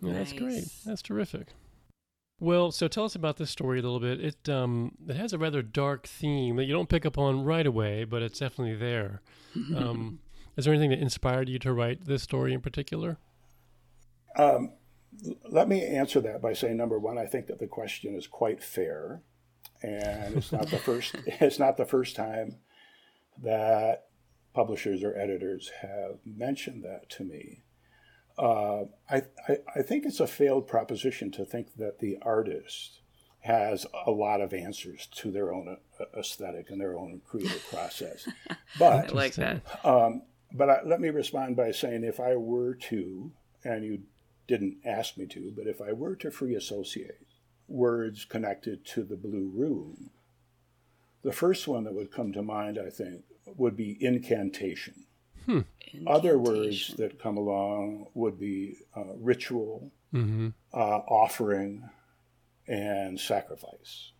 Yeah, 0.00 0.12
nice. 0.12 0.30
That's 0.30 0.40
great. 0.40 0.64
That's 0.84 1.02
terrific. 1.02 1.48
Well, 2.38 2.70
so 2.70 2.86
tell 2.86 3.04
us 3.04 3.14
about 3.14 3.38
this 3.38 3.50
story 3.50 3.78
a 3.78 3.82
little 3.82 4.00
bit. 4.00 4.20
It 4.22 4.48
um, 4.48 4.92
it 5.08 5.16
has 5.16 5.32
a 5.32 5.38
rather 5.38 5.62
dark 5.62 6.06
theme 6.06 6.56
that 6.56 6.64
you 6.64 6.74
don't 6.74 6.88
pick 6.88 7.06
up 7.06 7.16
on 7.16 7.44
right 7.44 7.66
away, 7.66 8.04
but 8.04 8.22
it's 8.22 8.38
definitely 8.38 8.74
there. 8.74 9.22
Um, 9.74 10.18
is 10.56 10.66
there 10.66 10.74
anything 10.74 10.90
that 10.90 10.98
inspired 10.98 11.48
you 11.48 11.58
to 11.60 11.72
write 11.72 12.04
this 12.04 12.22
story 12.22 12.52
in 12.52 12.60
particular? 12.60 13.16
Um, 14.36 14.72
let 15.48 15.66
me 15.66 15.82
answer 15.82 16.20
that 16.20 16.42
by 16.42 16.52
saying 16.52 16.76
number 16.76 16.98
one, 16.98 17.16
I 17.16 17.24
think 17.24 17.46
that 17.46 17.58
the 17.58 17.66
question 17.66 18.14
is 18.14 18.26
quite 18.26 18.62
fair 18.62 19.22
and 19.86 20.36
it's 20.36 20.50
not 20.50 20.68
the 20.68 20.78
first. 20.78 21.14
it's 21.26 21.58
not 21.58 21.76
the 21.76 21.86
first 21.86 22.16
time 22.16 22.56
that 23.42 24.06
publishers 24.52 25.04
or 25.04 25.16
editors 25.16 25.70
have 25.82 26.18
mentioned 26.24 26.82
that 26.84 27.08
to 27.10 27.24
me. 27.24 27.62
Uh, 28.38 28.84
I, 29.08 29.22
I, 29.48 29.56
I 29.76 29.82
think 29.82 30.04
it's 30.04 30.20
a 30.20 30.26
failed 30.26 30.66
proposition 30.66 31.30
to 31.32 31.44
think 31.44 31.76
that 31.76 32.00
the 32.00 32.18
artist 32.22 33.00
has 33.40 33.86
a 34.04 34.10
lot 34.10 34.40
of 34.40 34.52
answers 34.52 35.06
to 35.06 35.30
their 35.30 35.54
own 35.54 35.76
uh, 36.00 36.04
aesthetic 36.18 36.68
and 36.68 36.80
their 36.80 36.98
own 36.98 37.22
creative 37.24 37.64
process. 37.70 38.28
But 38.78 39.10
I 39.10 39.14
like 39.14 39.34
that. 39.36 39.62
Um, 39.86 40.22
but 40.52 40.68
I, 40.68 40.82
let 40.84 41.00
me 41.00 41.08
respond 41.08 41.56
by 41.56 41.70
saying 41.70 42.04
if 42.04 42.20
I 42.20 42.36
were 42.36 42.74
to, 42.74 43.32
and 43.64 43.84
you 43.84 44.02
didn't 44.46 44.78
ask 44.84 45.16
me 45.16 45.26
to, 45.28 45.50
but 45.56 45.66
if 45.66 45.80
I 45.80 45.92
were 45.92 46.14
to 46.16 46.30
free 46.30 46.54
associate 46.54 47.25
words 47.68 48.24
connected 48.24 48.84
to 48.86 49.02
the 49.02 49.16
Blue 49.16 49.50
Room, 49.54 50.10
the 51.22 51.32
first 51.32 51.66
one 51.66 51.84
that 51.84 51.94
would 51.94 52.12
come 52.12 52.32
to 52.32 52.42
mind, 52.42 52.78
I 52.78 52.90
think, 52.90 53.22
would 53.46 53.76
be 53.76 53.96
incantation. 54.00 55.06
Hmm. 55.44 55.60
Other 56.06 56.38
words 56.38 56.94
that 56.98 57.20
come 57.20 57.36
along 57.36 58.06
would 58.14 58.38
be 58.38 58.76
uh, 58.96 59.14
ritual, 59.16 59.92
mm-hmm. 60.12 60.48
uh, 60.74 60.76
offering, 60.76 61.88
and 62.66 63.18
sacrifice. 63.18 64.12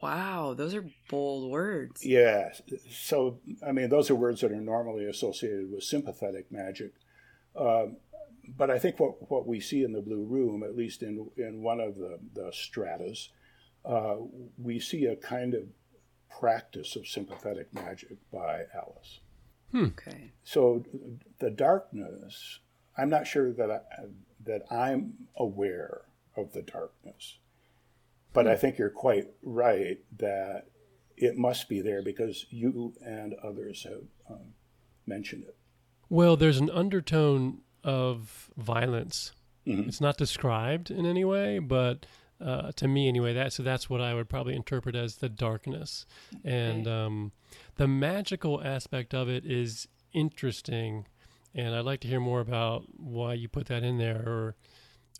Wow, 0.00 0.54
those 0.54 0.74
are 0.74 0.84
bold 1.08 1.50
words. 1.50 2.04
Yeah. 2.04 2.50
So, 2.90 3.40
I 3.66 3.72
mean, 3.72 3.88
those 3.88 4.10
are 4.10 4.14
words 4.14 4.40
that 4.40 4.52
are 4.52 4.60
normally 4.60 5.06
associated 5.06 5.70
with 5.70 5.82
sympathetic 5.82 6.50
magic. 6.50 6.92
Um, 7.58 7.96
but 8.56 8.70
I 8.70 8.78
think 8.78 8.98
what, 9.00 9.30
what 9.30 9.46
we 9.46 9.60
see 9.60 9.82
in 9.82 9.92
the 9.92 10.00
Blue 10.00 10.24
Room, 10.24 10.62
at 10.62 10.76
least 10.76 11.02
in, 11.02 11.28
in 11.36 11.62
one 11.62 11.80
of 11.80 11.96
the, 11.96 12.18
the 12.34 12.50
stratas, 12.52 13.30
uh, 13.84 14.16
we 14.58 14.78
see 14.78 15.06
a 15.06 15.16
kind 15.16 15.54
of 15.54 15.64
practice 16.40 16.96
of 16.96 17.06
sympathetic 17.06 17.72
magic 17.72 18.16
by 18.32 18.64
Alice. 18.74 19.20
Hmm. 19.70 19.86
Okay. 19.86 20.32
So 20.42 20.84
the 21.38 21.50
darkness, 21.50 22.60
I'm 22.96 23.10
not 23.10 23.26
sure 23.26 23.52
that 23.52 23.70
I, 23.70 23.80
that 24.44 24.62
I'm 24.70 25.28
aware 25.36 26.02
of 26.36 26.52
the 26.52 26.62
darkness. 26.62 27.38
But 28.32 28.48
I 28.48 28.56
think 28.56 28.78
you're 28.78 28.90
quite 28.90 29.28
right 29.42 29.98
that 30.18 30.66
it 31.16 31.36
must 31.36 31.68
be 31.68 31.80
there 31.80 32.02
because 32.02 32.46
you 32.50 32.94
and 33.04 33.34
others 33.42 33.84
have 33.84 34.02
um, 34.28 34.54
mentioned 35.06 35.44
it. 35.44 35.56
Well, 36.08 36.36
there's 36.36 36.58
an 36.58 36.70
undertone 36.70 37.60
of 37.84 38.50
violence. 38.56 39.32
Mm-hmm. 39.66 39.88
It's 39.88 40.00
not 40.00 40.16
described 40.16 40.90
in 40.90 41.06
any 41.06 41.24
way, 41.24 41.58
but 41.58 42.06
uh, 42.44 42.72
to 42.72 42.88
me 42.88 43.08
anyway, 43.08 43.32
that 43.34 43.52
so 43.52 43.62
that's 43.62 43.88
what 43.88 44.00
I 44.00 44.14
would 44.14 44.28
probably 44.28 44.54
interpret 44.56 44.94
as 44.96 45.16
the 45.16 45.28
darkness, 45.28 46.04
and 46.44 46.86
um, 46.88 47.32
the 47.76 47.86
magical 47.86 48.62
aspect 48.62 49.14
of 49.14 49.28
it 49.28 49.46
is 49.46 49.88
interesting, 50.12 51.06
and 51.54 51.74
I'd 51.74 51.84
like 51.84 52.00
to 52.00 52.08
hear 52.08 52.20
more 52.20 52.40
about 52.40 52.84
why 52.96 53.34
you 53.34 53.48
put 53.48 53.66
that 53.66 53.82
in 53.82 53.98
there 53.98 54.22
or 54.26 54.56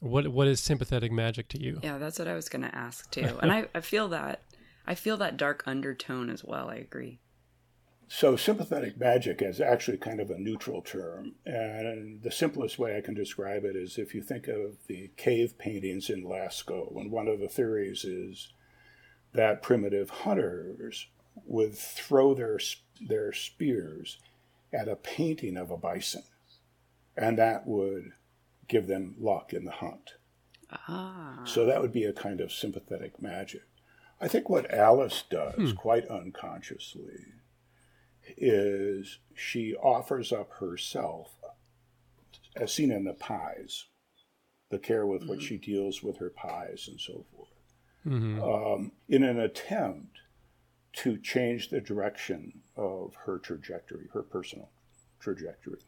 what 0.01 0.29
what 0.29 0.47
is 0.47 0.61
sympathetic 0.61 1.13
magic 1.13 1.49
to 1.49 1.63
you? 1.63 1.81
Yeah, 1.83 1.99
that's 1.99 2.19
what 2.19 2.29
I 2.29 2.35
was 2.35 2.49
going 2.49 2.63
to 2.63 2.75
ask 2.75 3.11
too. 3.11 3.39
and 3.43 3.51
I, 3.51 3.67
I 3.75 3.81
feel 3.81 4.09
that 4.09 4.43
I 4.87 4.95
feel 4.95 5.17
that 5.19 5.37
dark 5.37 5.63
undertone 5.67 6.31
as 6.31 6.45
well. 6.45 6.69
I 6.69 6.77
agree. 6.77 7.21
So 8.09 8.37
sympathetic 8.37 8.99
magic 8.99 9.41
is 9.43 9.61
actually 9.61 9.97
kind 9.99 10.21
of 10.21 10.31
a 10.31 10.39
neutral 10.39 10.83
term, 10.83 11.35
and 11.47 12.23
the 12.23 12.31
simplest 12.31 12.79
way 12.79 12.97
I 12.97 13.01
can 13.01 13.15
describe 13.15 13.65
it 13.65 13.77
is 13.77 13.99
if 13.99 14.15
you 14.15 14.23
think 14.23 14.47
of 14.47 14.77
the 14.87 15.11
cave 15.17 15.59
paintings 15.59 16.11
in 16.11 16.25
Lascaux, 16.25 16.97
and 16.97 17.11
one 17.11 17.29
of 17.29 17.41
the 17.41 17.49
theories 17.49 18.05
is 18.05 18.53
that 19.33 19.63
primitive 19.63 20.11
hunters 20.11 21.09
would 21.47 21.75
throw 21.75 22.35
their 22.35 22.59
their 23.01 23.33
spears 23.33 24.19
at 24.73 24.89
a 24.89 24.97
painting 24.97 25.57
of 25.57 25.71
a 25.71 25.77
bison, 25.77 26.25
and 27.17 27.39
that 27.39 27.67
would 27.67 28.13
give 28.69 28.87
them 28.87 29.15
luck 29.19 29.53
in 29.53 29.65
the 29.65 29.73
hunt. 29.73 30.15
Ah. 30.71 31.43
So 31.45 31.67
that 31.67 31.81
would 31.81 31.93
be 31.93 32.05
a 32.05 32.13
kind 32.13 32.41
of 32.41 32.53
sympathetic 32.53 33.21
magic. 33.21 33.63
I 34.21 34.29
think 34.29 34.49
what 34.49 34.73
Alice 34.73 35.25
does 35.29 35.71
hmm. 35.71 35.73
quite 35.73 36.07
unconsciously 36.09 37.35
is 38.37 39.19
she 39.35 39.75
offers 39.77 40.33
up 40.33 40.53
herself, 40.55 41.35
as 42.57 42.73
seen 42.73 42.91
in 42.91 43.05
the 43.05 43.15
pies, 43.15 43.87
the 44.71 44.79
care 44.79 45.07
with 45.07 45.23
mm-hmm. 45.23 45.31
which 45.31 45.43
she 45.43 45.57
deals 45.57 46.03
with 46.03 46.19
her 46.19 46.31
pies 46.31 46.87
and 46.89 47.01
so 47.01 47.25
forth, 47.35 47.49
mm-hmm. 48.07 48.43
um, 48.43 48.93
in 49.09 49.23
an 49.23 49.39
attempt 49.39 50.19
to 50.93 51.19
change 51.19 51.71
the 51.71 51.81
direction 51.81 52.61
of 52.77 53.15
her 53.27 53.39
trajectory, 53.39 54.09
her 54.13 54.23
personal 54.23 54.71
trajectory. 55.21 55.81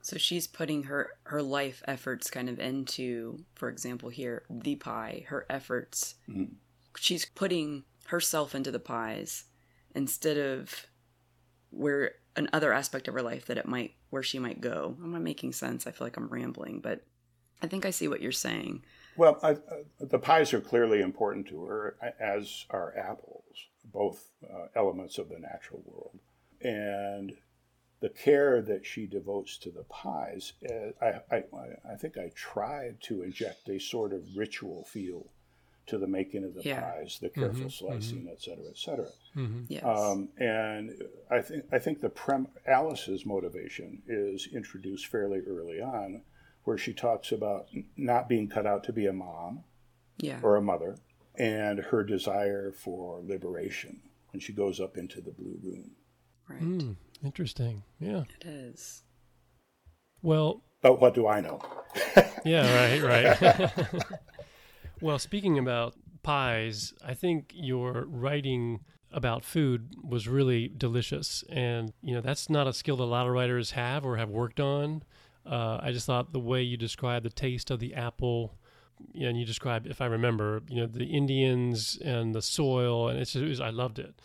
So 0.00 0.16
she's 0.16 0.46
putting 0.46 0.84
her 0.84 1.10
her 1.24 1.42
life 1.42 1.82
efforts 1.86 2.30
kind 2.30 2.48
of 2.48 2.58
into, 2.60 3.44
for 3.54 3.68
example, 3.68 4.08
here 4.08 4.44
the 4.48 4.76
pie. 4.76 5.24
Her 5.26 5.44
efforts, 5.50 6.14
mm-hmm. 6.28 6.54
she's 6.96 7.26
putting 7.26 7.84
herself 8.06 8.54
into 8.54 8.70
the 8.70 8.78
pies 8.78 9.44
instead 9.94 10.38
of 10.38 10.86
where 11.70 12.12
another 12.36 12.72
aspect 12.72 13.08
of 13.08 13.14
her 13.14 13.22
life 13.22 13.46
that 13.46 13.58
it 13.58 13.66
might 13.66 13.94
where 14.10 14.22
she 14.22 14.38
might 14.38 14.60
go. 14.60 14.96
I'm 15.02 15.14
I 15.14 15.18
making 15.18 15.52
sense. 15.52 15.86
I 15.86 15.90
feel 15.90 16.06
like 16.06 16.16
I'm 16.16 16.28
rambling, 16.28 16.80
but 16.80 17.02
I 17.62 17.66
think 17.66 17.84
I 17.84 17.90
see 17.90 18.08
what 18.08 18.22
you're 18.22 18.32
saying. 18.32 18.82
Well, 19.16 19.38
I, 19.42 19.50
uh, 19.50 19.56
the 19.98 20.18
pies 20.18 20.54
are 20.54 20.60
clearly 20.60 21.00
important 21.00 21.48
to 21.48 21.64
her, 21.64 21.96
as 22.20 22.64
are 22.70 22.96
apples, 22.96 23.42
both 23.92 24.28
uh, 24.48 24.66
elements 24.76 25.18
of 25.18 25.28
the 25.28 25.40
natural 25.40 25.82
world. 25.84 26.20
And 26.62 27.32
the 28.00 28.10
care 28.10 28.62
that 28.62 28.86
she 28.86 29.06
devotes 29.06 29.58
to 29.58 29.72
the 29.72 29.82
pies, 29.84 30.52
uh, 30.70 31.04
I, 31.04 31.34
I, 31.34 31.42
I 31.92 31.96
think 31.96 32.16
I 32.16 32.30
tried 32.36 32.98
to 33.02 33.22
inject 33.22 33.68
a 33.68 33.80
sort 33.80 34.12
of 34.12 34.22
ritual 34.36 34.84
feel 34.84 35.26
to 35.88 35.98
the 35.98 36.06
making 36.06 36.44
of 36.44 36.54
the 36.54 36.62
yeah. 36.62 36.80
pies, 36.80 37.18
the 37.20 37.28
careful 37.28 37.60
mm-hmm, 37.60 37.68
slicing, 37.68 38.18
mm-hmm. 38.18 38.28
et 38.28 38.40
cetera, 38.40 38.64
et 38.68 38.78
cetera. 38.78 39.08
Mm-hmm. 39.36 39.62
Yes. 39.68 39.84
Um, 39.84 40.28
and 40.38 40.92
I 41.30 41.40
think 41.40 41.64
I 41.72 41.78
think 41.78 42.00
the 42.00 42.10
prem- 42.10 42.48
Alice's 42.66 43.26
motivation 43.26 44.02
is 44.06 44.48
introduced 44.52 45.06
fairly 45.06 45.40
early 45.40 45.80
on, 45.80 46.22
where 46.64 46.78
she 46.78 46.92
talks 46.92 47.32
about 47.32 47.66
not 47.96 48.28
being 48.28 48.48
cut 48.48 48.66
out 48.66 48.84
to 48.84 48.92
be 48.92 49.06
a 49.06 49.12
mom, 49.12 49.64
yeah. 50.18 50.38
or 50.42 50.56
a 50.56 50.62
mother, 50.62 50.96
and 51.36 51.78
her 51.78 52.04
desire 52.04 52.72
for 52.72 53.22
liberation 53.26 54.00
when 54.32 54.40
she 54.40 54.52
goes 54.52 54.80
up 54.80 54.96
into 54.96 55.20
the 55.20 55.32
blue 55.32 55.58
room. 55.62 55.90
Right. 56.48 56.62
Mm. 56.62 56.96
Interesting. 57.24 57.82
Yeah. 57.98 58.24
It 58.40 58.46
is. 58.46 59.02
Well, 60.22 60.62
but 60.82 61.00
what 61.00 61.14
do 61.14 61.26
I 61.26 61.40
know? 61.40 61.60
yeah, 62.44 63.00
right, 63.00 63.40
right. 63.40 63.72
well, 65.00 65.18
speaking 65.18 65.58
about 65.58 65.94
pies, 66.22 66.92
I 67.04 67.14
think 67.14 67.52
your 67.54 68.04
writing 68.06 68.80
about 69.10 69.44
food 69.44 69.94
was 70.02 70.28
really 70.28 70.68
delicious. 70.68 71.42
And, 71.48 71.92
you 72.02 72.14
know, 72.14 72.20
that's 72.20 72.50
not 72.50 72.66
a 72.66 72.72
skill 72.72 72.96
that 72.96 73.04
a 73.04 73.06
lot 73.06 73.26
of 73.26 73.32
writers 73.32 73.70
have 73.72 74.04
or 74.04 74.16
have 74.16 74.28
worked 74.28 74.60
on. 74.60 75.02
Uh, 75.46 75.78
I 75.82 75.92
just 75.92 76.06
thought 76.06 76.32
the 76.32 76.40
way 76.40 76.62
you 76.62 76.76
described 76.76 77.24
the 77.24 77.30
taste 77.30 77.70
of 77.70 77.80
the 77.80 77.94
apple, 77.94 78.58
you 79.12 79.22
know, 79.22 79.30
and 79.30 79.38
you 79.38 79.46
described, 79.46 79.86
if 79.86 80.02
I 80.02 80.06
remember, 80.06 80.62
you 80.68 80.82
know, 80.82 80.86
the 80.86 81.06
Indians 81.06 81.98
and 82.04 82.34
the 82.34 82.42
soil, 82.42 83.08
and 83.08 83.18
it's 83.18 83.32
just, 83.32 83.44
it 83.44 83.48
was, 83.48 83.60
I 83.60 83.70
loved 83.70 83.98
it 83.98 84.20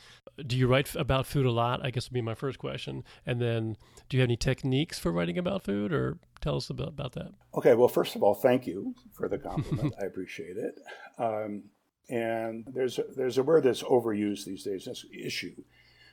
do 0.45 0.57
you 0.57 0.67
write 0.67 0.95
about 0.95 1.27
food 1.27 1.45
a 1.45 1.51
lot? 1.51 1.85
I 1.85 1.91
guess 1.91 2.09
would 2.09 2.13
be 2.13 2.21
my 2.21 2.33
first 2.33 2.59
question. 2.59 3.03
And 3.25 3.39
then, 3.39 3.77
do 4.09 4.17
you 4.17 4.21
have 4.21 4.27
any 4.27 4.37
techniques 4.37 4.97
for 4.97 5.11
writing 5.11 5.37
about 5.37 5.63
food, 5.63 5.93
or 5.93 6.17
tell 6.43 6.57
us 6.57 6.69
about, 6.69 6.89
about 6.89 7.13
that? 7.13 7.31
Okay. 7.55 7.73
Well, 7.73 7.87
first 7.87 8.15
of 8.15 8.23
all, 8.23 8.33
thank 8.33 8.67
you 8.67 8.93
for 9.13 9.27
the 9.27 9.37
compliment. 9.37 9.95
I 10.01 10.05
appreciate 10.05 10.57
it. 10.57 10.79
Um, 11.17 11.63
and 12.09 12.65
there's 12.73 12.99
a, 12.99 13.05
there's 13.15 13.37
a 13.37 13.43
word 13.43 13.63
that's 13.63 13.83
overused 13.83 14.45
these 14.45 14.63
days. 14.63 14.85
That's 14.85 15.05
issue, 15.11 15.63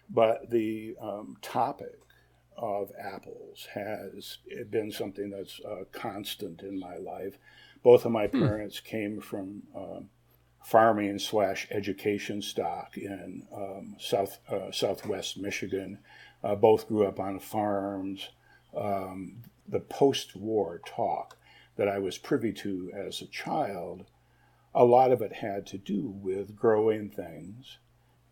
but 0.09 0.49
the 0.51 0.97
um, 1.01 1.37
topic 1.43 1.99
of 2.57 2.93
apples 2.99 3.67
has 3.75 4.39
been 4.71 4.93
something 4.93 5.31
that's 5.31 5.61
uh, 5.61 5.85
constant 5.93 6.63
in 6.63 6.79
my 6.79 6.97
life. 6.97 7.39
Both 7.83 8.05
of 8.05 8.13
my 8.13 8.27
hmm. 8.27 8.41
parents 8.41 8.81
came 8.81 9.21
from. 9.21 9.63
Um, 9.75 10.11
farming 10.63 11.19
slash 11.19 11.67
education 11.71 12.43
stock 12.43 12.97
in 12.97 13.47
um, 13.55 13.97
south 13.99 14.39
uh, 14.49 14.71
southwest 14.71 15.39
Michigan. 15.39 15.99
Uh, 16.43 16.55
both 16.55 16.89
grew 16.89 17.07
up 17.07 17.19
on 17.19 17.39
farms. 17.39 18.29
Um, 18.77 19.43
the 19.71 19.81
post-war 19.81 20.81
talk 20.85 21.37
that 21.77 21.89
I 21.89 21.99
was 21.99 22.19
privy 22.19 22.53
to 22.65 22.91
as 22.95 23.23
a 23.23 23.27
child, 23.27 24.05
a 24.75 24.85
lot 24.85 25.13
of 25.13 25.23
it 25.23 25.33
had 25.33 25.67
to 25.67 25.79
do 25.79 26.03
with 26.09 26.57
growing 26.57 27.11
things 27.11 27.79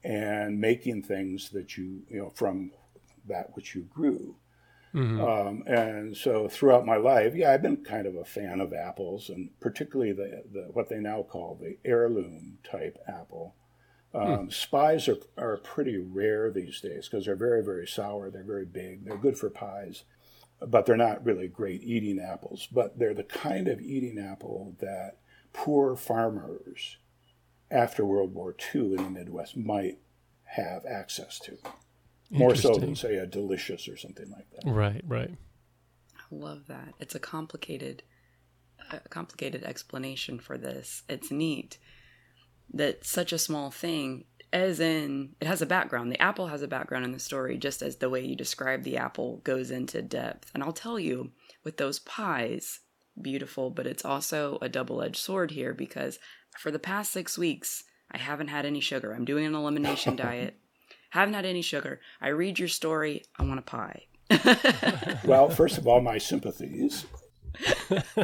and 0.05 0.61
making 0.61 1.03
things 1.03 1.51
that 1.51 1.76
you 1.76 2.03
you 2.11 2.18
know 2.18 2.30
from 2.30 2.72
that 3.26 3.55
which 3.55 3.74
you 3.74 3.82
grew. 3.82 4.36
Mm-hmm. 4.95 5.20
Um, 5.20 5.62
and 5.66 6.16
so 6.16 6.49
throughout 6.49 6.86
my 6.86 6.97
life, 6.97 7.34
yeah, 7.34 7.53
I've 7.53 7.62
been 7.62 7.84
kind 7.84 8.07
of 8.07 8.16
a 8.16 8.24
fan 8.24 8.61
of 8.61 8.72
apples, 8.72 9.28
and 9.28 9.51
particularly 9.61 10.12
the, 10.12 10.45
the 10.53 10.62
what 10.72 10.89
they 10.89 10.99
now 10.99 11.22
call 11.22 11.59
the 11.61 11.76
heirloom 11.84 12.59
type 12.64 12.97
apple, 13.07 13.55
Um, 14.14 14.45
hmm. 14.45 14.51
Spies 14.51 15.09
are, 15.09 15.18
are 15.36 15.59
pretty 15.59 15.99
rare 15.99 16.51
these 16.51 16.80
days 16.80 17.09
because 17.09 17.26
they're 17.26 17.36
very, 17.36 17.62
very 17.62 17.86
sour. 17.86 18.30
They're 18.30 18.43
very 18.43 18.64
big. 18.64 19.05
They're 19.05 19.18
good 19.18 19.39
for 19.39 19.51
pies, 19.51 20.05
but 20.61 20.86
they're 20.86 20.96
not 20.96 21.24
really 21.24 21.48
great 21.48 21.82
eating 21.82 22.18
apples. 22.20 22.68
But 22.70 22.98
they're 22.98 23.14
the 23.14 23.24
kind 23.24 23.68
of 23.68 23.80
eating 23.80 24.18
apple 24.18 24.76
that 24.80 25.18
poor 25.52 25.96
farmers 25.96 26.98
after 27.70 28.04
World 28.04 28.34
War 28.34 28.54
II 28.74 28.94
in 28.94 28.96
the 28.96 29.11
Midwest 29.11 29.56
might 29.56 29.98
have 30.44 30.84
access 30.86 31.38
to. 31.40 31.59
More 32.30 32.54
so 32.54 32.74
than, 32.74 32.94
say, 32.94 33.16
a 33.16 33.26
delicious 33.26 33.88
or 33.88 33.96
something 33.96 34.30
like 34.30 34.50
that. 34.50 34.70
Right, 34.70 35.02
right. 35.06 35.30
I 35.30 36.34
love 36.34 36.66
that. 36.68 36.94
It's 36.98 37.14
a 37.14 37.18
complicated, 37.20 38.02
a 38.90 39.00
complicated 39.09 39.64
explanation 39.64 40.38
for 40.38 40.59
this. 40.59 41.04
It's 41.09 41.30
neat 41.30 41.78
that 42.72 43.06
such 43.06 43.32
a 43.32 43.38
small 43.38 43.70
thing, 43.70 44.24
as 44.53 44.80
in, 44.80 45.30
it 45.40 45.46
has 45.46 45.62
a 45.62 45.66
background. 45.66 46.11
The 46.11 46.22
apple 46.22 46.49
has 46.49 46.62
a 46.62 46.68
background 46.68 47.05
in 47.05 47.12
the 47.12 47.18
story, 47.18 47.57
just 47.59 47.82
as 47.82 47.96
the 47.96 48.11
way 48.11 48.24
you 48.24 48.34
describe 48.36 48.82
the 48.82 48.96
apple 48.96 49.38
goes 49.44 49.70
into 49.70 50.03
depth. 50.03 50.51
And 50.55 50.62
I'll 50.62 50.72
tell 50.72 50.99
you, 50.99 51.32
with 51.64 51.76
those 51.76 51.99
pies, 51.99 52.80
beautiful, 53.20 53.70
but 53.70 53.86
it's 53.86 54.05
also 54.05 54.59
a 54.62 54.68
double 54.68 55.03
edged 55.03 55.16
sword 55.16 55.51
here 55.51 55.74
because 55.74 56.18
for 56.59 56.70
the 56.70 56.78
past 56.78 57.12
six 57.12 57.36
weeks, 57.36 57.84
I 58.11 58.18
haven't 58.18 58.49
had 58.49 58.64
any 58.64 58.80
sugar. 58.80 59.12
I'm 59.12 59.24
doing 59.24 59.44
an 59.46 59.55
elimination 59.55 60.16
diet. 60.16 60.59
Haven't 61.11 61.34
had 61.34 61.46
any 61.46 61.62
sugar. 61.62 62.01
I 62.20 62.28
read 62.28 62.59
your 62.59 62.68
story. 62.68 63.24
I 63.38 63.44
want 63.44 63.59
a 63.59 63.62
pie. 63.62 64.05
well, 65.24 65.49
first 65.49 65.78
of 65.78 65.86
all, 65.86 66.01
my 66.01 66.18
sympathies 66.18 67.07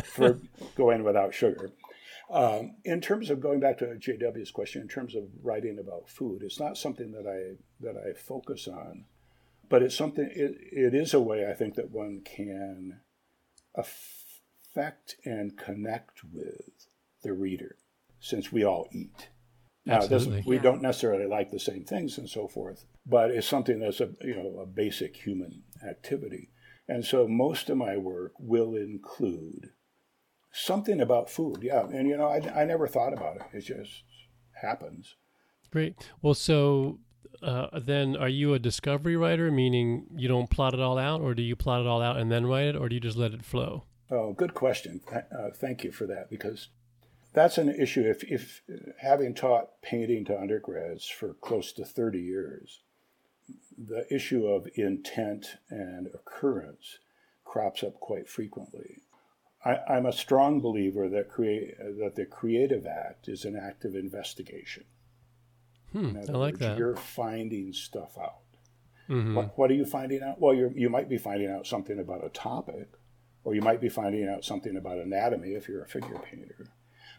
for 0.05 0.39
going 0.77 1.03
without 1.03 1.35
sugar. 1.35 1.71
Um, 2.35 2.75
in 2.85 3.01
terms 3.01 3.31
of 3.31 3.41
going 3.41 3.61
back 3.61 3.79
to 3.79 3.85
JW's 3.85 4.51
question, 4.51 4.83
in 4.83 4.89
terms 4.89 5.15
of 5.15 5.23
writing 5.41 5.79
about 5.79 6.09
food, 6.09 6.43
it's 6.43 6.59
not 6.59 6.77
something 6.77 7.13
that 7.13 7.29
I 7.29 7.63
that 7.81 7.97
I 7.97 8.13
focus 8.13 8.67
on, 8.67 9.05
but 9.69 9.83
it's 9.83 9.97
something. 9.97 10.29
It, 10.35 10.57
it 10.73 10.95
is 10.95 11.15
a 11.15 11.21
way 11.21 11.49
I 11.49 11.55
think 11.55 11.77
that 11.77 11.93
one 11.93 12.23
can 12.25 13.01
affect 13.77 15.15
and 15.25 15.57
connect 15.57 16.25
with 16.25 16.89
the 17.23 17.33
reader, 17.33 17.77
since 18.19 18.51
we 18.51 18.65
all 18.65 18.89
eat. 18.91 19.29
Now, 19.87 20.01
we 20.45 20.57
yeah. 20.57 20.63
don't 20.63 20.83
necessarily 20.83 21.27
like 21.27 21.53
the 21.53 21.61
same 21.61 21.85
things 21.85 22.19
and 22.19 22.29
so 22.29 22.49
forth, 22.49 22.85
but 23.07 23.31
it's 23.31 23.47
something 23.47 23.79
that's 23.79 24.01
a 24.01 24.11
you 24.23 24.35
know 24.35 24.59
a 24.61 24.67
basic 24.67 25.15
human 25.15 25.63
activity. 25.89 26.51
And 26.89 27.05
so 27.05 27.29
most 27.29 27.71
of 27.71 27.77
my 27.77 27.97
work 27.97 28.33
will 28.41 28.75
include 28.75 29.71
something 30.55 31.01
about 31.01 31.29
food. 31.29 31.59
Yeah, 31.63 31.87
and 31.87 32.09
you 32.09 32.17
know 32.17 32.29
I, 32.29 32.63
I 32.63 32.65
never 32.65 32.87
thought 32.87 33.13
about 33.13 33.37
it. 33.37 33.43
It 33.53 33.61
just 33.63 34.05
happens. 34.63 35.17
Great. 35.71 35.97
Well, 36.23 36.35
so 36.35 37.01
uh, 37.43 37.79
then 37.79 38.17
are 38.17 38.29
you 38.29 38.55
a 38.55 38.59
discovery 38.59 39.17
writer, 39.17 39.51
meaning 39.51 40.07
you 40.17 40.29
don't 40.29 40.49
plot 40.49 40.73
it 40.73 40.81
all 40.81 40.99
out, 40.99 41.21
or 41.21 41.35
do 41.35 41.43
you 41.43 41.57
plot 41.57 41.81
it 41.81 41.87
all 41.87 42.01
out 42.01 42.17
and 42.17 42.31
then 42.31 42.47
write 42.47 42.67
it, 42.67 42.77
or 42.77 42.89
do 42.89 42.95
you 42.95 43.01
just 43.01 43.17
let 43.17 43.33
it 43.33 43.45
flow? 43.45 43.85
Oh, 44.11 44.33
good 44.33 44.55
question. 44.55 45.01
Uh, 45.13 45.51
thank 45.53 45.83
you 45.83 45.91
for 45.91 46.07
that 46.07 46.31
because 46.31 46.69
that's 47.33 47.59
an 47.59 47.69
issue. 47.69 48.03
If, 48.03 48.23
if 48.25 48.63
having 48.99 49.35
taught 49.35 49.83
painting 49.83 50.25
to 50.27 50.39
undergrads 50.39 51.09
for 51.09 51.35
close 51.35 51.73
to 51.73 51.85
30 51.85 52.21
years, 52.21 52.81
the 53.77 54.07
issue 54.15 54.47
of 54.47 54.69
intent 54.77 55.57
and 55.69 56.07
occurrence 56.15 56.99
crops 57.45 57.83
up 57.83 57.99
quite 58.01 58.29
frequently. 58.29 59.03
I, 59.65 59.97
am 59.97 60.07
a 60.07 60.13
strong 60.13 60.61
believer 60.61 61.09
that 61.09 61.31
create 61.31 61.79
that 61.79 62.15
the 62.17 62.27
creative 62.27 62.87
act 62.87 63.29
is 63.29 63.45
an 63.45 63.57
act 63.57 63.85
of 63.85 63.95
investigation. 63.95 64.85
Hmm, 65.93 66.17
I 66.17 66.33
like 66.33 66.55
words, 66.55 66.59
that. 66.59 66.79
You're 66.79 66.97
finding 66.97 67.73
stuff 67.73 68.19
out. 68.19 68.41
Mm-hmm. 69.09 69.35
What, 69.35 69.59
what, 69.59 69.71
are 69.71 69.75
you 69.75 69.85
finding 69.85 70.23
out? 70.23 70.41
Well, 70.41 70.55
you 70.55 70.91
might 70.91 71.09
be 71.09 71.19
finding 71.19 71.51
out 71.51 71.67
something 71.67 71.99
about 71.99 72.25
a 72.25 72.31
topic, 72.31 72.89
or 73.45 73.55
you 73.55 73.63
might 73.63 73.81
be 73.81 73.89
finding 73.89 74.29
out 74.29 74.45
something 74.45 74.77
about 74.77 74.99
anatomy 74.99 75.55
if 75.55 75.69
you're 75.69 75.83
a 75.83 75.89
figure 75.89 76.19
painter 76.19 76.69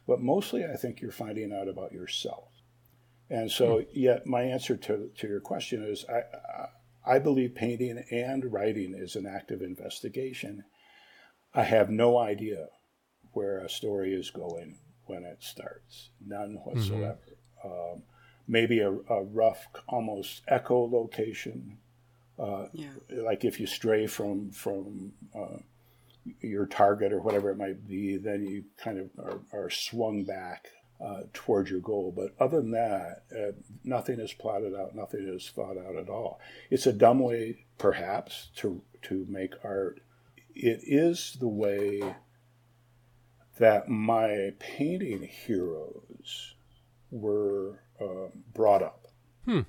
but 0.08 0.22
mostly 0.22 0.66
I 0.66 0.76
think 0.76 1.02
you're 1.02 1.12
finding 1.12 1.54
out 1.54 1.68
about 1.68 1.92
yourself. 1.92 2.50
And 3.30 3.50
so, 3.50 3.78
mm. 3.78 3.88
yet 3.94 4.28
my 4.28 4.44
answer 4.44 4.78
to, 4.78 5.10
to 5.18 5.28
your 5.28 5.40
question 5.40 5.84
is 5.84 6.06
I, 6.08 6.68
I 7.06 7.20
believe 7.20 7.56
painting 7.56 8.04
and 8.12 8.52
writing 8.52 8.94
is 8.96 9.16
an 9.16 9.26
active 9.26 9.62
investigation. 9.62 10.64
I 11.56 11.64
have 11.64 11.90
no 11.90 12.18
idea 12.18 12.68
where 13.32 13.60
a 13.60 13.70
story 13.70 14.14
is 14.14 14.30
going 14.30 14.78
when 15.06 15.24
it 15.24 15.38
starts, 15.42 16.10
none 16.26 16.58
mm-hmm. 16.58 16.70
whatsoever. 16.70 17.20
Mm-hmm. 17.66 17.94
Um, 17.94 18.04
maybe 18.48 18.80
a, 18.80 18.92
a, 18.92 19.24
rough, 19.24 19.68
almost 19.88 20.46
echolocation. 20.48 21.78
Uh, 22.38 22.66
yeah. 22.74 22.90
Like 23.10 23.46
if 23.46 23.60
you 23.60 23.68
stray 23.68 24.08
from 24.08 24.52
from 24.52 25.14
uh, 25.34 25.58
your 26.42 26.66
target 26.66 27.14
or 27.14 27.22
whatever 27.22 27.50
it 27.50 27.58
might 27.58 27.88
be, 27.88 28.18
then 28.18 28.46
you 28.46 28.66
kind 28.78 29.00
of 29.00 29.10
are, 29.18 29.40
are 29.54 29.70
swung 29.70 30.24
back 30.24 30.68
uh, 31.04 31.22
towards 31.34 31.70
your 31.70 31.80
goal. 31.80 32.14
But 32.16 32.36
other 32.44 32.62
than 32.62 32.72
that, 32.72 33.24
uh, 33.32 33.52
nothing 33.84 34.20
is 34.20 34.34
plotted 34.34 34.74
out, 34.76 34.96
nothing 34.96 35.28
is 35.28 35.50
thought 35.50 35.78
out 35.78 35.96
at 35.96 36.10
all. 36.10 36.40
It's 36.70 36.88
a 36.88 36.94
dumb 36.94 37.20
way, 37.20 37.66
perhaps, 37.78 38.50
to 38.58 38.82
to 39.04 39.26
make 39.30 39.54
art. 39.64 40.02
It 40.56 40.82
is 40.84 41.38
the 41.40 41.48
way 41.48 42.16
that 43.60 43.90
my 43.90 44.52
painting 44.60 45.24
heroes 45.24 46.56
were 47.12 47.82
uh, 48.02 48.30
brought 48.54 48.82
up, 48.82 49.08
hmm. 49.46 49.62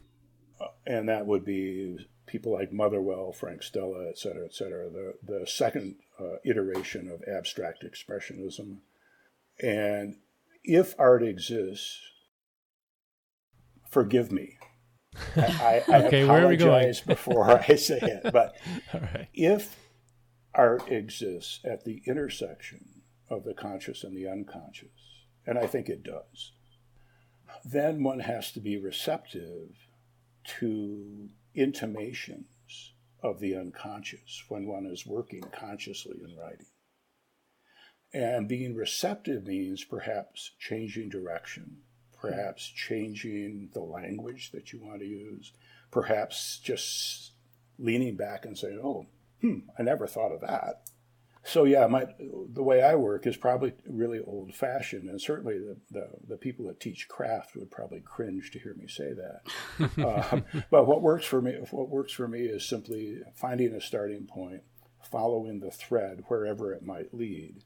Uh, 0.58 0.68
and 0.86 1.08
that 1.08 1.26
would 1.26 1.44
be 1.44 1.98
people 2.26 2.52
like 2.52 2.72
Motherwell, 2.72 3.32
Frank 3.32 3.62
Stella, 3.62 4.08
et 4.08 4.18
cetera, 4.18 4.44
et 4.44 4.54
cetera. 4.54 4.88
The, 4.90 5.14
the 5.22 5.46
second 5.46 5.96
uh, 6.18 6.36
iteration 6.44 7.08
of 7.10 7.22
abstract 7.28 7.84
expressionism. 7.84 8.78
And 9.60 10.16
if 10.64 10.94
art 10.98 11.22
exists, 11.22 12.00
forgive 13.90 14.32
me. 14.32 14.58
I, 15.36 15.82
I, 15.88 15.94
okay, 16.06 16.22
apologize 16.22 17.00
before 17.00 17.50
I 17.50 17.76
say 17.76 17.98
it. 18.00 18.32
But 18.32 18.56
if 19.34 19.76
art 20.56 20.90
exists 20.90 21.60
at 21.64 21.84
the 21.84 22.02
intersection 22.06 23.02
of 23.30 23.44
the 23.44 23.54
conscious 23.54 24.02
and 24.02 24.16
the 24.16 24.28
unconscious, 24.28 25.22
and 25.46 25.58
I 25.58 25.66
think 25.66 25.88
it 25.88 26.02
does, 26.02 26.52
then 27.64 28.02
one 28.02 28.20
has 28.20 28.50
to 28.52 28.60
be 28.60 28.76
receptive 28.76 29.70
to 30.58 31.28
intimations 31.54 32.92
of 33.22 33.40
the 33.40 33.56
unconscious 33.56 34.44
when 34.48 34.66
one 34.66 34.86
is 34.86 35.06
working 35.06 35.42
consciously 35.52 36.16
in 36.22 36.36
writing. 36.36 36.66
And 38.14 38.48
being 38.48 38.74
receptive 38.74 39.46
means 39.46 39.84
perhaps 39.84 40.52
changing 40.58 41.10
direction, 41.10 41.78
perhaps 42.18 42.66
changing 42.66 43.70
the 43.74 43.80
language 43.80 44.52
that 44.52 44.72
you 44.72 44.80
want 44.80 45.00
to 45.00 45.06
use, 45.06 45.52
perhaps 45.90 46.58
just 46.62 47.32
leaning 47.78 48.16
back 48.16 48.44
and 48.44 48.56
saying, 48.56 48.80
oh, 48.82 49.06
hmm, 49.40 49.58
I 49.78 49.82
never 49.82 50.06
thought 50.06 50.32
of 50.32 50.40
that 50.42 50.82
so 51.46 51.62
yeah, 51.62 51.86
my 51.86 52.06
the 52.18 52.62
way 52.62 52.82
I 52.82 52.96
work 52.96 53.24
is 53.24 53.36
probably 53.36 53.72
really 53.88 54.18
old 54.18 54.52
fashioned, 54.52 55.08
and 55.08 55.20
certainly 55.20 55.58
the, 55.58 55.76
the, 55.92 56.08
the, 56.30 56.36
people 56.36 56.66
that 56.66 56.80
teach 56.80 57.06
craft 57.08 57.54
would 57.54 57.70
probably 57.70 58.00
cringe 58.00 58.50
to 58.50 58.58
hear 58.58 58.74
me 58.74 58.88
say 58.88 59.12
that. 59.12 59.42
Um, 60.32 60.44
but 60.70 60.86
what 60.86 61.02
works 61.02 61.24
for 61.24 61.40
me, 61.40 61.52
what 61.70 61.88
works 61.88 62.12
for 62.12 62.26
me, 62.26 62.40
is 62.40 62.68
simply 62.68 63.20
finding 63.34 63.72
a 63.74 63.80
starting 63.80 64.26
point, 64.26 64.62
following 65.10 65.60
the 65.60 65.70
thread 65.70 66.24
wherever 66.26 66.72
it 66.72 66.82
might 66.82 67.14
lead, 67.14 67.62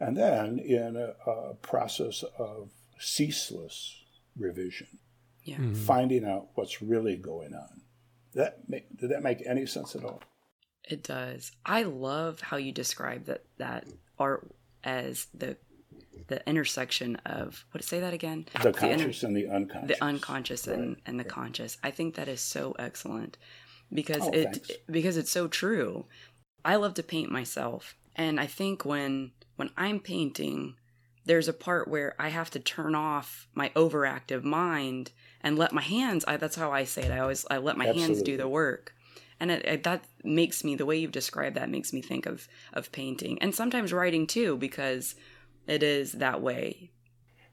and 0.00 0.16
then 0.16 0.58
in 0.58 0.96
a, 0.96 1.30
a 1.30 1.54
process 1.54 2.24
of 2.38 2.70
ceaseless 2.98 4.02
revision, 4.36 4.98
yeah. 5.44 5.56
mm-hmm. 5.56 5.74
finding 5.74 6.24
out 6.24 6.48
what's 6.54 6.82
really 6.82 7.16
going 7.16 7.54
on. 7.54 7.82
That 8.34 8.68
make, 8.68 8.96
did 8.96 9.10
that 9.10 9.22
make 9.22 9.42
any 9.46 9.66
sense 9.66 9.94
at 9.94 10.04
all? 10.04 10.20
It 10.88 11.02
does. 11.02 11.52
I 11.64 11.82
love 11.82 12.40
how 12.40 12.56
you 12.56 12.72
describe 12.72 13.26
that 13.26 13.44
that 13.58 13.86
art 14.18 14.50
as 14.82 15.26
the 15.34 15.56
the 16.26 16.46
intersection 16.48 17.16
of 17.26 17.64
what 17.72 17.84
say 17.84 18.00
that 18.00 18.14
again 18.14 18.46
the, 18.52 18.70
the 18.70 18.72
conscious 18.72 19.22
inter- 19.22 19.26
and 19.26 19.36
the 19.36 19.48
unconscious 19.48 19.88
the 19.88 20.04
unconscious 20.04 20.68
right. 20.68 20.78
and, 20.78 20.96
and 21.06 21.18
the 21.18 21.24
right. 21.24 21.32
conscious 21.32 21.76
i 21.82 21.90
think 21.90 22.14
that 22.14 22.28
is 22.28 22.40
so 22.40 22.74
excellent 22.78 23.36
because 23.92 24.22
oh, 24.22 24.30
it 24.32 24.44
thanks. 24.44 24.70
because 24.90 25.16
it's 25.16 25.30
so 25.30 25.48
true 25.48 26.06
i 26.64 26.76
love 26.76 26.94
to 26.94 27.02
paint 27.02 27.30
myself 27.30 27.96
and 28.16 28.40
i 28.40 28.46
think 28.46 28.84
when 28.84 29.32
when 29.56 29.70
i'm 29.76 30.00
painting 30.00 30.76
there's 31.26 31.48
a 31.48 31.52
part 31.52 31.88
where 31.88 32.14
i 32.18 32.28
have 32.28 32.50
to 32.50 32.60
turn 32.60 32.94
off 32.94 33.46
my 33.54 33.70
overactive 33.70 34.44
mind 34.44 35.10
and 35.40 35.58
let 35.58 35.72
my 35.72 35.82
hands 35.82 36.24
I, 36.26 36.36
that's 36.36 36.56
how 36.56 36.72
i 36.72 36.84
say 36.84 37.02
it 37.02 37.10
i 37.10 37.18
always 37.18 37.44
i 37.50 37.58
let 37.58 37.76
my 37.76 37.86
Absolutely. 37.86 38.14
hands 38.14 38.22
do 38.22 38.36
the 38.36 38.48
work 38.48 38.94
and 39.40 39.50
it, 39.50 39.64
it, 39.64 39.82
that 39.84 40.04
makes 40.22 40.64
me 40.64 40.74
the 40.76 40.86
way 40.86 40.96
you've 40.98 41.12
described 41.12 41.56
that 41.56 41.68
makes 41.70 41.92
me 41.92 42.00
think 42.02 42.26
of 42.26 42.48
of 42.72 42.90
painting 42.92 43.38
and 43.40 43.54
sometimes 43.54 43.92
writing 43.92 44.26
too 44.26 44.56
because 44.56 45.14
it 45.66 45.82
is 45.82 46.12
that 46.12 46.40
way 46.42 46.90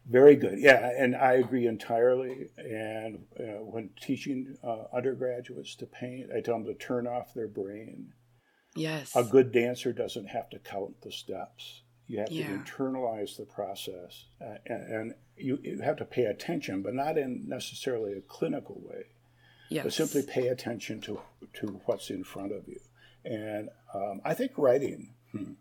Very 0.10 0.36
good. 0.36 0.58
Yeah, 0.60 0.90
and 0.98 1.16
I 1.16 1.34
agree 1.34 1.68
entirely. 1.68 2.50
And 2.58 3.26
uh, 3.40 3.64
when 3.64 3.92
teaching 4.02 4.58
uh, 4.64 4.86
undergraduates 4.94 5.76
to 5.76 5.86
paint, 5.86 6.32
I 6.36 6.42
tell 6.42 6.56
them 6.58 6.66
to 6.66 6.74
turn 6.74 7.06
off 7.08 7.34
their 7.36 7.48
brain. 7.48 8.14
Yes. 8.76 9.16
A 9.16 9.24
good 9.24 9.52
dancer 9.52 9.94
doesn't 9.94 10.28
have 10.28 10.50
to 10.50 10.60
count 10.60 11.02
the 11.02 11.12
steps. 11.12 11.84
You 12.08 12.20
have 12.20 12.32
Yeah. 12.32 12.48
to 12.48 12.54
internalize 12.58 13.38
the 13.38 13.46
process, 13.46 14.26
uh, 14.42 14.58
and, 14.66 14.84
and 14.94 15.14
you, 15.38 15.60
you 15.62 15.80
have 15.82 15.98
to 15.98 16.06
pay 16.06 16.26
attention, 16.26 16.82
but 16.82 16.94
not 16.96 17.18
in 17.18 17.44
necessarily 17.48 18.14
a 18.14 18.22
clinical 18.22 18.82
way. 18.84 19.04
Yes. 19.72 19.84
But 19.84 19.94
simply 19.94 20.24
pay 20.24 20.48
attention 20.48 21.02
to 21.02 21.20
to 21.54 21.82
what's 21.86 22.10
in 22.10 22.24
front 22.24 22.52
of 22.52 22.68
you. 22.68 22.80
And 23.24 23.70
um, 23.94 24.22
I 24.24 24.34
think 24.34 24.52
writing. 24.58 25.14
Hmm, 25.32 25.54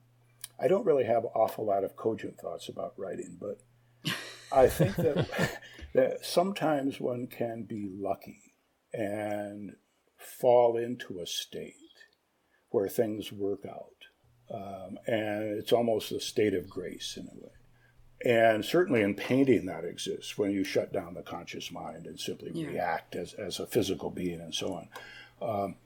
I 0.58 0.68
don't 0.68 0.84
really 0.84 1.04
have 1.04 1.24
an 1.24 1.30
awful 1.34 1.64
lot 1.64 1.84
of 1.84 1.96
cogent 1.96 2.38
thoughts 2.38 2.68
about 2.68 2.94
writing, 2.98 3.38
but 3.40 3.60
I 4.52 4.68
think 4.68 4.96
that 4.96 5.60
that 5.94 6.24
sometimes 6.24 7.00
one 7.00 7.26
can 7.28 7.64
be 7.64 7.88
lucky 7.92 8.54
and 8.92 9.76
fall 10.16 10.76
into 10.76 11.20
a 11.20 11.26
state 11.26 11.74
where 12.70 12.88
things 12.88 13.32
work 13.32 13.64
out, 13.66 14.06
um, 14.52 14.98
and 15.06 15.58
it's 15.58 15.72
almost 15.72 16.12
a 16.12 16.20
state 16.20 16.54
of 16.54 16.68
grace 16.68 17.16
in 17.16 17.24
a 17.24 17.44
way. 17.44 17.52
And 18.24 18.64
certainly 18.64 19.00
in 19.02 19.14
painting, 19.14 19.66
that 19.66 19.84
exists 19.84 20.36
when 20.36 20.50
you 20.50 20.62
shut 20.62 20.92
down 20.92 21.14
the 21.14 21.22
conscious 21.22 21.70
mind 21.72 22.06
and 22.06 22.20
simply 22.20 22.50
Yeah. 22.52 22.66
react 22.68 23.16
as, 23.16 23.32
as 23.34 23.58
a 23.60 23.66
physical 23.66 24.10
being 24.10 24.40
and 24.40 24.54
so 24.54 24.74
on. 24.74 24.88
Um, 25.40 25.76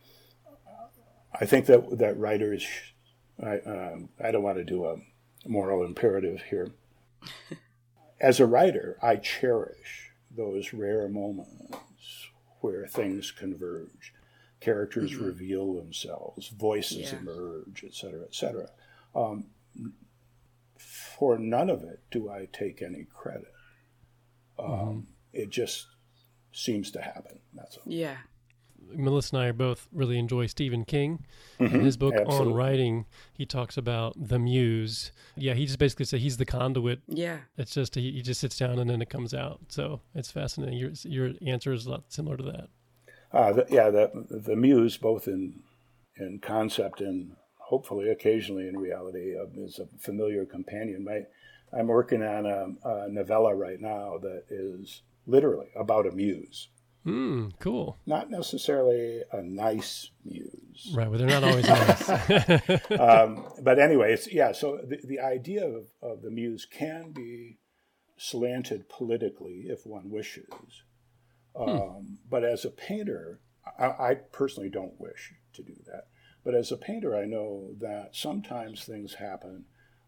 I 1.38 1.46
think 1.46 1.66
that 1.66 1.98
that 1.98 2.16
writers, 2.18 2.66
I, 3.42 3.58
um, 3.60 4.08
I 4.22 4.30
don't 4.30 4.42
want 4.42 4.58
to 4.58 4.64
do 4.64 4.84
a 4.86 4.96
moral 5.46 5.84
imperative 5.84 6.42
here. 6.42 6.70
As 8.20 8.38
a 8.40 8.46
writer, 8.46 8.96
I 9.02 9.16
cherish 9.16 10.10
those 10.30 10.72
rare 10.72 11.08
moments 11.08 12.28
where 12.60 12.86
things 12.86 13.30
converge, 13.32 14.14
characters 14.60 15.16
reveal 15.16 15.74
themselves, 15.74 16.48
voices 16.48 17.12
Yeah. 17.12 17.18
emerge, 17.18 17.84
et 17.84 17.92
cetera, 17.94 18.22
et 18.24 18.34
cetera. 18.34 18.70
Um, 19.14 19.46
for 21.18 21.38
none 21.38 21.70
of 21.70 21.82
it 21.82 22.00
do 22.10 22.28
I 22.30 22.48
take 22.52 22.82
any 22.82 23.06
credit. 23.14 23.52
Um, 24.58 25.08
It 25.32 25.50
just 25.50 25.86
seems 26.52 26.90
to 26.92 27.00
happen. 27.02 27.40
That's 27.54 27.76
all. 27.76 27.84
yeah. 27.86 28.16
Melissa 28.94 29.36
and 29.36 29.46
I 29.46 29.52
both 29.52 29.88
really 29.92 30.18
enjoy 30.18 30.44
Stephen 30.46 30.84
King. 30.84 31.24
In 31.58 31.80
his 31.80 31.96
book 31.96 32.14
on 32.26 32.52
writing, 32.52 33.06
he 33.32 33.46
talks 33.46 33.78
about 33.78 34.12
the 34.28 34.38
muse. 34.38 35.10
Yeah, 35.36 35.54
he 35.54 35.64
just 35.64 35.78
basically 35.78 36.04
said 36.04 36.20
he's 36.20 36.36
the 36.36 36.44
conduit. 36.44 37.00
Yeah. 37.08 37.38
It's 37.56 37.72
just 37.72 37.94
he, 37.94 38.12
he 38.12 38.20
just 38.20 38.40
sits 38.40 38.58
down 38.58 38.78
and 38.78 38.90
then 38.90 39.00
it 39.00 39.08
comes 39.08 39.32
out. 39.32 39.60
So 39.68 40.02
it's 40.14 40.30
fascinating. 40.30 40.76
Your 40.76 40.90
your 41.04 41.32
answer 41.46 41.72
is 41.72 41.86
a 41.86 41.92
lot 41.92 42.04
similar 42.12 42.36
to 42.36 42.42
that. 42.42 42.68
Uh, 43.32 43.52
the, 43.54 43.66
yeah, 43.70 43.88
the 43.88 44.10
the 44.30 44.54
muse, 44.54 44.98
both 44.98 45.26
in 45.28 45.62
in 46.18 46.38
concept 46.40 47.00
and 47.00 47.36
hopefully 47.68 48.08
occasionally 48.10 48.68
in 48.68 48.76
reality, 48.78 49.34
uh, 49.36 49.46
is 49.56 49.78
a 49.78 49.86
familiar 49.98 50.44
companion. 50.44 51.04
My, 51.04 51.22
I'm 51.76 51.88
working 51.88 52.22
on 52.22 52.46
a, 52.46 52.66
a 52.88 53.08
novella 53.08 53.54
right 53.54 53.80
now 53.80 54.18
that 54.18 54.44
is 54.50 55.02
literally 55.26 55.68
about 55.76 56.06
a 56.06 56.12
muse, 56.12 56.68
Hmm. 57.04 57.48
Cool. 57.58 57.98
not 58.06 58.30
necessarily 58.30 59.22
a 59.30 59.42
nice 59.42 60.10
muse, 60.24 60.90
Right. 60.94 61.08
Well, 61.08 61.18
they're 61.18 61.28
not 61.28 61.44
always 61.44 61.66
nice. 61.68 62.90
um, 62.98 63.44
but 63.62 63.78
anyway, 63.78 64.12
it's 64.12 64.32
yeah. 64.32 64.52
So 64.52 64.80
the, 64.86 64.98
the 65.04 65.20
idea 65.20 65.66
of, 65.66 65.86
of 66.02 66.22
the 66.22 66.30
muse 66.30 66.66
can 66.66 67.12
be 67.12 67.58
slanted 68.16 68.88
politically 68.88 69.66
if 69.68 69.86
one 69.86 70.10
wishes, 70.10 70.46
um, 71.58 72.18
but 72.28 72.44
as 72.44 72.64
a 72.64 72.70
painter, 72.70 73.40
I, 73.78 73.84
I 73.86 74.14
personally 74.32 74.70
don't 74.70 74.98
wish 75.00 75.32
to 75.54 75.62
do 75.62 75.74
that. 75.86 76.08
But 76.44 76.54
as 76.54 76.70
a 76.70 76.76
painter, 76.76 77.16
I 77.16 77.24
know 77.24 77.70
that 77.80 78.10
sometimes 78.14 78.84
things 78.84 79.14
happen 79.14 79.64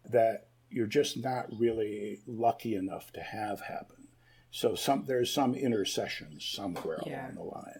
that 0.09 0.47
you're 0.69 0.85
just 0.87 1.17
not 1.17 1.47
really 1.57 2.21
lucky 2.27 2.75
enough 2.75 3.11
to 3.13 3.21
have 3.21 3.61
happen. 3.61 4.07
So 4.51 4.75
some 4.75 5.05
there's 5.05 5.31
some 5.31 5.55
intercession 5.55 6.39
somewhere 6.39 6.99
Yeah. 7.05 7.25
along 7.31 7.35
the 7.35 7.43
line. 7.43 7.79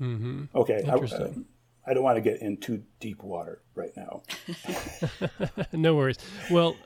mm-hmm. 0.00 0.44
Okay, 0.58 0.84
I, 0.86 0.92
Interesting. 0.92 1.22
um, 1.22 1.44
I 1.86 1.94
don't 1.94 2.02
want 2.04 2.16
to 2.16 2.22
get 2.22 2.40
in 2.40 2.56
too 2.58 2.82
deep 3.00 3.22
water 3.22 3.62
right 3.74 3.92
now. 3.96 4.22
no 5.72 5.94
worries. 5.94 6.18
Well, 6.50 6.76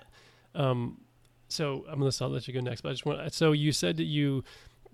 um, 0.54 1.00
so 1.48 1.84
I'm 1.88 1.98
gonna 2.00 2.10
I'll 2.20 2.28
let 2.28 2.46
you 2.48 2.54
go 2.54 2.60
next. 2.60 2.80
But 2.82 2.90
I 2.90 2.92
just 2.92 3.06
want. 3.06 3.32
So 3.32 3.52
you 3.52 3.72
said 3.72 3.96
that 3.98 4.04
you, 4.04 4.44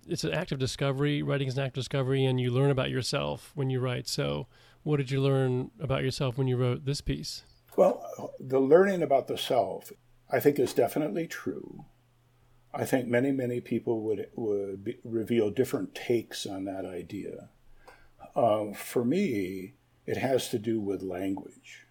it's 0.07 0.25
an 0.25 0.33
act 0.33 0.53
of 0.53 0.59
discovery. 0.59 1.23
Writing 1.23 1.49
is 1.49 1.57
an 1.57 1.65
act 1.65 1.77
of 1.77 1.83
discovery, 1.83 2.25
and 2.25 2.41
you 2.41 2.51
learn 2.51 2.71
about 2.71 2.91
yourself 2.91 3.51
when 3.55 3.71
you 3.71 3.81
write. 3.81 4.07
So, 4.09 4.47
what 4.85 4.99
did 4.99 5.11
you 5.11 5.21
learn 5.21 5.71
about 5.81 6.03
yourself 6.03 6.39
when 6.39 6.47
you 6.47 6.57
wrote 6.57 6.85
this 6.85 7.01
piece? 7.01 7.43
Well, 7.77 8.33
the 8.39 8.61
learning 8.61 9.03
about 9.03 9.27
the 9.27 9.37
self, 9.37 9.93
I 10.31 10.39
think, 10.39 10.59
is 10.59 10.73
definitely 10.73 11.27
true. 11.27 11.87
I 12.73 12.85
think 12.85 13.09
many, 13.09 13.33
many 13.33 13.61
people 13.61 14.01
would 14.03 14.29
would 14.37 14.85
be, 14.85 14.99
reveal 15.05 15.51
different 15.51 15.95
takes 15.95 16.47
on 16.47 16.65
that 16.65 16.85
idea. 16.85 17.49
Um, 18.37 18.75
for 18.75 19.05
me, 19.05 19.75
it 20.07 20.17
has 20.17 20.49
to 20.51 20.59
do 20.59 20.81
with 20.81 21.03
language, 21.03 21.87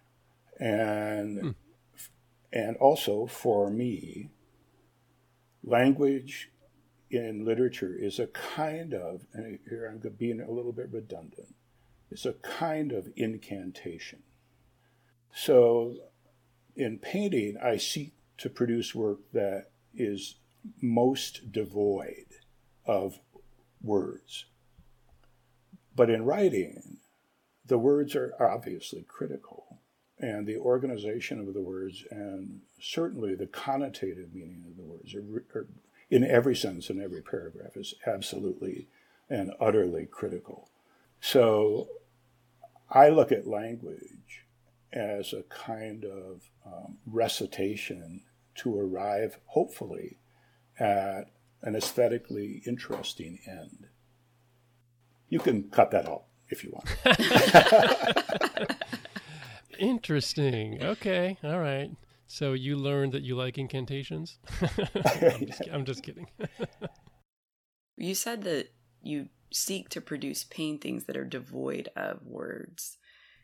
and 0.60 1.54
and 2.52 2.76
also 2.76 3.26
for 3.26 3.70
me, 3.70 4.30
language 5.62 6.50
in 7.10 7.44
literature 7.44 7.94
is 7.94 8.18
a 8.18 8.26
kind 8.26 8.94
of, 8.94 9.26
and 9.32 9.58
here 9.68 9.86
I'm 9.86 10.00
being 10.16 10.40
a 10.40 10.50
little 10.50 10.72
bit 10.72 10.90
redundant, 10.92 11.54
it's 12.14 12.24
a 12.24 12.32
kind 12.32 12.92
of 12.92 13.08
incantation. 13.16 14.22
So 15.34 15.96
in 16.76 16.98
painting, 16.98 17.56
I 17.60 17.76
seek 17.76 18.12
to 18.38 18.48
produce 18.48 18.94
work 18.94 19.18
that 19.32 19.66
is 19.92 20.36
most 20.80 21.50
devoid 21.50 22.26
of 22.86 23.18
words. 23.82 24.44
But 25.96 26.08
in 26.08 26.24
writing, 26.24 26.98
the 27.66 27.78
words 27.78 28.14
are 28.14 28.32
obviously 28.40 29.02
critical, 29.08 29.80
and 30.16 30.46
the 30.46 30.58
organization 30.58 31.40
of 31.40 31.52
the 31.52 31.62
words 31.62 32.04
and 32.12 32.60
certainly 32.80 33.34
the 33.34 33.46
connotative 33.46 34.32
meaning 34.32 34.62
of 34.68 34.76
the 34.76 34.84
words 34.84 35.16
are, 35.16 35.44
are 35.58 35.66
in 36.10 36.22
every 36.22 36.54
sentence 36.54 36.90
in 36.90 37.02
every 37.02 37.22
paragraph 37.22 37.76
is 37.76 37.92
absolutely 38.06 38.86
and 39.28 39.50
utterly 39.60 40.06
critical. 40.06 40.70
So 41.20 41.88
I 42.90 43.08
look 43.08 43.32
at 43.32 43.46
language 43.46 44.44
as 44.92 45.32
a 45.32 45.42
kind 45.44 46.04
of 46.04 46.42
um, 46.66 46.98
recitation 47.06 48.22
to 48.56 48.78
arrive, 48.78 49.38
hopefully, 49.46 50.18
at 50.78 51.30
an 51.62 51.74
aesthetically 51.74 52.62
interesting 52.66 53.38
end. 53.46 53.88
You 55.28 55.40
can 55.40 55.64
cut 55.70 55.90
that 55.90 56.06
out 56.08 56.24
if 56.48 56.62
you 56.62 56.72
want. 56.72 56.88
Interesting. 59.78 60.82
Okay. 60.82 61.38
All 61.42 61.58
right. 61.58 61.90
So 62.26 62.52
you 62.52 62.76
learned 62.76 63.12
that 63.12 63.22
you 63.22 63.36
like 63.36 63.58
incantations. 63.58 64.38
I'm, 64.60 65.46
just, 65.46 65.62
I'm 65.72 65.84
just 65.84 66.02
kidding. 66.02 66.28
You 67.96 68.16
said 68.16 68.42
that 68.42 68.72
you 69.04 69.28
seek 69.54 69.88
to 69.90 70.00
produce 70.00 70.44
paintings 70.44 71.04
that 71.04 71.16
are 71.16 71.24
devoid 71.24 71.88
of 71.94 72.26
words. 72.26 72.96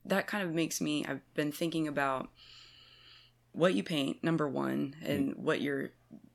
That 0.04 0.26
kind 0.26 0.42
of 0.42 0.52
makes 0.52 0.80
me, 0.80 1.04
I've 1.06 1.20
been 1.34 1.52
thinking 1.52 1.86
about 1.86 2.30
what 3.52 3.74
you 3.74 3.82
paint, 3.82 4.22
number 4.24 4.48
one, 4.48 4.96
and 5.04 5.32
mm-hmm. 5.32 5.42
what 5.42 5.61
your 5.61 5.90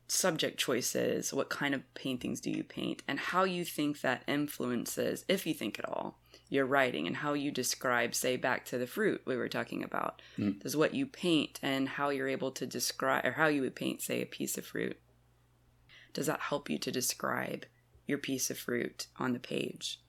subject 0.08 0.58
choice 0.58 0.96
is. 0.96 1.34
What 1.34 1.50
kind 1.50 1.74
of 1.74 1.94
paintings 1.94 2.40
do 2.40 2.52
you 2.52 2.64
paint, 2.64 3.04
and 3.08 3.20
how 3.20 3.44
you 3.44 3.66
think 3.66 4.02
that 4.02 4.24
influences, 4.28 5.26
if 5.28 5.46
you 5.46 5.54
think 5.54 5.80
at 5.80 5.90
all, 5.90 6.20
your 6.48 6.66
writing 6.66 7.08
and 7.08 7.18
how 7.18 7.34
you 7.34 7.52
describe, 7.52 8.14
say, 8.14 8.38
back 8.38 8.66
to 8.66 8.78
the 8.78 8.88
fruit 8.88 9.22
we 9.26 9.36
were 9.36 9.50
talking 9.50 9.84
about. 9.84 10.22
Mm. 10.38 10.62
Does 10.62 10.78
what 10.78 10.94
you 10.94 11.06
paint 11.06 11.60
and 11.64 11.90
how 11.90 12.10
you're 12.10 12.28
able 12.28 12.52
to 12.52 12.66
describe, 12.66 13.26
or 13.26 13.32
how 13.32 13.48
you 13.48 13.62
would 13.62 13.76
paint, 13.76 14.02
say, 14.02 14.22
a 14.22 14.28
piece 14.28 14.58
of 14.58 14.66
fruit, 14.66 15.00
does 16.14 16.28
that 16.28 16.40
help 16.40 16.70
you 16.70 16.78
to 16.78 16.92
describe 16.92 17.66
your 18.08 18.18
piece 18.18 18.50
of 18.50 18.58
fruit 18.58 19.08
on 19.18 19.34
the 19.34 19.40
page? 19.40 20.00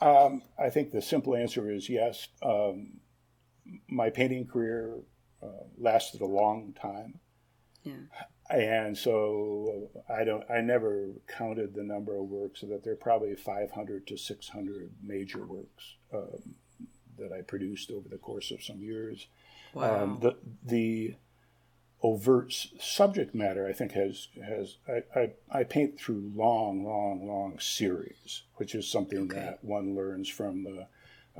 Um, 0.00 0.42
I 0.58 0.70
think 0.70 0.92
the 0.92 1.02
simple 1.02 1.34
answer 1.34 1.70
is 1.70 1.88
yes. 1.88 2.28
Um, 2.42 3.00
my 3.88 4.10
painting 4.10 4.46
career 4.46 4.98
uh, 5.42 5.64
lasted 5.76 6.20
a 6.20 6.26
long 6.26 6.74
time. 6.80 7.20
Yeah. 7.82 7.94
And 8.50 8.96
so 8.96 9.90
I 10.08 10.24
don't. 10.24 10.44
I 10.50 10.62
never 10.62 11.10
counted 11.26 11.74
the 11.74 11.82
number 11.82 12.16
of 12.16 12.24
works, 12.24 12.60
so 12.60 12.66
that 12.68 12.82
there 12.82 12.94
are 12.94 12.96
probably 12.96 13.34
500 13.34 14.06
to 14.06 14.16
600 14.16 14.90
major 15.02 15.44
works 15.46 15.96
um, 16.14 16.54
that 17.18 17.30
I 17.30 17.42
produced 17.42 17.90
over 17.90 18.08
the 18.08 18.16
course 18.16 18.50
of 18.50 18.62
some 18.62 18.80
years. 18.80 19.26
Wow. 19.74 20.02
Um, 20.02 20.18
the 20.20 20.36
the 20.64 21.14
overt 22.02 22.52
subject 22.78 23.34
matter, 23.34 23.66
I 23.66 23.72
think 23.72 23.92
has 23.92 24.28
has 24.44 24.76
I, 24.88 25.02
I, 25.18 25.30
I, 25.50 25.64
paint 25.64 25.98
through 25.98 26.32
long, 26.34 26.84
long, 26.84 27.26
long 27.26 27.58
series, 27.58 28.42
which 28.56 28.74
is 28.74 28.88
something 28.88 29.30
okay. 29.30 29.40
that 29.40 29.64
one 29.64 29.96
learns 29.96 30.28
from 30.28 30.64
the 30.64 30.86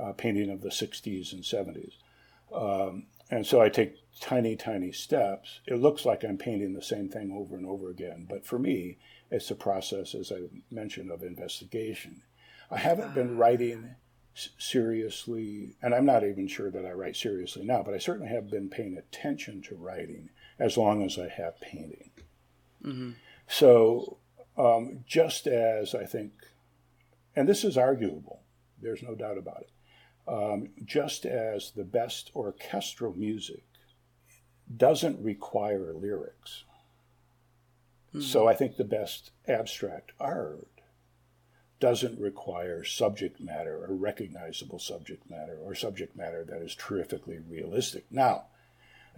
uh, 0.01 0.13
painting 0.13 0.49
of 0.49 0.61
the 0.61 0.69
'60s 0.69 1.31
and 1.33 1.43
'70s. 1.43 1.93
Um, 2.53 3.05
and 3.31 3.45
so 3.45 3.61
I 3.61 3.69
take 3.69 3.95
tiny, 4.19 4.55
tiny 4.55 4.91
steps. 4.91 5.59
It 5.65 5.75
looks 5.75 6.03
like 6.03 6.23
I'm 6.23 6.37
painting 6.37 6.73
the 6.73 6.81
same 6.81 7.09
thing 7.09 7.31
over 7.31 7.55
and 7.55 7.65
over 7.65 7.89
again, 7.89 8.25
but 8.27 8.45
for 8.45 8.57
me, 8.57 8.97
it's 9.31 9.51
a 9.51 9.55
process, 9.55 10.15
as 10.15 10.31
I 10.31 10.47
mentioned, 10.71 11.11
of 11.11 11.21
investigation. 11.21 12.23
I 12.71 12.77
haven't 12.77 13.13
been 13.13 13.35
ah. 13.35 13.39
writing 13.39 13.95
seriously, 14.57 15.75
and 15.81 15.93
I'm 15.93 16.05
not 16.05 16.23
even 16.23 16.47
sure 16.47 16.71
that 16.71 16.85
I 16.85 16.91
write 16.91 17.15
seriously 17.15 17.63
now, 17.63 17.83
but 17.83 17.93
I 17.93 17.97
certainly 17.97 18.29
have 18.29 18.49
been 18.49 18.69
paying 18.69 18.97
attention 18.97 19.61
to 19.63 19.75
writing 19.75 20.29
as 20.59 20.77
long 20.77 21.03
as 21.03 21.17
I 21.17 21.29
have 21.29 21.59
painting. 21.61 22.11
Mm-hmm. 22.83 23.11
So, 23.47 24.17
um, 24.57 25.03
just 25.05 25.47
as 25.47 25.95
I 25.95 26.05
think, 26.05 26.33
and 27.35 27.47
this 27.47 27.63
is 27.63 27.77
arguable, 27.77 28.41
there's 28.81 29.01
no 29.01 29.15
doubt 29.15 29.37
about 29.37 29.61
it, 29.61 29.71
um, 30.27 30.69
just 30.85 31.25
as 31.25 31.71
the 31.71 31.83
best 31.83 32.31
orchestral 32.35 33.13
music 33.15 33.63
doesn't 34.75 35.23
require 35.23 35.93
lyrics. 35.93 36.65
Mm-hmm. 38.09 38.21
So 38.21 38.47
I 38.47 38.53
think 38.53 38.75
the 38.75 38.83
best 38.83 39.31
abstract 39.47 40.11
art 40.19 40.67
doesn't 41.79 42.19
require 42.19 42.83
subject 42.83 43.39
matter 43.39 43.85
or 43.85 43.95
recognizable 43.95 44.79
subject 44.79 45.29
matter 45.29 45.57
or 45.63 45.73
subject 45.73 46.15
matter 46.15 46.43
that 46.43 46.61
is 46.61 46.75
terrifically 46.75 47.39
realistic. 47.39 48.05
Now, 48.11 48.45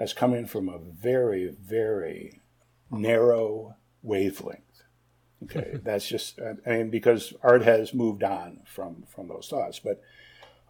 that's 0.01 0.13
coming 0.13 0.47
from 0.47 0.67
a 0.67 0.79
very, 0.79 1.55
very 1.61 2.41
narrow 2.89 3.75
wavelength. 4.01 4.81
Okay, 5.43 5.77
that's 5.83 6.07
just, 6.07 6.39
I 6.65 6.69
mean, 6.71 6.89
because 6.89 7.35
art 7.43 7.61
has 7.61 7.93
moved 7.93 8.23
on 8.23 8.61
from, 8.65 9.03
from 9.07 9.27
those 9.27 9.47
thoughts. 9.47 9.77
But 9.77 10.01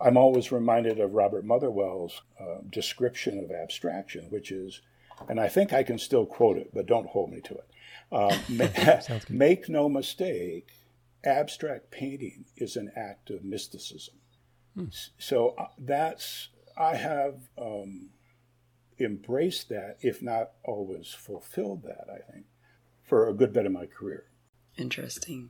I'm 0.01 0.17
always 0.17 0.51
reminded 0.51 0.99
of 0.99 1.13
Robert 1.13 1.45
Motherwell's 1.45 2.23
uh, 2.37 2.57
description 2.69 3.39
of 3.39 3.51
abstraction, 3.51 4.25
which 4.31 4.51
is, 4.51 4.81
and 5.29 5.39
I 5.39 5.47
think 5.47 5.71
I 5.71 5.83
can 5.83 5.97
still 5.97 6.25
quote 6.25 6.57
it, 6.57 6.71
but 6.73 6.85
don't 6.85 7.07
hold 7.07 7.31
me 7.31 7.39
to 7.39 7.53
it. 7.53 7.67
Um, 8.11 8.37
make, 8.49 9.29
make 9.29 9.69
no 9.69 9.87
mistake, 9.87 10.73
abstract 11.23 11.89
painting 11.89 12.43
is 12.57 12.75
an 12.75 12.91
act 12.97 13.29
of 13.29 13.45
mysticism. 13.45 14.15
Hmm. 14.75 14.87
So 15.17 15.55
uh, 15.57 15.67
that's, 15.77 16.49
I 16.77 16.97
have 16.97 17.35
um, 17.57 18.09
embraced 19.03 19.69
that, 19.69 19.97
if 20.01 20.21
not 20.21 20.51
always 20.63 21.07
fulfilled 21.07 21.83
that, 21.83 22.07
I 22.09 22.31
think, 22.31 22.45
for 23.03 23.27
a 23.27 23.33
good 23.33 23.53
bit 23.53 23.65
of 23.65 23.71
my 23.71 23.85
career. 23.85 24.25
Interesting. 24.77 25.49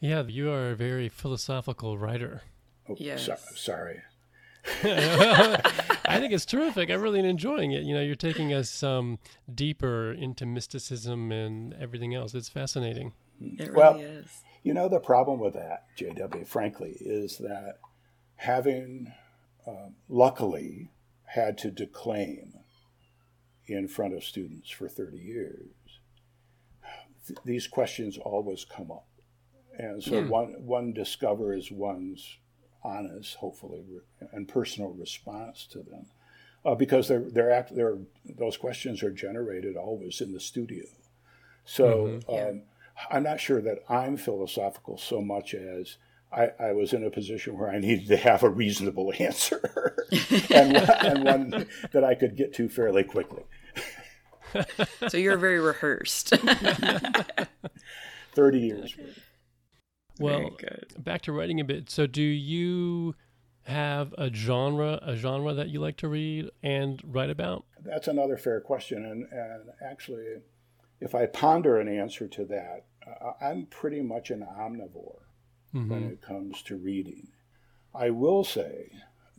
Yeah, 0.00 0.22
you 0.26 0.50
are 0.50 0.70
a 0.70 0.76
very 0.76 1.08
philosophical 1.08 1.98
writer. 1.98 2.42
Oh, 2.88 2.96
yes. 2.98 3.26
So, 3.26 3.36
sorry. 3.54 4.00
I 4.84 6.18
think 6.18 6.32
it's 6.32 6.44
terrific. 6.44 6.90
I'm 6.90 7.00
really 7.00 7.20
enjoying 7.20 7.72
it. 7.72 7.82
You 7.82 7.94
know, 7.94 8.00
you're 8.00 8.14
taking 8.14 8.52
us 8.52 8.82
um, 8.82 9.18
deeper 9.52 10.12
into 10.12 10.46
mysticism 10.46 11.32
and 11.32 11.74
everything 11.74 12.14
else. 12.14 12.34
It's 12.34 12.48
fascinating. 12.48 13.12
It 13.40 13.70
really 13.70 13.76
well, 13.76 13.96
is. 13.98 14.26
You 14.62 14.74
know, 14.74 14.88
the 14.88 15.00
problem 15.00 15.38
with 15.38 15.54
that, 15.54 15.86
JW, 15.98 16.46
frankly, 16.46 16.96
is 17.00 17.38
that 17.38 17.78
having 18.36 19.12
uh, 19.66 19.88
luckily 20.08 20.90
had 21.24 21.58
to 21.58 21.70
declaim 21.70 22.54
in 23.66 23.88
front 23.88 24.14
of 24.14 24.24
students 24.24 24.70
for 24.70 24.88
30 24.88 25.18
years, 25.18 25.68
th- 27.26 27.38
these 27.44 27.66
questions 27.66 28.18
always 28.18 28.64
come 28.64 28.90
up. 28.90 29.06
And 29.78 30.02
so 30.02 30.20
yeah. 30.20 30.26
one, 30.26 30.54
one 30.64 30.92
discovers 30.92 31.70
one's 31.70 32.38
honest, 32.82 33.36
hopefully, 33.36 33.84
and 34.32 34.46
personal 34.46 34.90
response 34.90 35.66
to 35.72 35.78
them. 35.78 36.06
Uh, 36.64 36.74
because 36.74 37.08
they're, 37.08 37.28
they're, 37.30 37.50
act, 37.50 37.74
they're, 37.74 37.98
those 38.24 38.56
questions 38.56 39.02
are 39.02 39.10
generated 39.10 39.76
always 39.76 40.20
in 40.20 40.32
the 40.32 40.40
studio. 40.40 40.84
So 41.64 42.06
mm-hmm. 42.06 42.32
yeah. 42.32 42.48
um, 42.48 42.62
I'm 43.10 43.22
not 43.22 43.40
sure 43.40 43.60
that 43.60 43.80
I'm 43.88 44.16
philosophical 44.16 44.96
so 44.96 45.20
much 45.20 45.54
as 45.54 45.96
I, 46.34 46.50
I, 46.58 46.72
was 46.72 46.92
in 46.92 47.04
a 47.04 47.10
position 47.10 47.56
where 47.56 47.70
I 47.70 47.78
needed 47.78 48.08
to 48.08 48.16
have 48.16 48.42
a 48.42 48.48
reasonable 48.48 49.12
answer 49.18 49.96
and, 50.50 50.76
and 50.76 51.24
one 51.24 51.66
that 51.92 52.04
I 52.04 52.14
could 52.14 52.36
get 52.36 52.52
to 52.54 52.68
fairly 52.68 53.04
quickly. 53.04 53.44
so 55.08 55.16
you're 55.16 55.36
very 55.36 55.60
rehearsed. 55.60 56.34
30 58.34 58.58
years. 58.58 58.96
Well, 60.18 60.56
back 60.98 61.22
to 61.22 61.32
writing 61.32 61.60
a 61.60 61.64
bit. 61.64 61.90
So 61.90 62.06
do 62.06 62.22
you 62.22 63.14
have 63.64 64.14
a 64.18 64.30
genre, 64.32 64.98
a 65.02 65.16
genre 65.16 65.54
that 65.54 65.68
you 65.68 65.80
like 65.80 65.96
to 65.98 66.08
read 66.08 66.50
and 66.62 67.00
write 67.04 67.30
about? 67.30 67.64
That's 67.82 68.08
another 68.08 68.36
fair 68.36 68.60
question. 68.60 69.04
And, 69.04 69.26
and 69.32 69.70
actually, 69.84 70.24
if 71.00 71.14
I 71.14 71.26
ponder 71.26 71.78
an 71.78 71.88
answer 71.88 72.28
to 72.28 72.44
that, 72.46 72.84
uh, 73.06 73.32
I'm 73.40 73.66
pretty 73.66 74.02
much 74.02 74.30
an 74.30 74.40
omnivore 74.40 75.23
mm-hmm. 75.74 75.88
when 75.88 76.04
it 76.04 76.22
comes 76.22 76.62
to 76.62 76.76
reading. 76.76 77.28
I 77.94 78.10
will 78.10 78.44
say 78.44 78.90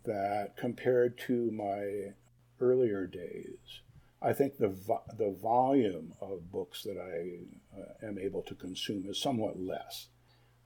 that 0.06 0.58
compared 0.58 1.18
to 1.20 1.52
my 1.52 2.14
earlier 2.60 3.08
days, 3.08 3.82
I 4.22 4.34
think 4.34 4.58
the 4.58 4.70
vo- 4.70 5.04
the 5.18 5.32
volume 5.32 6.14
of 6.22 6.52
books 6.52 6.84
that 6.84 6.98
I 6.98 7.80
uh, 7.80 8.08
am 8.08 8.18
able 8.18 8.42
to 8.44 8.56
consume 8.56 9.06
is 9.10 9.22
somewhat 9.22 9.60
less. 9.60 10.08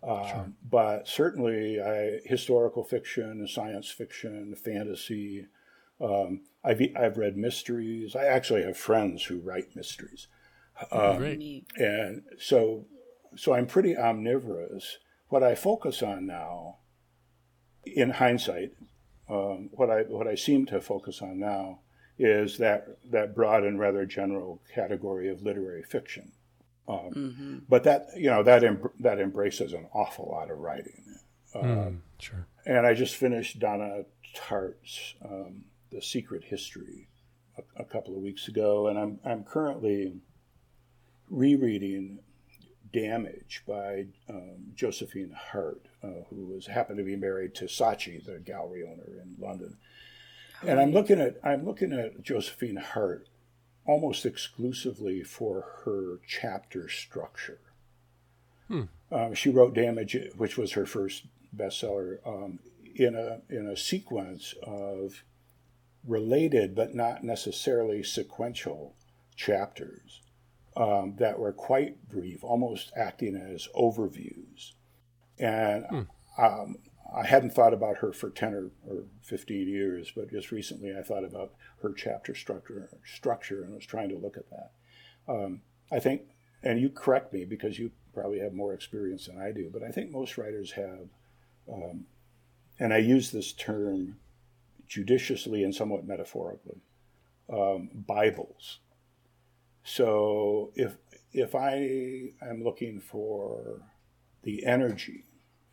Uh, 0.02 0.28
sure. 0.28 0.52
But 0.70 1.08
certainly, 1.08 1.82
I, 1.82 2.20
historical 2.24 2.84
fiction, 2.84 3.48
science 3.48 3.90
fiction, 3.90 4.56
fantasy. 4.56 5.48
Um, 6.00 6.44
I've 6.64 6.82
I've 6.96 7.18
read 7.18 7.36
mysteries. 7.36 8.16
I 8.16 8.26
actually 8.26 8.64
have 8.64 8.78
friends 8.78 9.26
who 9.26 9.40
write 9.40 9.76
mysteries. 9.76 10.28
Um, 10.92 11.18
Great. 11.18 11.66
And 11.76 12.24
so, 12.38 12.86
so 13.36 13.54
I'm 13.54 13.68
pretty 13.68 13.98
omnivorous. 13.98 14.98
What 15.30 15.44
I 15.44 15.56
focus 15.56 16.04
on 16.04 16.26
now, 16.26 16.78
in 17.86 18.12
hindsight, 18.12 18.74
um, 19.30 19.70
what 19.72 19.90
I 19.90 20.02
what 20.04 20.28
I 20.28 20.36
seem 20.36 20.66
to 20.68 20.82
focus 20.82 21.22
on 21.22 21.40
now 21.40 21.80
is 22.18 22.58
that 22.58 22.98
that 23.12 23.34
broad 23.34 23.64
and 23.64 23.80
rather 23.80 24.06
general 24.06 24.62
category 24.74 25.30
of 25.30 25.42
literary 25.42 25.84
fiction. 25.84 26.32
Um, 26.88 27.12
mm-hmm. 27.16 27.58
But 27.70 27.84
that 27.84 28.08
you 28.16 28.30
know 28.30 28.44
that 28.44 28.64
em- 28.64 28.90
that 29.00 29.20
embraces 29.20 29.74
an 29.74 29.88
awful 29.94 30.30
lot 30.32 30.50
of 30.50 30.58
writing. 30.58 31.04
Uh, 31.54 31.60
mm, 31.60 31.98
sure. 32.20 32.48
And 32.66 32.86
I 32.86 32.94
just 32.94 33.16
finished 33.16 33.60
Donna 33.60 34.04
Tartt's 34.36 35.16
um, 35.24 35.66
The 35.92 36.02
Secret 36.02 36.44
History 36.44 37.08
a, 37.58 37.82
a, 37.82 37.86
couple 37.86 38.16
of 38.16 38.22
weeks 38.22 38.48
ago, 38.48 38.88
and 38.88 38.98
I'm 38.98 39.20
I'm 39.24 39.44
currently 39.44 40.14
rereading 41.30 42.20
Damage 42.92 43.64
by 43.68 44.06
um, 44.30 44.72
Josephine 44.76 45.36
Hart, 45.52 45.86
uh, 46.04 46.24
who 46.30 46.48
was 46.48 46.68
happened 46.68 46.98
to 46.98 47.04
be 47.04 47.16
married 47.16 47.56
to 47.56 47.66
Saatchi, 47.66 48.24
the 48.24 48.40
gallery 48.40 48.84
owner 48.84 49.22
in 49.22 49.36
London. 49.40 49.78
And 50.62 50.80
I'm 50.80 50.92
looking 50.92 51.22
at 51.22 51.38
I'm 51.44 51.66
looking 51.66 51.94
at 51.94 52.22
Josephine 52.22 52.78
Hart 52.78 53.28
almost 53.86 54.26
exclusively 54.26 55.24
for 55.24 55.66
her 55.86 56.20
chapter 56.28 56.90
structure. 56.90 57.62
Hmm. 58.68 58.84
Um, 59.12 59.34
she 59.34 59.50
wrote 59.50 59.74
Damage, 59.74 60.18
which 60.36 60.58
was 60.58 60.74
her 60.74 60.86
first 60.86 61.26
bestseller, 61.56 62.20
um, 62.28 62.60
in 62.96 63.16
a 63.16 63.42
in 63.50 63.68
a 63.68 63.78
sequence 63.78 64.54
of 64.64 65.24
related 66.06 66.76
but 66.76 66.96
not 66.96 67.24
necessarily 67.24 68.04
sequential 68.04 68.96
chapters 69.36 70.22
um, 70.80 71.16
that 71.20 71.38
were 71.38 71.52
quite 71.52 72.08
brief, 72.08 72.44
almost 72.44 72.94
acting 72.96 73.36
as 73.36 73.68
overviews. 73.76 74.72
And 75.38 75.86
hmm. 75.86 76.02
um, 76.42 76.78
I 77.14 77.28
hadn't 77.28 77.52
thought 77.52 77.74
about 77.74 77.98
her 77.98 78.14
for 78.14 78.30
10 78.30 78.54
or, 78.54 78.72
or 78.88 79.04
15 79.24 79.68
years, 79.68 80.12
but 80.16 80.32
just 80.32 80.52
recently 80.52 80.96
I 80.98 81.04
thought 81.04 81.26
about 81.26 81.54
her 81.82 81.92
chapter 81.92 82.34
structure, 82.34 82.90
structure 83.04 83.62
and 83.62 83.76
was 83.76 83.86
trying 83.86 84.10
to 84.10 84.18
look 84.18 84.38
at 84.38 84.50
that. 84.50 84.72
Um, 85.28 85.62
I 85.92 86.00
think, 86.00 86.22
and 86.64 86.80
you 86.80 86.90
correct 86.90 87.34
me 87.34 87.44
because 87.44 87.78
you 87.78 87.92
probably 88.14 88.40
have 88.40 88.54
more 88.54 88.74
experience 88.74 89.26
than 89.28 89.40
I 89.40 89.52
do, 89.52 89.70
but 89.72 89.84
I 89.84 89.92
think 89.92 90.12
most 90.12 90.38
writers 90.38 90.72
have, 90.74 91.10
um, 91.72 92.06
and 92.80 92.94
I 92.94 93.00
use 93.00 93.32
this 93.32 93.52
term 93.52 94.16
judiciously 94.88 95.62
and 95.62 95.76
somewhat 95.76 96.08
metaphorically, 96.08 96.82
um, 97.52 97.90
Bibles. 97.94 98.80
So 99.84 100.72
if 100.76 100.98
if 101.32 101.56
I 101.56 102.32
am 102.42 102.64
looking 102.64 103.00
for 103.00 103.82
the 104.44 104.66
energy 104.66 105.26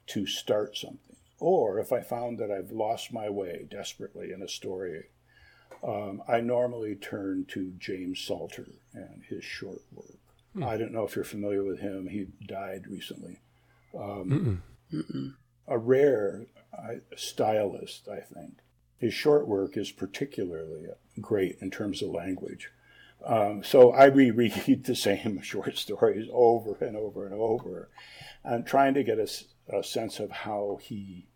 to 0.09 0.27
start 0.27 0.77
something, 0.77 1.17
or 1.39 1.79
if 1.79 1.93
I 1.93 2.01
found 2.01 2.39
that 2.39 2.51
I've 2.51 2.71
lost 2.71 3.13
my 3.13 3.29
way 3.31 3.67
desperately 3.71 4.33
in 4.33 4.43
a 4.43 4.49
story, 4.49 5.05
um, 5.83 6.23
I 6.29 6.41
normally 6.41 6.95
turn 6.95 7.47
to 7.49 7.73
James 7.79 8.21
Salter 8.21 8.67
and 8.93 9.23
his 9.29 9.45
short 9.45 9.83
work. 9.93 10.19
Hmm. 10.55 10.65
I 10.65 10.77
don't 10.77 10.93
know 10.93 11.05
if 11.05 11.17
you're 11.17 11.25
familiar 11.25 11.65
with 11.65 11.81
him. 11.81 12.09
He 12.09 12.27
died 12.47 12.87
recently. 12.89 13.41
Um, 13.99 14.63
a 15.69 15.79
rare 15.79 16.47
uh, 16.77 16.95
stylist, 17.17 18.09
I 18.09 18.21
think. 18.21 18.59
His 18.99 19.13
short 19.13 19.47
work 19.47 19.77
is 19.77 19.91
particularly 19.93 20.87
great 21.21 21.59
in 21.61 21.71
terms 21.71 22.03
of 22.03 22.11
language. 22.11 22.71
Um, 23.25 23.65
so 23.65 23.93
I 23.93 24.07
reread 24.07 24.85
the 24.85 24.95
same 24.95 25.41
short 25.43 25.77
stories 25.79 26.29
over 26.33 26.77
and 26.85 26.97
over 26.97 27.27
and 27.27 27.35
over, 27.35 27.89
and 28.45 28.67
trying 28.67 28.95
to 28.95 29.03
get 29.03 29.19
a, 29.19 29.29
a 29.77 29.83
sense 29.83 30.21
of 30.21 30.31
how 30.31 30.79
he 30.83 31.27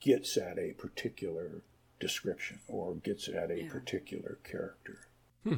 gets 0.00 0.36
at 0.36 0.58
a 0.58 0.72
particular 0.72 1.62
description 1.98 2.60
or 2.66 2.94
gets 2.94 3.28
at 3.28 3.50
a 3.50 3.62
yeah. 3.62 3.68
particular 3.70 4.38
character. 4.42 5.08
Hmm. 5.44 5.56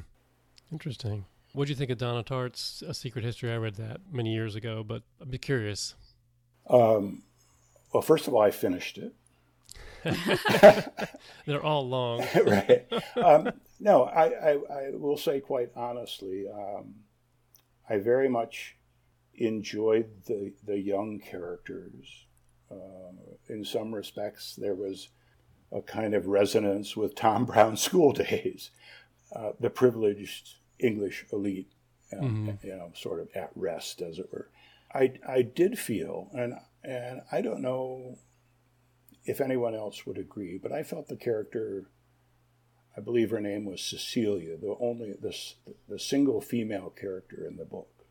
Interesting. 0.71 1.25
What 1.53 1.67
do 1.67 1.71
you 1.71 1.77
think 1.77 1.91
of 1.91 1.99
Donna 1.99 2.23
Tartt's 2.23 2.83
A 2.87 2.95
Secret 2.95 3.25
History? 3.25 3.53
I 3.53 3.57
read 3.57 3.77
that 3.77 4.01
many 4.11 4.33
years 4.33 4.57
ago, 4.57 4.83
but 4.83 5.03
I'd 5.21 5.31
be 5.31 5.39
curious. 5.39 5.95
Um, 6.69 7.23
well, 7.93 8.03
first 8.03 8.27
of 8.27 8.35
all, 8.35 8.41
I 8.41 8.51
finished 8.51 8.99
it. 8.99 9.15
They're 11.47 11.63
all 11.63 11.87
long. 11.87 12.25
right. 12.47 12.87
Um, 13.17 13.53
no, 13.83 14.05
I, 14.05 14.27
I, 14.27 14.51
I, 14.53 14.91
will 14.93 15.17
say 15.17 15.41
quite 15.41 15.71
honestly, 15.75 16.47
um, 16.49 16.95
I 17.89 17.99
very 17.99 18.29
much 18.29 18.77
enjoyed 19.35 20.09
the, 20.27 20.53
the 20.65 20.79
young 20.79 21.19
characters. 21.19 22.27
Uh, 22.71 23.11
in 23.49 23.65
some 23.65 23.93
respects, 23.93 24.55
there 24.57 24.77
was 24.77 25.09
a 25.73 25.83
kind 25.83 26.15
of 26.15 26.29
resonance 26.29 26.97
with 26.97 27.17
Tom 27.17 27.45
Brown's 27.47 27.83
school 27.83 28.13
days, 28.13 28.71
uh, 29.35 29.53
the 29.59 29.71
privileged 29.71 30.57
English 30.79 31.27
elite, 31.33 31.73
uh, 32.13 32.23
mm-hmm. 32.23 32.67
you 32.67 32.77
know, 32.77 32.93
sort 32.95 33.21
of 33.21 33.29
at 33.35 33.51
rest, 33.57 34.01
as 34.01 34.21
it 34.21 34.33
were. 34.33 34.49
I, 34.95 35.15
I 35.27 35.43
did 35.43 35.79
feel, 35.79 36.29
and 36.35 36.55
and 36.85 37.23
I 37.33 37.41
don't 37.41 37.63
know 37.63 38.19
if 39.25 39.41
anyone 39.41 39.75
else 39.75 40.07
would 40.07 40.19
agree, 40.19 40.59
but 40.59 40.73
I 40.73 40.83
felt 40.83 41.09
the 41.09 41.17
character, 41.17 41.87
I 42.97 43.01
believe 43.01 43.31
her 43.31 43.41
name 43.41 43.65
was 43.65 43.81
Cecilia, 43.81 44.57
the 44.57 44.77
only 44.81 45.15
the, 45.21 45.35
the 45.89 45.99
single 45.99 46.41
female 46.41 46.91
character 46.91 47.47
in 47.47 47.57
the 47.57 47.65
book, 47.65 48.05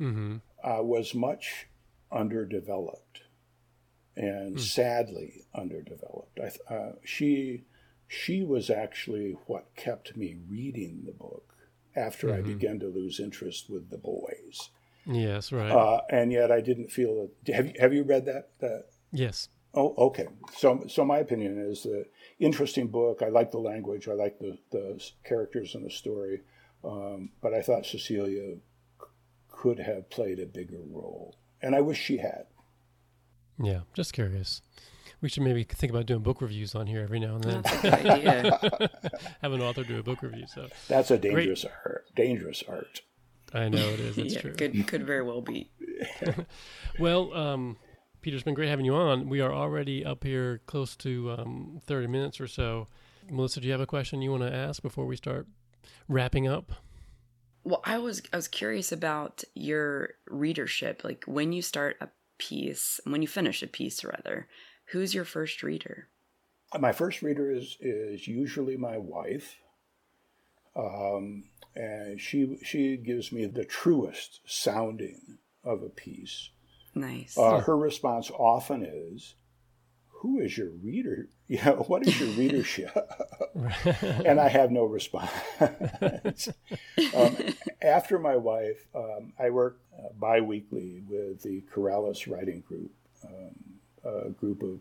mm-hmm. 0.00 0.36
uh, 0.64 0.82
was 0.82 1.14
much 1.14 1.68
underdeveloped 2.10 3.22
and 4.16 4.56
mm. 4.56 4.60
sadly 4.60 5.44
underdeveloped. 5.54 6.40
I, 6.40 6.74
uh, 6.74 6.92
she 7.04 7.64
she 8.08 8.42
was 8.42 8.70
actually 8.70 9.36
what 9.46 9.74
kept 9.76 10.16
me 10.16 10.36
reading 10.48 11.02
the 11.04 11.12
book 11.12 11.54
after 11.94 12.28
mm-hmm. 12.28 12.38
I 12.38 12.52
began 12.52 12.78
to 12.80 12.86
lose 12.86 13.20
interest 13.20 13.68
with 13.68 13.90
the 13.90 13.98
boys. 13.98 14.70
Yes, 15.06 15.52
right. 15.52 15.70
Uh, 15.70 16.00
and 16.10 16.32
yet 16.32 16.50
I 16.50 16.60
didn't 16.60 16.90
feel 16.90 17.28
it. 17.46 17.54
Have 17.54 17.66
you, 17.66 17.72
have 17.78 17.92
you 17.92 18.02
read 18.02 18.26
that? 18.26 18.48
that? 18.60 18.86
Yes. 19.12 19.48
Oh, 19.76 19.94
okay. 19.98 20.26
So, 20.56 20.84
so 20.88 21.04
my 21.04 21.18
opinion 21.18 21.58
is 21.58 21.82
that 21.82 22.06
interesting 22.40 22.88
book. 22.88 23.20
I 23.22 23.28
like 23.28 23.50
the 23.50 23.58
language. 23.58 24.08
I 24.08 24.12
like 24.12 24.38
the, 24.38 24.56
the 24.72 25.04
characters 25.22 25.74
in 25.74 25.82
the 25.82 25.90
story. 25.90 26.40
Um, 26.82 27.30
but 27.42 27.52
I 27.52 27.60
thought 27.60 27.84
Cecilia 27.84 28.56
could 29.48 29.78
have 29.78 30.08
played 30.08 30.38
a 30.38 30.46
bigger 30.46 30.80
role, 30.90 31.36
and 31.60 31.74
I 31.74 31.80
wish 31.80 31.98
she 31.98 32.18
had. 32.18 32.46
Yeah, 33.58 33.80
just 33.94 34.12
curious. 34.12 34.62
We 35.20 35.28
should 35.28 35.42
maybe 35.42 35.64
think 35.64 35.90
about 35.90 36.06
doing 36.06 36.20
book 36.20 36.42
reviews 36.42 36.74
on 36.74 36.86
here 36.86 37.02
every 37.02 37.18
now 37.18 37.36
and 37.36 37.44
then. 37.44 37.62
That's 37.62 37.84
a 37.84 37.90
good 37.90 38.06
idea. 38.06 38.90
Have 39.42 39.52
an 39.52 39.62
author 39.62 39.82
do 39.82 39.98
a 39.98 40.02
book 40.02 40.22
review. 40.22 40.44
So 40.46 40.68
that's 40.88 41.10
a 41.10 41.18
dangerous 41.18 41.62
Great. 41.62 41.72
art. 41.84 42.04
Dangerous 42.14 42.62
art. 42.68 43.00
I 43.54 43.68
know 43.68 43.78
it 43.78 44.00
is. 44.00 44.18
It's 44.18 44.34
yeah, 44.34 44.40
true. 44.40 44.52
Could 44.54 44.86
could 44.86 45.06
very 45.06 45.22
well 45.22 45.40
be. 45.40 45.70
well, 46.98 47.32
um, 47.32 47.78
Peter, 48.26 48.34
it's 48.34 48.42
been 48.42 48.54
great 48.54 48.68
having 48.68 48.84
you 48.84 48.92
on. 48.92 49.28
We 49.28 49.40
are 49.40 49.52
already 49.52 50.04
up 50.04 50.24
here 50.24 50.60
close 50.66 50.96
to 50.96 51.30
um, 51.38 51.80
thirty 51.86 52.08
minutes 52.08 52.40
or 52.40 52.48
so. 52.48 52.88
Melissa, 53.30 53.60
do 53.60 53.68
you 53.68 53.72
have 53.72 53.80
a 53.80 53.86
question 53.86 54.20
you 54.20 54.32
want 54.32 54.42
to 54.42 54.52
ask 54.52 54.82
before 54.82 55.06
we 55.06 55.14
start 55.14 55.46
wrapping 56.08 56.48
up? 56.48 56.72
Well, 57.62 57.82
I 57.84 57.98
was 57.98 58.22
I 58.32 58.36
was 58.36 58.48
curious 58.48 58.90
about 58.90 59.44
your 59.54 60.14
readership. 60.26 61.04
Like 61.04 61.22
when 61.28 61.52
you 61.52 61.62
start 61.62 61.98
a 62.00 62.08
piece, 62.36 62.98
when 63.04 63.22
you 63.22 63.28
finish 63.28 63.62
a 63.62 63.68
piece, 63.68 64.02
rather, 64.02 64.48
who's 64.86 65.14
your 65.14 65.24
first 65.24 65.62
reader? 65.62 66.08
My 66.76 66.90
first 66.90 67.22
reader 67.22 67.52
is 67.52 67.76
is 67.80 68.26
usually 68.26 68.76
my 68.76 68.98
wife. 68.98 69.54
Um, 70.74 71.44
and 71.76 72.20
she 72.20 72.58
she 72.64 72.96
gives 72.96 73.30
me 73.30 73.46
the 73.46 73.64
truest 73.64 74.40
sounding 74.46 75.38
of 75.62 75.84
a 75.84 75.88
piece. 75.88 76.50
Nice. 76.96 77.36
Uh, 77.36 77.60
her 77.60 77.76
response 77.76 78.30
often 78.30 78.82
is, 78.82 79.34
"Who 80.08 80.40
is 80.40 80.56
your 80.56 80.70
reader? 80.70 81.28
You 81.48 81.62
know, 81.64 81.84
what 81.86 82.04
is 82.04 82.18
your 82.18 82.30
readership?" 82.30 82.90
and 84.02 84.40
I 84.40 84.48
have 84.48 84.72
no 84.72 84.84
response. 84.84 85.30
um, 87.14 87.36
after 87.80 88.18
my 88.18 88.34
wife, 88.34 88.84
um, 88.96 89.32
I 89.38 89.50
work 89.50 89.78
uh, 89.96 90.08
biweekly 90.18 91.04
with 91.08 91.42
the 91.42 91.62
Corrales 91.72 92.28
Writing 92.28 92.64
Group, 92.66 92.90
um, 93.24 93.54
a 94.04 94.30
group 94.30 94.64
of 94.64 94.80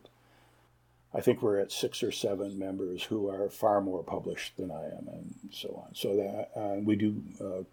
I 1.16 1.22
think 1.22 1.42
we're 1.42 1.60
at 1.60 1.72
six 1.72 2.04
or 2.04 2.12
seven 2.12 2.60
members 2.60 3.04
who 3.04 3.30
are 3.30 3.50
far 3.50 3.80
more 3.80 4.04
published 4.04 4.58
than 4.58 4.70
I 4.70 4.86
am, 4.86 5.08
and 5.08 5.36
so 5.50 5.82
on. 5.86 5.96
So 5.96 6.16
that 6.18 6.52
uh, 6.60 6.82
we 6.84 6.98
do 6.98 7.24
uh, 7.40 7.64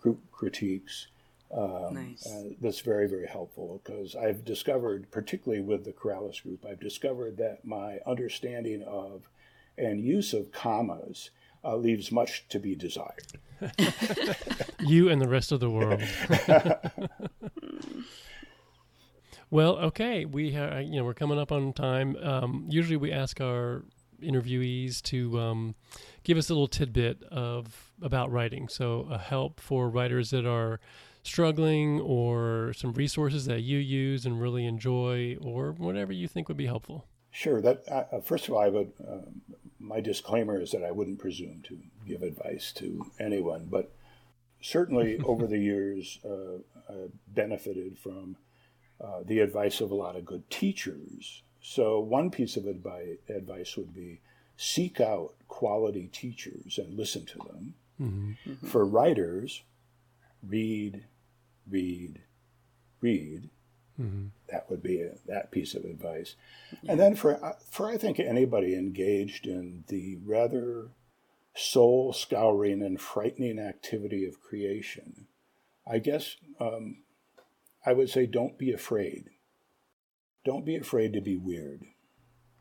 group 0.00 0.20
critiques. 0.32 1.08
Um, 1.50 1.94
nice. 1.94 2.26
Uh, 2.26 2.50
that's 2.60 2.80
very, 2.80 3.08
very 3.08 3.26
helpful 3.26 3.80
because 3.82 4.14
I've 4.14 4.44
discovered, 4.44 5.10
particularly 5.10 5.62
with 5.62 5.84
the 5.84 5.92
Corrales 5.92 6.42
group, 6.42 6.66
I've 6.66 6.80
discovered 6.80 7.36
that 7.38 7.64
my 7.64 7.98
understanding 8.06 8.82
of 8.82 9.28
and 9.78 10.00
use 10.00 10.34
of 10.34 10.52
commas 10.52 11.30
uh, 11.64 11.76
leaves 11.76 12.12
much 12.12 12.46
to 12.48 12.58
be 12.58 12.74
desired. 12.74 13.26
you 14.80 15.08
and 15.08 15.20
the 15.20 15.28
rest 15.28 15.52
of 15.52 15.60
the 15.60 15.70
world. 15.70 16.02
Well, 19.50 19.76
okay, 19.78 20.24
we 20.26 20.52
ha- 20.52 20.78
you 20.78 20.96
know 20.96 21.04
we're 21.04 21.14
coming 21.14 21.38
up 21.38 21.52
on 21.52 21.72
time. 21.72 22.16
Um, 22.16 22.66
usually, 22.68 22.96
we 22.96 23.12
ask 23.12 23.40
our 23.40 23.84
interviewees 24.22 25.00
to 25.02 25.38
um, 25.38 25.74
give 26.22 26.36
us 26.36 26.50
a 26.50 26.52
little 26.52 26.68
tidbit 26.68 27.22
of 27.30 27.92
about 28.02 28.30
writing, 28.30 28.68
so 28.68 29.08
a 29.10 29.16
help 29.16 29.58
for 29.60 29.88
writers 29.88 30.30
that 30.30 30.44
are 30.44 30.80
struggling, 31.28 32.00
or 32.00 32.72
some 32.74 32.92
resources 32.92 33.46
that 33.46 33.60
you 33.60 33.78
use 33.78 34.26
and 34.26 34.40
really 34.40 34.66
enjoy, 34.66 35.36
or 35.40 35.72
whatever 35.72 36.12
you 36.12 36.28
think 36.28 36.48
would 36.48 36.56
be 36.56 36.66
helpful. 36.66 37.06
Sure. 37.30 37.60
That 37.60 37.82
uh, 37.88 38.20
first 38.20 38.48
of 38.48 38.54
all, 38.54 38.60
I 38.60 38.68
would. 38.68 38.92
Uh, 39.00 39.30
my 39.78 40.00
disclaimer 40.00 40.60
is 40.60 40.72
that 40.72 40.84
I 40.84 40.90
wouldn't 40.90 41.18
presume 41.18 41.62
to 41.68 41.78
give 42.06 42.22
advice 42.22 42.72
to 42.72 43.10
anyone, 43.18 43.68
but 43.70 43.92
certainly 44.60 45.18
over 45.24 45.46
the 45.46 45.58
years, 45.58 46.18
uh, 46.24 46.58
I 46.92 47.06
benefited 47.28 47.98
from 47.98 48.36
uh, 49.00 49.20
the 49.24 49.40
advice 49.40 49.80
of 49.80 49.90
a 49.90 49.94
lot 49.94 50.16
of 50.16 50.24
good 50.24 50.48
teachers. 50.50 51.42
So, 51.60 52.00
one 52.00 52.30
piece 52.30 52.56
of 52.56 52.66
advice 52.66 53.76
would 53.76 53.94
be 53.94 54.20
seek 54.56 55.00
out 55.00 55.34
quality 55.46 56.08
teachers 56.08 56.78
and 56.78 56.96
listen 56.96 57.24
to 57.26 57.38
them. 57.38 57.74
Mm-hmm. 58.00 58.66
For 58.66 58.84
writers, 58.84 59.62
read, 60.46 61.04
read, 61.68 62.22
read. 63.00 63.50
Mm-hmm. 64.00 64.26
That 64.50 64.70
would 64.70 64.82
be 64.82 65.02
a, 65.02 65.14
that 65.26 65.50
piece 65.50 65.74
of 65.74 65.84
advice. 65.84 66.36
Yeah. 66.82 66.92
And 66.92 67.00
then 67.00 67.14
for 67.16 67.44
uh, 67.44 67.54
for 67.70 67.88
I 67.88 67.96
think 67.96 68.20
anybody 68.20 68.74
engaged 68.74 69.46
in 69.46 69.84
the 69.88 70.18
rather 70.24 70.90
soul 71.54 72.12
scouring 72.12 72.80
and 72.82 73.00
frightening 73.00 73.58
activity 73.58 74.24
of 74.24 74.40
creation, 74.40 75.26
I 75.90 75.98
guess 75.98 76.36
um, 76.60 76.98
I 77.84 77.92
would 77.92 78.08
say 78.08 78.26
don't 78.26 78.58
be 78.58 78.72
afraid. 78.72 79.30
Don't 80.44 80.64
be 80.64 80.76
afraid 80.76 81.12
to 81.14 81.20
be 81.20 81.36
weird. 81.36 81.82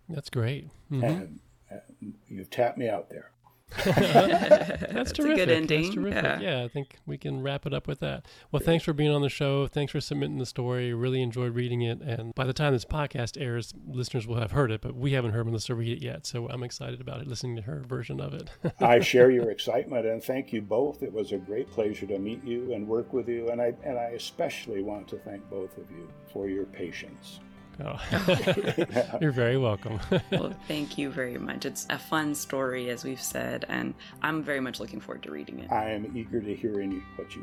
That's 0.10 0.30
great. 0.30 0.70
Mm-hmm. 0.92 1.04
And, 1.04 1.40
and, 1.70 2.14
you've 2.28 2.50
tapped 2.50 2.78
me 2.78 2.90
out 2.90 3.10
there. 3.10 3.32
That's, 3.86 4.94
That's 4.94 5.12
terrific. 5.12 5.34
a 5.34 5.46
good 5.46 5.50
ending. 5.50 5.84
That's 5.84 5.96
terrific. 5.96 6.24
Yeah. 6.24 6.40
yeah, 6.40 6.64
I 6.64 6.68
think 6.70 6.96
we 7.06 7.18
can 7.18 7.42
wrap 7.42 7.66
it 7.66 7.74
up 7.74 7.88
with 7.88 8.00
that. 8.00 8.26
Well, 8.52 8.62
thanks 8.64 8.86
for 8.86 8.94
being 8.94 9.12
on 9.12 9.22
the 9.22 9.30
show. 9.30 9.68
Thanks 9.68 9.92
for 9.92 10.00
submitting 10.00 10.38
the 10.38 10.46
story. 10.46 10.94
Really 10.94 11.22
enjoyed 11.22 11.54
reading 11.54 11.82
it. 11.82 12.02
And 12.02 12.34
by 12.34 12.46
the 12.46 12.54
time 12.54 12.74
this 12.74 12.86
podcast 12.86 13.40
airs, 13.40 13.74
listeners 13.86 14.26
will 14.26 14.40
have 14.40 14.52
heard 14.52 14.72
it, 14.72 14.82
but 14.82 14.96
we 14.96 15.12
haven't 15.14 15.32
heard 15.32 15.46
Melissa 15.46 15.76
read 15.76 15.98
it 15.98 16.04
yet. 16.04 16.26
So 16.26 16.48
I'm 16.50 16.64
excited 16.64 17.02
about 17.02 17.22
it, 17.22 17.28
listening 17.28 17.58
to 17.58 17.62
her 17.64 17.84
version 17.86 18.22
of 18.22 18.34
it. 18.34 18.50
I 18.80 19.00
share 19.00 19.30
your 19.32 19.52
excitement 19.52 20.06
and 20.06 20.24
thank 20.24 20.54
you 20.54 20.62
both. 20.62 21.04
It 21.04 21.12
was 21.12 21.34
a 21.34 21.38
great 21.38 21.70
pleasure 21.70 22.06
to 22.08 22.20
meet 22.20 22.44
you 22.46 22.74
and 22.74 22.88
work 22.88 23.12
with 23.12 23.28
you. 23.28 23.50
And 23.50 23.62
I, 23.62 23.74
and 23.84 24.00
I 24.00 24.12
especially 24.16 24.82
want 24.82 25.10
to 25.10 25.18
thank 25.18 25.48
both 25.50 25.78
of 25.78 25.92
you 25.92 26.10
for 26.32 26.48
your 26.48 26.66
patience. 26.66 27.42
Oh. 27.84 29.18
You're 29.22 29.32
very 29.32 29.58
welcome. 29.58 30.00
well, 30.32 30.54
thank 30.68 30.98
you 30.98 31.10
very 31.10 31.38
much. 31.38 31.66
It's 31.66 31.86
a 31.90 32.00
fun 32.00 32.34
story, 32.34 32.90
as 32.90 33.04
we've 33.04 33.22
said, 33.22 33.66
and 33.70 33.94
I'm 34.22 34.42
very 34.44 34.60
much 34.60 34.80
looking 34.80 35.00
forward 35.00 35.24
to 35.24 35.32
reading 35.32 35.60
it. 35.60 35.72
I 35.72 35.92
am 35.92 36.12
eager 36.16 36.42
to 36.42 36.56
hear 36.56 36.82
any, 36.82 37.02
what 37.16 37.36
you 37.36 37.42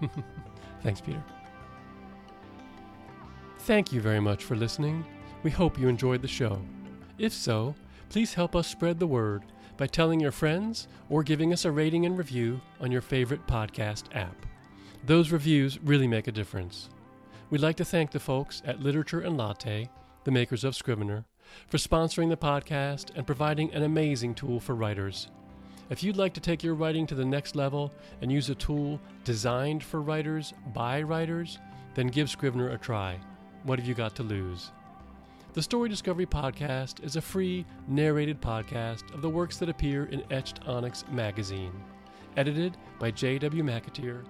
read. 0.00 0.10
Thanks, 0.82 1.00
Peter. 1.00 1.22
Thank 3.60 3.92
you 3.92 4.00
very 4.00 4.20
much 4.20 4.44
for 4.44 4.56
listening. 4.56 5.04
We 5.42 5.50
hope 5.50 5.78
you 5.78 5.88
enjoyed 5.88 6.22
the 6.22 6.28
show. 6.28 6.60
If 7.18 7.32
so, 7.32 7.74
please 8.08 8.32
help 8.32 8.56
us 8.56 8.66
spread 8.66 8.98
the 8.98 9.06
word 9.06 9.42
by 9.76 9.86
telling 9.86 10.20
your 10.20 10.32
friends 10.32 10.88
or 11.10 11.22
giving 11.22 11.52
us 11.52 11.64
a 11.64 11.70
rating 11.70 12.06
and 12.06 12.16
review 12.16 12.60
on 12.80 12.90
your 12.90 13.02
favorite 13.02 13.46
podcast 13.46 14.04
app. 14.14 14.46
Those 15.04 15.30
reviews 15.30 15.78
really 15.82 16.06
make 16.06 16.26
a 16.26 16.32
difference. 16.32 16.88
We'd 17.50 17.62
like 17.62 17.76
to 17.76 17.84
thank 17.84 18.10
the 18.10 18.20
folks 18.20 18.60
at 18.66 18.82
Literature 18.82 19.20
and 19.20 19.38
Latte, 19.38 19.88
the 20.24 20.30
makers 20.30 20.64
of 20.64 20.76
Scrivener, 20.76 21.24
for 21.66 21.78
sponsoring 21.78 22.28
the 22.28 22.36
podcast 22.36 23.16
and 23.16 23.26
providing 23.26 23.72
an 23.72 23.84
amazing 23.84 24.34
tool 24.34 24.60
for 24.60 24.74
writers. 24.74 25.28
If 25.88 26.02
you'd 26.02 26.18
like 26.18 26.34
to 26.34 26.40
take 26.40 26.62
your 26.62 26.74
writing 26.74 27.06
to 27.06 27.14
the 27.14 27.24
next 27.24 27.56
level 27.56 27.90
and 28.20 28.30
use 28.30 28.50
a 28.50 28.54
tool 28.54 29.00
designed 29.24 29.82
for 29.82 30.02
writers 30.02 30.52
by 30.74 31.00
writers, 31.00 31.58
then 31.94 32.08
give 32.08 32.28
Scrivener 32.28 32.68
a 32.68 32.76
try. 32.76 33.18
What 33.62 33.78
have 33.78 33.88
you 33.88 33.94
got 33.94 34.14
to 34.16 34.22
lose? 34.22 34.70
The 35.54 35.62
Story 35.62 35.88
Discovery 35.88 36.26
Podcast 36.26 37.02
is 37.02 37.16
a 37.16 37.22
free, 37.22 37.64
narrated 37.86 38.42
podcast 38.42 39.14
of 39.14 39.22
the 39.22 39.30
works 39.30 39.56
that 39.56 39.70
appear 39.70 40.04
in 40.04 40.22
Etched 40.30 40.60
Onyx 40.68 41.06
magazine. 41.10 41.72
Edited 42.36 42.76
by 42.98 43.10
J.W. 43.10 43.62
McAteer. 43.64 44.22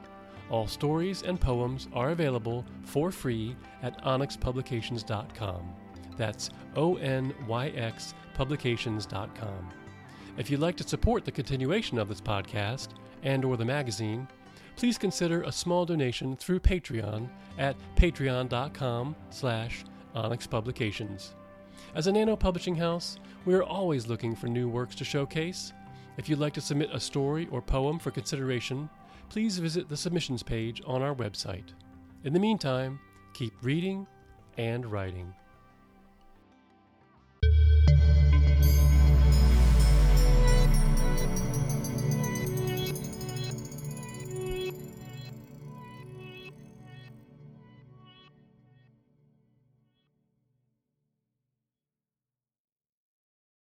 All 0.51 0.67
stories 0.67 1.23
and 1.23 1.41
poems 1.41 1.89
are 1.93 2.11
available 2.11 2.65
for 2.83 3.11
free 3.11 3.55
at 3.83 4.03
onyxpublications.com. 4.05 5.75
That's 6.17 6.51
O 6.75 6.97
N 6.97 7.35
Y 7.47 7.69
X 7.69 8.15
publications.com. 8.35 9.69
If 10.37 10.51
you'd 10.51 10.61
like 10.61 10.77
to 10.77 10.89
support 10.89 11.25
the 11.25 11.33
continuation 11.33 11.99
of 11.99 12.09
this 12.09 12.21
podcast 12.21 12.89
and 13.23 13.45
or 13.45 13.57
the 13.57 13.65
magazine, 13.65 14.29
please 14.77 14.97
consider 14.97 15.43
a 15.43 15.53
small 15.53 15.85
donation 15.85 16.37
through 16.37 16.61
Patreon 16.61 17.29
at 17.59 17.77
patreon.com 17.97 19.17
slash 19.31 19.85
onyxpublications. 20.15 21.31
As 21.95 22.07
a 22.07 22.13
nano 22.13 22.37
publishing 22.37 22.77
house, 22.77 23.19
we 23.45 23.55
are 23.55 23.65
always 23.65 24.07
looking 24.07 24.37
for 24.37 24.47
new 24.47 24.69
works 24.69 24.95
to 24.97 25.05
showcase. 25.05 25.73
If 26.17 26.29
you'd 26.29 26.39
like 26.39 26.55
to 26.55 26.61
submit 26.61 26.91
a 26.93 27.01
story 27.01 27.49
or 27.51 27.61
poem 27.61 27.99
for 27.99 28.11
consideration, 28.11 28.89
please 29.29 29.59
visit 29.59 29.89
the 29.89 29.97
submissions 29.97 30.43
page 30.43 30.83
on 30.87 31.03
our 31.03 31.15
website. 31.15 31.71
In 32.25 32.33
the 32.33 32.41
meantime, 32.41 32.99
keep 33.35 33.53
reading 33.63 34.07
and 34.57 34.87
writing. 34.87 35.35